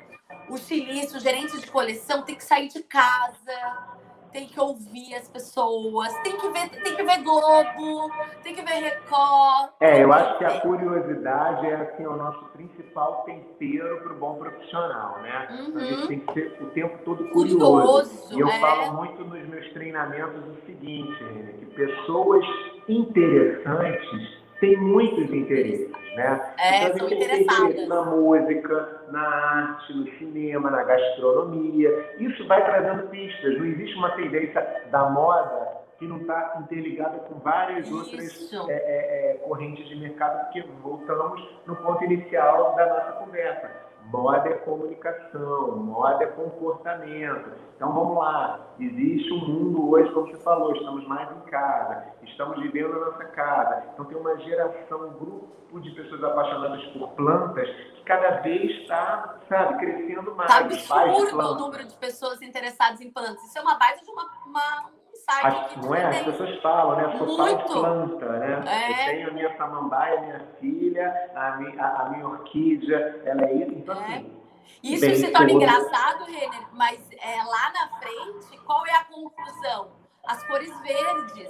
O 0.50 0.56
estilista, 0.56 1.18
o 1.18 1.20
gerente 1.20 1.60
de 1.60 1.68
coleção 1.68 2.24
tem 2.24 2.36
que 2.36 2.44
sair 2.44 2.68
de 2.68 2.84
casa, 2.84 3.98
tem 4.32 4.48
que 4.48 4.60
ouvir 4.60 5.16
as 5.16 5.28
pessoas, 5.30 6.14
tem 6.22 6.38
que 6.38 6.48
ver, 6.50 6.70
tem 6.70 6.96
que 6.96 7.04
ver 7.04 7.24
Globo, 7.24 8.12
tem 8.44 8.56
que 8.56 8.62
ver 8.62 8.74
Record. 8.74 9.72
É, 9.80 10.04
eu 10.04 10.12
acho 10.14 10.38
que 10.38 10.46
a 10.46 10.62
curiosidade 10.62 11.66
é 11.66 11.76
assim, 11.76 12.06
o 12.06 12.16
nosso 12.16 12.46
principal 12.46 13.24
tempero 13.26 14.02
para 14.02 14.14
o 14.14 14.18
bom 14.18 14.36
profissional, 14.36 15.20
né? 15.22 15.48
Uhum. 15.52 15.78
A 15.78 15.80
gente 15.80 16.02
uhum. 16.02 16.08
tem 16.08 16.20
que 16.20 16.34
ser 16.34 16.64
o 16.64 16.70
tempo 16.72 16.98
todo 17.04 17.30
curioso. 17.30 17.60
curioso 17.60 18.38
e 18.38 18.40
eu 18.40 18.48
é. 18.48 18.60
falo 18.60 18.94
muito 18.94 19.24
nos 19.24 19.48
meus 19.48 19.74
treinamentos 19.74 20.44
o 20.46 20.66
seguinte, 20.66 21.18
que 21.60 21.66
pessoas 21.66 22.46
interessantes 22.88 24.37
têm 24.60 24.78
muitos 24.78 25.32
interesses, 25.34 25.92
né? 26.16 26.54
É, 26.58 26.84
então, 26.88 27.08
tem 27.08 27.18
interesse 27.18 27.86
na 27.88 28.04
música, 28.04 29.02
na 29.10 29.22
arte, 29.22 29.94
no 29.94 30.08
cinema, 30.18 30.72
na 30.72 30.84
gastronomia. 30.84 32.16
Isso 32.20 32.48
vai 32.48 32.64
trazendo 32.66 33.08
pistas. 33.10 33.58
Não 33.58 33.66
existe 33.66 33.96
uma 33.96 34.12
tendência 34.12 34.84
da 34.92 35.10
moda 35.10 35.78
que 36.00 36.06
não 36.06 36.18
está 36.18 36.60
interligada 36.62 37.18
com 37.20 37.40
várias 37.40 37.88
Isso. 37.88 37.98
outras 37.98 38.70
é, 38.70 38.74
é, 38.74 39.32
é, 39.32 39.34
correntes 39.38 39.88
de 39.88 39.96
mercado, 39.96 40.46
porque 40.46 40.64
voltamos 40.82 41.42
no 41.66 41.76
ponto 41.76 42.04
inicial 42.04 42.76
da 42.76 42.86
nossa 42.86 43.12
conversa 43.14 43.87
Moda 44.12 44.50
é 44.50 44.54
comunicação, 44.54 45.76
moda 45.78 46.24
é 46.24 46.28
comportamento. 46.28 47.52
Então 47.76 47.92
vamos 47.94 48.18
lá, 48.18 48.68
existe 48.80 49.32
um 49.34 49.46
mundo 49.46 49.90
hoje, 49.90 50.12
como 50.14 50.28
você 50.28 50.38
falou, 50.38 50.74
estamos 50.74 51.06
mais 51.08 51.30
em 51.30 51.42
casa, 51.50 52.06
estamos 52.24 52.62
vivendo 52.62 52.94
a 52.94 53.12
nossa 53.12 53.26
casa. 53.26 53.84
Então 53.94 54.06
tem 54.06 54.18
uma 54.18 54.38
geração, 54.38 55.10
um 55.10 55.14
grupo 55.14 55.80
de 55.82 55.92
pessoas 55.92 56.24
apaixonadas 56.24 56.84
por 56.88 57.10
plantas 57.10 57.70
que 57.70 58.04
cada 58.04 58.42
vez 58.42 58.72
está, 58.82 59.40
sabe, 59.50 59.78
crescendo 59.78 60.34
mais. 60.34 60.50
Está 60.72 61.04
absurdo 61.04 61.38
o 61.38 61.56
número 61.56 61.86
de 61.86 61.96
pessoas 61.98 62.42
interessadas 62.42 63.02
em 63.02 63.12
plantas. 63.12 63.44
Isso 63.44 63.58
é 63.58 63.62
uma 63.62 63.78
baita 63.78 64.06
de 64.06 64.10
uma, 64.10 64.24
uma 64.46 64.90
as, 65.28 65.76
não 65.78 65.94
é? 65.94 66.06
As 66.06 66.24
pessoas 66.24 66.62
falam, 66.62 66.96
né? 66.96 67.18
Sou 67.18 67.38
pai 67.38 67.58
de 67.58 67.64
planta, 67.64 68.26
né? 68.40 68.64
É. 68.66 68.92
Eu 68.92 69.16
tenho 69.16 69.30
a 69.30 69.34
minha 69.34 69.58
samambaia, 69.58 70.22
minha 70.22 70.48
filha, 70.60 71.32
a 71.36 71.58
minha, 71.58 71.84
a, 71.84 72.02
a 72.04 72.10
minha 72.10 72.28
orquídea, 72.28 73.22
ela 73.26 73.44
é 73.44 73.54
isso. 73.54 73.72
Então, 73.72 73.96
é. 73.96 74.06
assim. 74.06 74.38
Isso 74.84 75.06
bem, 75.06 75.16
se 75.16 75.32
torna 75.32 75.52
engraçado, 75.52 76.26
Renner, 76.26 76.68
mas 76.74 77.00
é, 77.12 77.38
lá 77.44 77.72
na 77.72 77.98
frente, 78.00 78.58
qual 78.66 78.86
é 78.86 78.94
a 78.94 79.04
conclusão? 79.06 79.88
As 80.26 80.44
cores 80.44 80.72
verdes 80.82 81.50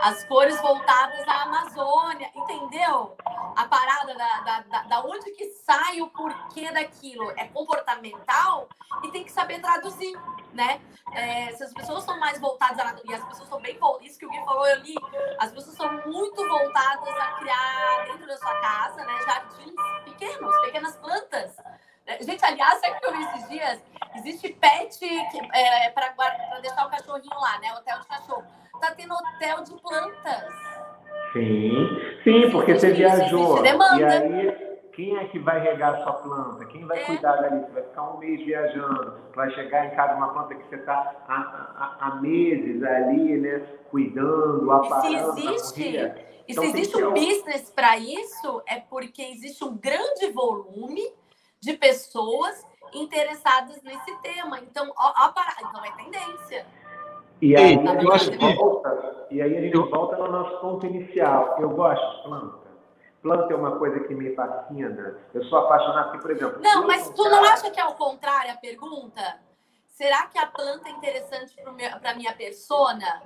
as 0.00 0.24
cores 0.24 0.58
voltadas 0.60 1.26
à 1.28 1.42
Amazônia, 1.42 2.30
entendeu? 2.34 3.16
A 3.56 3.66
parada 3.66 4.14
da, 4.14 4.40
da, 4.40 4.60
da, 4.60 4.82
da 4.84 5.00
onde 5.04 5.30
que 5.32 5.46
sai 5.64 6.00
o 6.00 6.08
porquê 6.08 6.70
daquilo 6.70 7.30
é 7.32 7.46
comportamental 7.46 8.68
e 9.04 9.10
tem 9.10 9.24
que 9.24 9.32
saber 9.32 9.60
traduzir, 9.60 10.18
né? 10.52 10.80
É, 11.14 11.52
se 11.52 11.64
as 11.64 11.72
pessoas 11.72 12.04
são 12.04 12.18
mais 12.18 12.40
voltadas 12.40 12.78
a 12.78 12.94
e 13.04 13.14
as 13.14 13.24
pessoas 13.24 13.48
são 13.48 13.60
bem 13.60 13.78
isso 14.02 14.18
que 14.18 14.26
o 14.26 14.30
Gui 14.30 14.44
falou, 14.44 14.66
eu 14.66 14.80
li, 14.80 14.94
as 15.38 15.50
pessoas 15.50 15.76
são 15.76 15.92
muito 16.06 16.48
voltadas 16.48 17.08
a 17.08 17.32
criar 17.38 18.04
dentro 18.06 18.26
da 18.26 18.36
sua 18.36 18.54
casa, 18.60 19.04
né, 19.04 19.12
jardins 19.24 19.74
pequenos, 20.04 20.60
pequenas 20.62 20.96
plantas. 20.96 21.56
É, 22.06 22.22
gente, 22.22 22.44
aliás, 22.44 22.80
sabe 22.80 22.98
que 22.98 23.06
eu 23.06 23.12
vi 23.12 23.22
esses 23.24 23.48
dias? 23.48 23.82
Existe 24.16 24.48
pet 24.54 25.04
é, 25.52 25.90
para 25.90 26.58
deixar 26.60 26.86
o 26.86 26.90
cachorrinho 26.90 27.40
lá, 27.40 27.58
né? 27.60 27.72
Hotel 27.72 28.00
de 28.00 28.06
cachorro 28.06 28.44
tá 28.80 28.92
tendo 28.96 29.14
hotel 29.14 29.62
de 29.62 29.74
plantas. 29.80 30.44
Sim, 31.32 31.86
sim, 32.24 32.50
porque 32.50 32.74
você 32.74 32.92
viajou. 32.92 33.64
E 33.64 34.04
aí, 34.04 34.69
quem 35.00 35.16
é 35.16 35.24
que 35.28 35.38
vai 35.38 35.58
regar 35.60 36.02
sua 36.02 36.12
planta? 36.12 36.66
Quem 36.66 36.84
vai 36.84 37.00
é. 37.00 37.04
cuidar 37.04 37.36
dali? 37.36 37.60
Você 37.60 37.72
vai 37.72 37.82
ficar 37.84 38.10
um 38.10 38.18
mês 38.18 38.44
viajando, 38.44 39.14
vai 39.34 39.50
chegar 39.52 39.86
em 39.86 39.96
casa 39.96 40.14
uma 40.14 40.28
planta 40.28 40.54
que 40.54 40.68
você 40.68 40.76
está 40.76 41.24
há, 41.26 41.34
há, 41.34 42.06
há, 42.06 42.14
meses 42.16 42.82
ali, 42.82 43.38
né? 43.38 43.60
Cuidando, 43.90 44.70
aparando. 44.70 45.38
E 45.38 45.40
se 45.40 45.48
existe, 45.48 45.82
e 45.82 46.52
então, 46.52 46.64
se 46.64 46.70
existe 46.70 47.02
um 47.02 47.14
business 47.14 47.70
para 47.70 47.96
isso, 47.96 48.62
é 48.66 48.78
porque 48.78 49.22
existe 49.22 49.64
um 49.64 49.74
grande 49.74 50.30
volume 50.32 51.10
de 51.60 51.72
pessoas 51.78 52.62
interessadas 52.92 53.82
nesse 53.82 54.14
tema. 54.20 54.60
Então, 54.60 54.92
ó, 54.98 55.12
ó, 55.16 55.32
então 55.66 55.82
é 55.82 55.92
tendência. 55.92 56.66
E 57.40 57.56
aí, 57.56 57.74
eu 57.74 58.12
acho 58.12 58.30
que... 58.30 58.54
volta, 58.54 59.26
e 59.30 59.40
aí 59.40 59.56
a 59.56 59.60
gente 59.62 59.78
volta 59.78 60.18
no 60.18 60.30
nosso 60.30 60.60
ponto 60.60 60.84
inicial. 60.84 61.56
Eu 61.58 61.70
gosto 61.70 62.16
de 62.16 62.22
planta. 62.24 62.59
Planta 63.22 63.52
é 63.52 63.56
uma 63.56 63.78
coisa 63.78 64.00
que 64.00 64.14
me 64.14 64.34
fascina. 64.34 65.18
Eu 65.34 65.44
sou 65.44 65.58
apaixonado, 65.58 66.10
porque, 66.10 66.22
por 66.22 66.30
exemplo. 66.30 66.60
Não, 66.62 66.86
mas 66.86 67.08
tu 67.10 67.22
não 67.24 67.44
acha 67.44 67.70
que 67.70 67.78
é 67.78 67.84
o 67.84 67.94
contrário 67.94 68.52
a 68.52 68.56
pergunta? 68.56 69.20
Será 69.88 70.26
que 70.26 70.38
a 70.38 70.46
planta 70.46 70.88
é 70.88 70.92
interessante 70.92 71.54
para 71.54 72.10
a 72.10 72.14
minha 72.14 72.32
persona? 72.32 73.22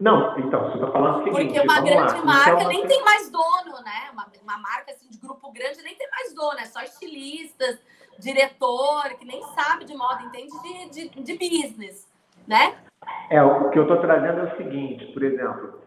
Não, 0.00 0.38
então, 0.38 0.64
você 0.64 0.74
está 0.74 0.90
falando 0.90 1.20
o 1.20 1.24
seguinte. 1.24 1.54
Porque 1.54 1.60
uma 1.60 1.80
grande 1.80 2.14
lá. 2.14 2.24
marca 2.24 2.50
então, 2.54 2.68
nem 2.68 2.80
você... 2.82 2.88
tem 2.88 3.04
mais 3.04 3.30
dono, 3.30 3.80
né? 3.84 4.10
Uma, 4.12 4.26
uma 4.42 4.58
marca 4.58 4.92
assim, 4.92 5.08
de 5.08 5.18
grupo 5.18 5.52
grande 5.52 5.82
nem 5.82 5.94
tem 5.94 6.08
mais 6.10 6.34
dono, 6.34 6.58
é 6.58 6.64
só 6.64 6.82
estilistas, 6.82 7.78
diretor, 8.18 9.14
que 9.18 9.24
nem 9.24 9.42
sabe 9.54 9.84
de 9.84 9.96
moda, 9.96 10.22
entende 10.22 10.52
de, 10.62 11.08
de, 11.10 11.22
de 11.22 11.38
business, 11.38 12.08
né? 12.46 12.76
É, 13.30 13.42
o 13.42 13.70
que 13.70 13.78
eu 13.78 13.82
estou 13.82 14.00
trazendo 14.00 14.40
é 14.40 14.52
o 14.52 14.56
seguinte, 14.56 15.06
por 15.12 15.22
exemplo, 15.22 15.77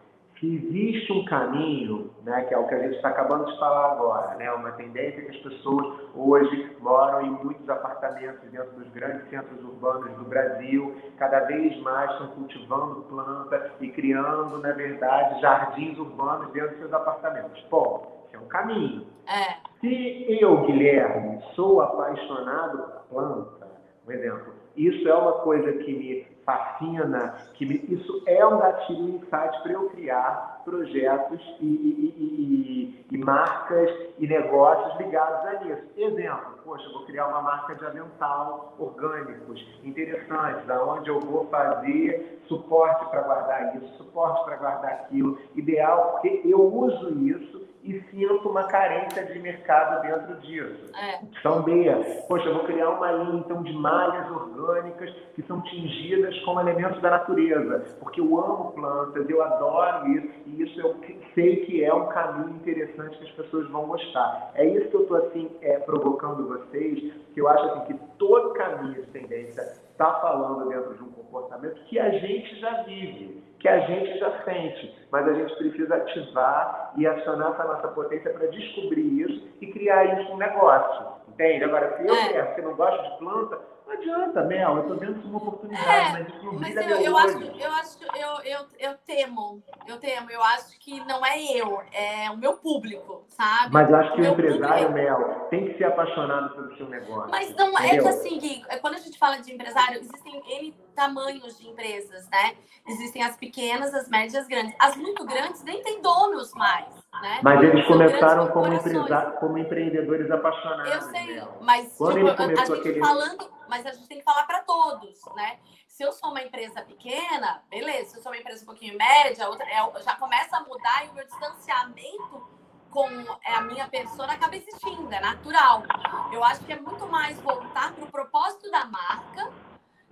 se 0.42 0.56
existe 0.56 1.12
um 1.12 1.24
caminho, 1.24 2.10
né, 2.24 2.42
que 2.42 2.52
é 2.52 2.58
o 2.58 2.66
que 2.66 2.74
a 2.74 2.80
gente 2.80 2.96
está 2.96 3.10
acabando 3.10 3.46
de 3.46 3.56
falar 3.60 3.92
agora, 3.92 4.34
né, 4.34 4.50
uma 4.50 4.72
tendência 4.72 5.22
que 5.22 5.30
as 5.30 5.36
pessoas 5.36 6.00
hoje 6.16 6.76
moram 6.80 7.22
em 7.22 7.30
muitos 7.30 7.68
apartamentos 7.70 8.50
dentro 8.50 8.72
dos 8.72 8.88
grandes 8.88 9.30
centros 9.30 9.62
urbanos 9.62 10.12
do 10.16 10.24
Brasil, 10.24 10.96
cada 11.16 11.44
vez 11.44 11.80
mais 11.82 12.10
estão 12.10 12.26
cultivando 12.32 13.02
plantas 13.02 13.70
e 13.80 13.88
criando, 13.90 14.58
na 14.58 14.72
verdade, 14.72 15.40
jardins 15.40 15.96
urbanos 15.96 16.50
dentro 16.52 16.70
dos 16.70 16.78
seus 16.80 16.92
apartamentos. 16.92 17.64
Bom, 17.70 18.26
esse 18.26 18.34
é 18.34 18.38
um 18.40 18.48
caminho. 18.48 19.06
É. 19.28 19.62
Se 19.80 20.38
eu, 20.40 20.62
Guilherme, 20.62 21.40
sou 21.54 21.80
apaixonado 21.80 22.78
por 22.78 23.02
planta, 23.10 23.68
um 24.08 24.10
exemplo, 24.10 24.54
isso 24.76 25.08
é 25.08 25.14
uma 25.14 25.34
coisa 25.34 25.72
que 25.72 25.92
me 25.92 26.31
fascina, 26.44 27.34
que 27.54 27.66
me, 27.66 27.74
isso 27.88 28.22
é 28.26 28.44
um 28.46 28.58
gatilho 28.58 29.16
insight 29.16 29.62
para 29.62 29.72
eu 29.72 29.88
criar 29.90 30.62
projetos 30.64 31.40
e, 31.60 31.66
e, 31.66 33.04
e, 33.10 33.16
e, 33.16 33.18
marcas 33.18 33.90
e 34.18 34.26
negócios 34.26 34.98
ligados 34.98 35.46
a 35.46 35.64
isso. 35.64 35.82
Exemplo, 35.96 36.58
poxa, 36.64 36.88
vou 36.90 37.04
criar 37.04 37.28
uma 37.28 37.42
marca 37.42 37.74
de 37.74 37.84
avental 37.84 38.74
orgânicos, 38.78 39.64
interessantes, 39.84 40.68
aonde 40.70 41.10
eu 41.10 41.20
vou 41.20 41.46
fazer 41.46 42.40
suporte 42.46 43.08
para 43.10 43.22
guardar 43.22 43.76
isso, 43.76 43.96
suporte 43.96 44.44
para 44.44 44.56
guardar 44.56 44.92
aquilo, 44.92 45.38
ideal, 45.54 46.12
porque 46.12 46.42
eu 46.44 46.60
uso 46.60 47.10
isso 47.18 47.71
e 47.82 48.00
sinto 48.10 48.48
uma 48.48 48.64
carência 48.64 49.24
de 49.24 49.38
mercado 49.40 50.02
dentro 50.02 50.36
disso. 50.40 50.92
É. 50.96 51.60
Bia, 51.62 51.96
poxa, 52.28 52.46
eu 52.48 52.54
vou 52.54 52.64
criar 52.64 52.90
uma 52.90 53.10
linha 53.10 53.40
então 53.40 53.62
de 53.62 53.72
malhas 53.72 54.30
orgânicas 54.30 55.10
que 55.34 55.42
são 55.42 55.60
tingidas 55.62 56.38
como 56.40 56.60
elementos 56.60 57.00
da 57.02 57.10
natureza, 57.10 57.96
porque 57.98 58.20
eu 58.20 58.38
amo 58.38 58.72
plantas, 58.72 59.28
eu 59.28 59.42
adoro 59.42 60.08
isso, 60.08 60.32
e 60.46 60.62
isso 60.62 60.80
eu 60.80 60.96
sei 61.34 61.64
que 61.64 61.84
é 61.84 61.92
um 61.92 62.06
caminho 62.06 62.56
interessante 62.56 63.18
que 63.18 63.24
as 63.24 63.30
pessoas 63.32 63.68
vão 63.70 63.86
gostar. 63.86 64.52
É 64.54 64.64
isso 64.64 64.88
que 64.88 64.96
eu 64.96 65.02
estou 65.02 65.16
assim 65.16 65.50
é, 65.60 65.78
provocando 65.80 66.46
vocês, 66.46 67.12
que 67.34 67.40
eu 67.40 67.48
acho 67.48 67.64
assim, 67.64 67.92
que 67.92 68.00
todo 68.18 68.52
caminho 68.54 68.94
de 68.94 69.10
tendência 69.10 69.62
está 70.02 70.20
falando 70.20 70.68
dentro 70.68 70.94
de 70.94 71.02
um 71.02 71.12
comportamento 71.12 71.82
que 71.84 71.98
a 71.98 72.10
gente 72.10 72.60
já 72.60 72.82
vive 72.82 73.42
que 73.62 73.68
a 73.68 73.78
gente 73.78 74.18
já 74.18 74.42
sente, 74.42 74.92
mas 75.12 75.26
a 75.28 75.34
gente 75.34 75.54
precisa 75.54 75.94
ativar 75.94 76.92
e 76.96 77.06
acionar 77.06 77.52
essa 77.52 77.62
nossa 77.62 77.88
potência 77.88 78.32
para 78.32 78.48
descobrir 78.48 79.20
isso 79.20 79.48
e 79.60 79.68
criar 79.68 80.20
isso 80.20 80.32
um 80.32 80.36
negócio. 80.36 81.06
Entende? 81.28 81.62
Agora, 81.62 81.96
se 81.96 82.04
eu 82.04 82.12
é. 82.12 82.54
se 82.56 82.60
não 82.60 82.74
gosto 82.74 83.00
de 83.00 83.18
planta, 83.18 83.60
não 83.86 83.92
adianta, 83.92 84.44
Mel, 84.44 84.76
eu 84.76 84.82
estou 84.82 84.96
dentro 84.96 85.20
de 85.20 85.26
uma 85.26 85.38
oportunidade, 85.38 85.88
é, 85.88 86.12
mas 86.12 86.28
isso 86.28 86.44
não 86.44 86.54
mas 86.54 86.76
eu, 86.76 86.82
eu 86.82 87.16
acho, 87.16 87.38
eu 87.38 87.72
acho, 87.72 87.98
eu, 88.16 88.52
eu, 88.52 88.66
eu 88.78 88.94
temo, 89.06 89.62
eu 89.86 89.98
temo, 89.98 90.30
eu 90.30 90.42
acho 90.42 90.78
que 90.78 91.00
não 91.04 91.24
é 91.24 91.42
eu, 91.42 91.82
é 91.92 92.30
o 92.30 92.36
meu 92.36 92.54
público, 92.54 93.24
sabe? 93.28 93.72
Mas 93.72 93.90
eu 93.90 93.96
acho 93.96 94.14
que 94.14 94.22
o, 94.22 94.24
o 94.24 94.28
empresário, 94.28 94.86
público... 94.86 94.92
Mel, 94.92 95.48
tem 95.50 95.66
que 95.66 95.78
ser 95.78 95.84
apaixonado 95.84 96.54
pelo 96.54 96.76
seu 96.76 96.88
negócio. 96.88 97.30
Mas 97.30 97.54
não, 97.54 97.70
entendeu? 97.72 97.86
é 97.86 97.98
que 98.02 98.08
assim, 98.08 98.38
Gui, 98.38 98.64
é, 98.68 98.78
quando 98.78 98.94
a 98.94 98.98
gente 98.98 99.18
fala 99.18 99.38
de 99.38 99.52
empresário, 99.52 100.00
existem 100.00 100.42
N 100.58 100.74
tamanhos 100.94 101.58
de 101.58 101.68
empresas, 101.68 102.28
né? 102.30 102.54
Existem 102.86 103.22
as 103.22 103.36
pequenas, 103.36 103.94
as 103.94 104.08
médias, 104.08 104.34
as 104.42 104.48
grandes. 104.48 104.74
As 104.78 104.96
muito 104.96 105.24
grandes 105.24 105.62
nem 105.64 105.82
têm 105.82 106.00
donos 106.00 106.52
mais, 106.54 106.88
né? 107.20 107.40
Mas 107.42 107.62
eles 107.62 107.86
começaram 107.86 108.48
como, 108.48 108.72
empresa... 108.72 109.36
como 109.40 109.58
empreendedores 109.58 110.30
apaixonados. 110.30 110.92
Eu 110.92 111.00
sei, 111.02 111.42
mas 111.60 111.92
tipo, 111.92 112.04
a, 112.06 112.32
a 112.34 112.64
gente 112.64 112.72
aquele... 112.72 113.00
falando, 113.00 113.50
mas 113.72 113.86
a 113.86 113.92
gente 113.92 114.06
tem 114.06 114.18
que 114.18 114.24
falar 114.24 114.44
para 114.44 114.60
todos, 114.60 115.18
né? 115.34 115.58
Se 115.88 116.02
eu 116.02 116.12
sou 116.12 116.28
uma 116.28 116.42
empresa 116.42 116.82
pequena, 116.82 117.64
beleza. 117.70 118.10
Se 118.10 118.18
eu 118.18 118.22
sou 118.22 118.30
uma 118.30 118.36
empresa 118.38 118.62
um 118.64 118.66
pouquinho 118.66 118.98
média, 118.98 119.48
outra, 119.48 119.66
é, 119.66 120.02
já 120.02 120.14
começa 120.16 120.58
a 120.58 120.60
mudar 120.60 121.06
e 121.06 121.08
o 121.08 121.14
meu 121.14 121.24
distanciamento 121.24 122.46
com 122.90 123.08
é, 123.42 123.54
a 123.54 123.62
minha 123.62 123.88
persona 123.88 124.34
acaba 124.34 124.54
existindo, 124.54 125.10
é 125.10 125.20
natural. 125.20 125.84
Eu 126.30 126.44
acho 126.44 126.62
que 126.66 126.72
é 126.74 126.78
muito 126.78 127.06
mais 127.06 127.40
voltar 127.40 127.94
para 127.94 128.04
o 128.04 128.10
propósito 128.10 128.70
da 128.70 128.84
marca 128.84 129.50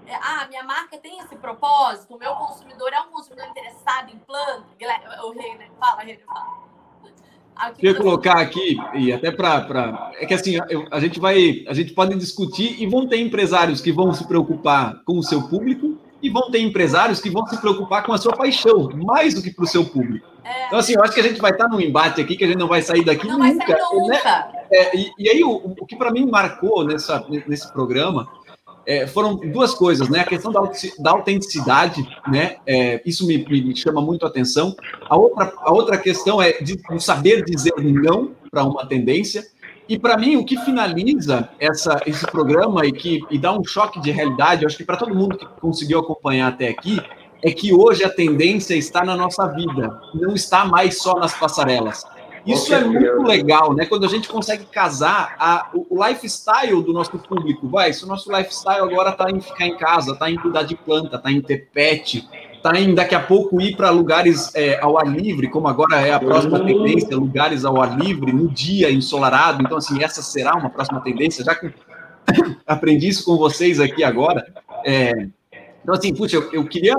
é, 0.06 0.14
ah, 0.14 0.46
minha 0.48 0.64
marca 0.64 0.96
tem 0.96 1.18
esse 1.20 1.36
propósito, 1.36 2.14
o 2.14 2.18
meu 2.18 2.34
consumidor 2.34 2.90
é 2.90 3.00
um 3.02 3.10
consumidor 3.10 3.46
interessado 3.48 4.10
em 4.10 4.18
planta. 4.20 4.66
O 5.24 5.32
Reiner, 5.32 5.70
fala, 5.78 6.02
Reiner, 6.02 6.24
fala. 6.24 6.69
Ah, 7.62 7.72
Queria 7.72 7.94
colocar 7.94 8.38
aqui, 8.40 8.78
e 8.94 9.12
até 9.12 9.30
para. 9.30 10.12
É 10.18 10.24
que 10.24 10.32
assim, 10.32 10.58
eu, 10.70 10.86
a 10.90 10.98
gente 10.98 11.20
vai. 11.20 11.62
A 11.68 11.74
gente 11.74 11.92
pode 11.92 12.16
discutir 12.16 12.82
e 12.82 12.86
vão 12.86 13.06
ter 13.06 13.18
empresários 13.18 13.82
que 13.82 13.92
vão 13.92 14.14
se 14.14 14.26
preocupar 14.26 15.02
com 15.04 15.18
o 15.18 15.22
seu 15.22 15.42
público 15.42 15.98
e 16.22 16.30
vão 16.30 16.50
ter 16.50 16.60
empresários 16.60 17.20
que 17.20 17.28
vão 17.28 17.46
se 17.46 17.60
preocupar 17.60 18.02
com 18.02 18.14
a 18.14 18.18
sua 18.18 18.34
paixão, 18.34 18.88
mais 18.94 19.34
do 19.34 19.42
que 19.42 19.50
para 19.50 19.64
o 19.64 19.68
seu 19.68 19.84
público. 19.84 20.26
É. 20.42 20.68
Então, 20.68 20.78
assim, 20.78 20.94
eu 20.94 21.02
acho 21.02 21.12
que 21.12 21.20
a 21.20 21.22
gente 21.22 21.38
vai 21.38 21.50
estar 21.50 21.68
num 21.68 21.80
embate 21.80 22.22
aqui 22.22 22.34
que 22.34 22.44
a 22.44 22.46
gente 22.46 22.58
não 22.58 22.68
vai 22.68 22.80
sair 22.80 23.04
daqui 23.04 23.26
não 23.26 23.38
nunca. 23.38 23.66
Vai 23.66 23.78
sair 23.78 23.90
nunca. 23.92 24.14
Né? 24.14 24.62
É, 24.72 24.96
e, 24.96 25.12
e, 25.18 25.28
aí, 25.28 25.44
o, 25.44 25.50
o 25.50 25.86
que 25.86 25.96
para 25.96 26.10
mim 26.10 26.24
marcou 26.30 26.82
nessa, 26.84 27.22
nesse 27.46 27.70
programa 27.72 28.26
é, 28.86 29.06
foram 29.06 29.36
duas 29.36 29.74
coisas, 29.74 30.08
né? 30.08 30.20
A 30.20 30.24
questão 30.24 30.52
da, 30.52 30.60
da 30.98 31.10
autenticidade, 31.10 32.06
né? 32.26 32.56
É, 32.66 33.02
isso 33.04 33.26
me, 33.26 33.38
me, 33.38 33.76
chama 33.76 34.00
muito 34.00 34.24
a 34.24 34.28
atenção. 34.28 34.74
A 35.08 35.16
outra, 35.16 35.52
a 35.58 35.72
outra 35.72 35.98
questão 35.98 36.40
é 36.40 36.52
de, 36.60 36.76
de 36.76 37.02
saber 37.02 37.44
dizer 37.44 37.72
não 37.78 38.32
para 38.50 38.64
uma 38.64 38.86
tendência. 38.86 39.46
E 39.88 39.98
para 39.98 40.16
mim, 40.16 40.36
o 40.36 40.44
que 40.44 40.56
finaliza 40.58 41.48
essa, 41.58 42.00
esse 42.06 42.24
programa 42.26 42.86
e 42.86 42.92
que 42.92 43.20
e 43.30 43.38
dá 43.38 43.52
um 43.52 43.64
choque 43.64 44.00
de 44.00 44.10
realidade, 44.10 44.62
eu 44.62 44.68
acho 44.68 44.76
que 44.76 44.84
para 44.84 44.96
todo 44.96 45.14
mundo 45.14 45.36
que 45.36 45.46
conseguiu 45.60 45.98
acompanhar 45.98 46.48
até 46.48 46.68
aqui, 46.68 47.00
é 47.42 47.50
que 47.50 47.72
hoje 47.72 48.04
a 48.04 48.10
tendência 48.10 48.74
está 48.74 49.04
na 49.04 49.16
nossa 49.16 49.46
vida, 49.48 50.00
não 50.14 50.34
está 50.34 50.64
mais 50.64 50.98
só 50.98 51.14
nas 51.14 51.34
passarelas. 51.34 52.04
Isso 52.46 52.74
é 52.74 52.82
muito 52.82 53.22
legal, 53.22 53.74
né? 53.74 53.86
Quando 53.86 54.04
a 54.04 54.08
gente 54.08 54.28
consegue 54.28 54.64
casar 54.64 55.36
a, 55.38 55.70
o, 55.74 56.04
lifestyle 56.06 56.82
do 56.82 56.92
nosso 56.92 57.18
público. 57.18 57.68
Vai, 57.68 57.92
se 57.92 58.04
o 58.04 58.06
nosso 58.06 58.34
lifestyle 58.34 58.80
agora 58.80 59.10
está 59.10 59.30
em 59.30 59.40
ficar 59.40 59.66
em 59.66 59.76
casa, 59.76 60.12
está 60.12 60.30
em 60.30 60.36
cuidar 60.36 60.62
de 60.62 60.74
planta, 60.74 61.16
está 61.16 61.30
em 61.30 61.40
ter 61.40 61.68
pet, 61.72 62.28
está 62.54 62.78
em 62.78 62.94
daqui 62.94 63.14
a 63.14 63.20
pouco 63.20 63.60
ir 63.60 63.76
para 63.76 63.90
lugares 63.90 64.54
é, 64.54 64.80
ao 64.80 64.98
ar 64.98 65.06
livre, 65.06 65.48
como 65.48 65.68
agora 65.68 66.00
é 66.00 66.12
a 66.12 66.20
próxima 66.20 66.58
uhum. 66.58 66.66
tendência, 66.66 67.16
lugares 67.16 67.64
ao 67.64 67.80
ar 67.80 67.98
livre, 67.98 68.32
no 68.32 68.48
dia 68.48 68.90
ensolarado. 68.90 69.62
Então, 69.62 69.76
assim, 69.76 70.02
essa 70.02 70.22
será 70.22 70.54
uma 70.54 70.70
próxima 70.70 71.00
tendência, 71.00 71.44
já 71.44 71.54
que 71.54 71.72
aprendi 72.66 73.08
isso 73.08 73.24
com 73.24 73.36
vocês 73.36 73.80
aqui 73.80 74.02
agora. 74.02 74.46
É, 74.84 75.12
então, 75.82 75.94
assim, 75.94 76.14
puxa, 76.14 76.36
eu, 76.36 76.52
eu 76.52 76.64
queria 76.66 76.94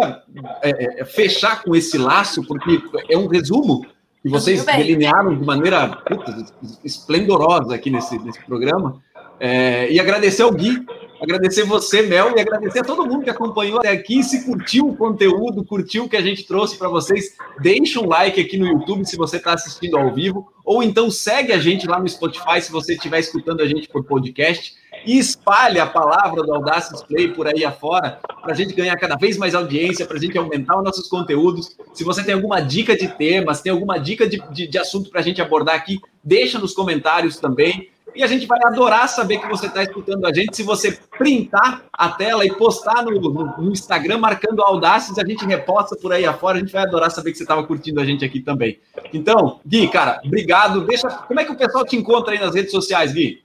é, 0.61 1.01
é 1.01 1.05
fechar 1.05 1.63
com 1.63 1.75
esse 1.75 1.97
laço, 1.97 2.43
porque 2.43 2.81
é 3.09 3.17
um 3.17 3.27
resumo 3.27 3.85
que 4.21 4.29
vocês 4.29 4.63
delinearam 4.63 5.35
de 5.35 5.45
maneira 5.45 5.87
puta, 5.87 6.45
esplendorosa 6.83 7.73
aqui 7.73 7.89
nesse, 7.89 8.19
nesse 8.19 8.43
programa. 8.45 9.01
É, 9.39 9.91
e 9.91 9.99
agradecer 9.99 10.43
ao 10.43 10.51
Gui, 10.51 10.85
agradecer 11.19 11.63
você, 11.63 12.03
Mel, 12.03 12.37
e 12.37 12.39
agradecer 12.39 12.79
a 12.79 12.83
todo 12.83 13.07
mundo 13.07 13.23
que 13.23 13.29
acompanhou 13.31 13.79
até 13.79 13.89
aqui. 13.89 14.21
Se 14.21 14.45
curtiu 14.45 14.89
o 14.89 14.95
conteúdo, 14.95 15.65
curtiu 15.65 16.03
o 16.03 16.09
que 16.09 16.15
a 16.15 16.21
gente 16.21 16.45
trouxe 16.45 16.77
para 16.77 16.87
vocês, 16.87 17.35
deixa 17.59 17.99
um 17.99 18.07
like 18.07 18.39
aqui 18.39 18.57
no 18.57 18.67
YouTube 18.67 19.03
se 19.05 19.17
você 19.17 19.37
está 19.37 19.53
assistindo 19.53 19.97
ao 19.97 20.13
vivo, 20.13 20.47
ou 20.63 20.83
então 20.83 21.09
segue 21.09 21.51
a 21.51 21.57
gente 21.57 21.87
lá 21.87 21.99
no 21.99 22.07
Spotify 22.07 22.61
se 22.61 22.71
você 22.71 22.93
estiver 22.93 23.19
escutando 23.19 23.61
a 23.61 23.67
gente 23.67 23.87
por 23.87 24.03
podcast 24.03 24.79
e 25.05 25.17
espalhe 25.17 25.79
a 25.79 25.85
palavra 25.85 26.43
do 26.43 26.53
Audacious 26.53 27.03
Play 27.03 27.29
por 27.29 27.47
aí 27.47 27.65
afora, 27.65 28.19
para 28.41 28.51
a 28.51 28.55
gente 28.55 28.73
ganhar 28.73 28.95
cada 28.97 29.15
vez 29.15 29.37
mais 29.37 29.55
audiência, 29.55 30.05
para 30.05 30.17
a 30.17 30.19
gente 30.19 30.37
aumentar 30.37 30.77
os 30.77 30.83
nossos 30.83 31.07
conteúdos. 31.07 31.75
Se 31.93 32.03
você 32.03 32.23
tem 32.23 32.33
alguma 32.33 32.59
dica 32.61 32.95
de 32.95 33.07
temas, 33.07 33.61
tem 33.61 33.71
alguma 33.71 33.97
dica 33.99 34.27
de, 34.27 34.41
de, 34.51 34.67
de 34.67 34.77
assunto 34.77 35.09
para 35.09 35.19
a 35.19 35.23
gente 35.23 35.41
abordar 35.41 35.75
aqui, 35.75 35.99
deixa 36.23 36.59
nos 36.59 36.73
comentários 36.73 37.37
também. 37.37 37.89
E 38.13 38.23
a 38.23 38.27
gente 38.27 38.45
vai 38.45 38.59
adorar 38.65 39.07
saber 39.07 39.37
que 39.37 39.47
você 39.47 39.67
está 39.67 39.81
escutando 39.83 40.25
a 40.25 40.33
gente. 40.33 40.55
Se 40.55 40.63
você 40.63 40.99
printar 41.17 41.83
a 41.93 42.09
tela 42.09 42.45
e 42.45 42.53
postar 42.53 43.03
no, 43.03 43.11
no, 43.11 43.57
no 43.57 43.71
Instagram 43.71 44.17
marcando 44.17 44.61
Audaces, 44.61 45.17
a 45.17 45.25
gente 45.25 45.45
reposta 45.45 45.95
por 45.95 46.11
aí 46.11 46.25
afora. 46.25 46.57
A 46.57 46.59
gente 46.59 46.73
vai 46.73 46.83
adorar 46.83 47.09
saber 47.09 47.31
que 47.31 47.37
você 47.37 47.43
estava 47.43 47.63
curtindo 47.63 48.01
a 48.01 48.05
gente 48.05 48.25
aqui 48.25 48.41
também. 48.41 48.79
Então, 49.13 49.61
Gui, 49.65 49.87
cara, 49.87 50.19
obrigado. 50.25 50.85
Deixa. 50.85 51.09
Como 51.09 51.39
é 51.39 51.45
que 51.45 51.53
o 51.53 51.57
pessoal 51.57 51.85
te 51.85 51.95
encontra 51.95 52.33
aí 52.33 52.39
nas 52.39 52.53
redes 52.53 52.71
sociais, 52.71 53.13
Gui? 53.13 53.41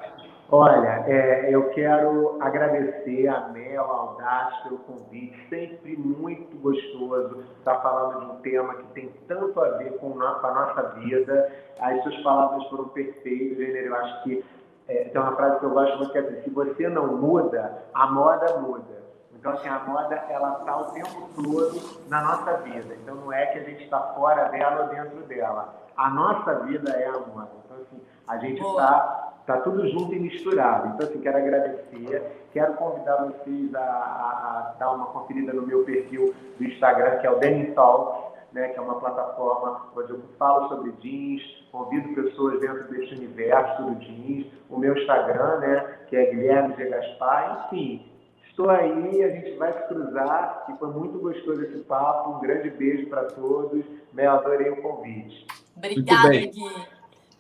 Olha, 0.51 1.05
é, 1.09 1.53
eu 1.53 1.71
quero 1.71 2.41
agradecer 2.41 3.27
a 3.27 3.49
Mel, 3.49 3.83
a 3.83 3.97
Audácia 3.97 4.63
pelo 4.63 4.79
convite. 4.79 5.37
Sempre 5.49 5.97
muito 5.97 6.57
gostoso 6.59 7.43
estar 7.59 7.81
falando 7.81 8.21
de 8.21 8.27
um 8.27 8.37
tema 8.37 8.75
que 8.77 8.85
tem 8.93 9.13
tanto 9.27 9.61
a 9.61 9.71
ver 9.71 9.99
com, 9.99 10.13
a 10.23 10.55
nossa 10.55 10.83
vida. 11.01 11.51
As 11.81 12.01
suas 12.05 12.17
palavras 12.23 12.65
foram 12.69 12.89
perfeitas, 12.91 13.59
Gênero. 13.59 13.87
Eu 13.87 13.97
acho 13.97 14.23
que 14.23 14.45
é, 14.87 15.05
tem 15.09 15.21
uma 15.21 15.35
frase 15.35 15.59
que 15.59 15.67
eu 15.67 15.71
gosto 15.71 15.97
muito 15.97 16.13
que 16.13 16.19
é 16.19 16.21
assim, 16.21 16.43
se 16.43 16.51
você 16.51 16.89
não 16.89 17.17
muda, 17.17 17.83
a 17.93 18.07
moda 18.07 18.59
muda. 18.59 19.05
Então, 19.35 19.53
assim, 19.53 19.69
a 19.69 19.81
moda, 19.81 20.15
ela 20.29 20.59
está 20.61 20.77
o 20.77 20.85
tempo 20.93 21.29
todo 21.35 22.09
na 22.09 22.23
nossa 22.23 22.57
vida. 22.59 22.95
Então, 23.03 23.17
não 23.17 23.33
é 23.33 23.47
que 23.47 23.59
a 23.59 23.63
gente 23.65 23.83
está 23.83 24.01
fora 24.15 24.45
dela 24.49 24.85
ou 24.85 24.89
dentro 24.91 25.23
dela. 25.27 25.75
A 25.97 26.09
nossa 26.09 26.55
vida 26.61 26.91
é 26.93 27.09
a 27.09 27.19
moda. 27.19 27.51
Então, 27.65 27.79
assim, 27.79 28.01
a 28.27 28.39
gente 28.39 28.61
está 28.61 29.27
Está 29.47 29.61
tudo 29.61 29.89
junto 29.89 30.13
e 30.13 30.19
misturado. 30.19 30.89
Então, 30.89 31.09
assim, 31.09 31.21
quero 31.21 31.39
agradecer. 31.39 32.49
Quero 32.53 32.75
convidar 32.75 33.27
vocês 33.27 33.73
a, 33.77 33.81
a, 33.81 33.85
a, 33.85 34.75
dar 34.77 34.91
uma 34.91 35.07
conferida 35.07 35.53
no 35.53 35.65
meu 35.65 35.85
perfil 35.85 36.35
do 36.59 36.65
Instagram, 36.65 37.19
que 37.19 37.29
é 37.29 37.31
o 37.31 37.39
Denim 37.39 37.67
Talk, 37.67 38.35
né, 38.53 38.71
que 38.71 38.79
é 38.79 38.83
uma 38.83 38.99
plataforma 38.99 39.87
onde 39.97 40.11
eu 40.11 40.21
falo 40.37 40.69
sobre 40.69 40.91
jeans, 41.01 41.43
convido 41.71 42.13
pessoas 42.13 42.59
dentro 42.59 42.89
desse 42.89 43.15
universo 43.15 43.85
do 43.85 43.95
jeans. 44.01 44.49
O 44.69 44.77
meu 44.81 44.99
Instagram, 44.99 45.59
né, 45.61 45.99
que 46.09 46.17
é 46.17 46.27
Guilherme 46.27 46.75
G. 46.75 46.89
Gaspar. 46.89 47.67
Enfim, 47.67 48.05
estou 48.49 48.69
aí, 48.69 49.23
a 49.23 49.29
gente 49.29 49.57
vai 49.59 49.73
se 49.75 49.87
cruzar. 49.87 50.67
E 50.69 50.77
foi 50.77 50.89
muito 50.89 51.21
gostoso 51.21 51.63
esse 51.63 51.85
papo. 51.85 52.31
Um 52.31 52.41
grande 52.41 52.69
beijo 52.71 53.09
para 53.09 53.27
todos. 53.27 53.85
Mel, 54.13 54.33
adorei 54.33 54.71
o 54.71 54.83
convite. 54.83 55.47
Obrigada, 55.77 56.31
Gui. 56.31 56.96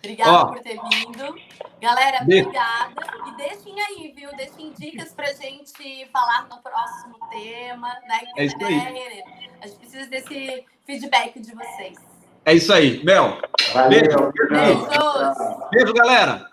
Obrigada 0.06 0.32
Ó, 0.32 0.46
por 0.46 0.60
ter 0.60 0.78
vindo. 0.90 1.34
Galera, 1.80 2.24
de... 2.24 2.40
obrigada. 2.40 2.94
E 3.26 3.36
deixem 3.36 3.74
aí, 3.80 4.12
viu? 4.14 4.30
Deixem 4.36 4.72
dicas 4.72 5.12
pra 5.12 5.32
gente 5.32 6.08
falar 6.12 6.46
no 6.48 6.58
próximo 6.62 7.16
tema, 7.30 7.88
né? 8.06 8.20
É 8.36 8.44
isso 8.44 8.56
aí. 8.64 9.22
A 9.60 9.66
gente 9.66 9.78
precisa 9.78 10.08
desse 10.08 10.64
feedback 10.84 11.40
de 11.40 11.54
vocês. 11.54 11.98
É 12.44 12.54
isso 12.54 12.72
aí. 12.72 13.04
Mel. 13.04 13.38
Valeu. 13.72 13.90
Beijo. 13.90 14.32
Beijo. 14.48 15.70
Beijo, 15.70 15.92
galera. 15.92 16.48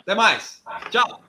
Até 0.00 0.14
mais. 0.14 0.62
Tchau. 0.90 1.27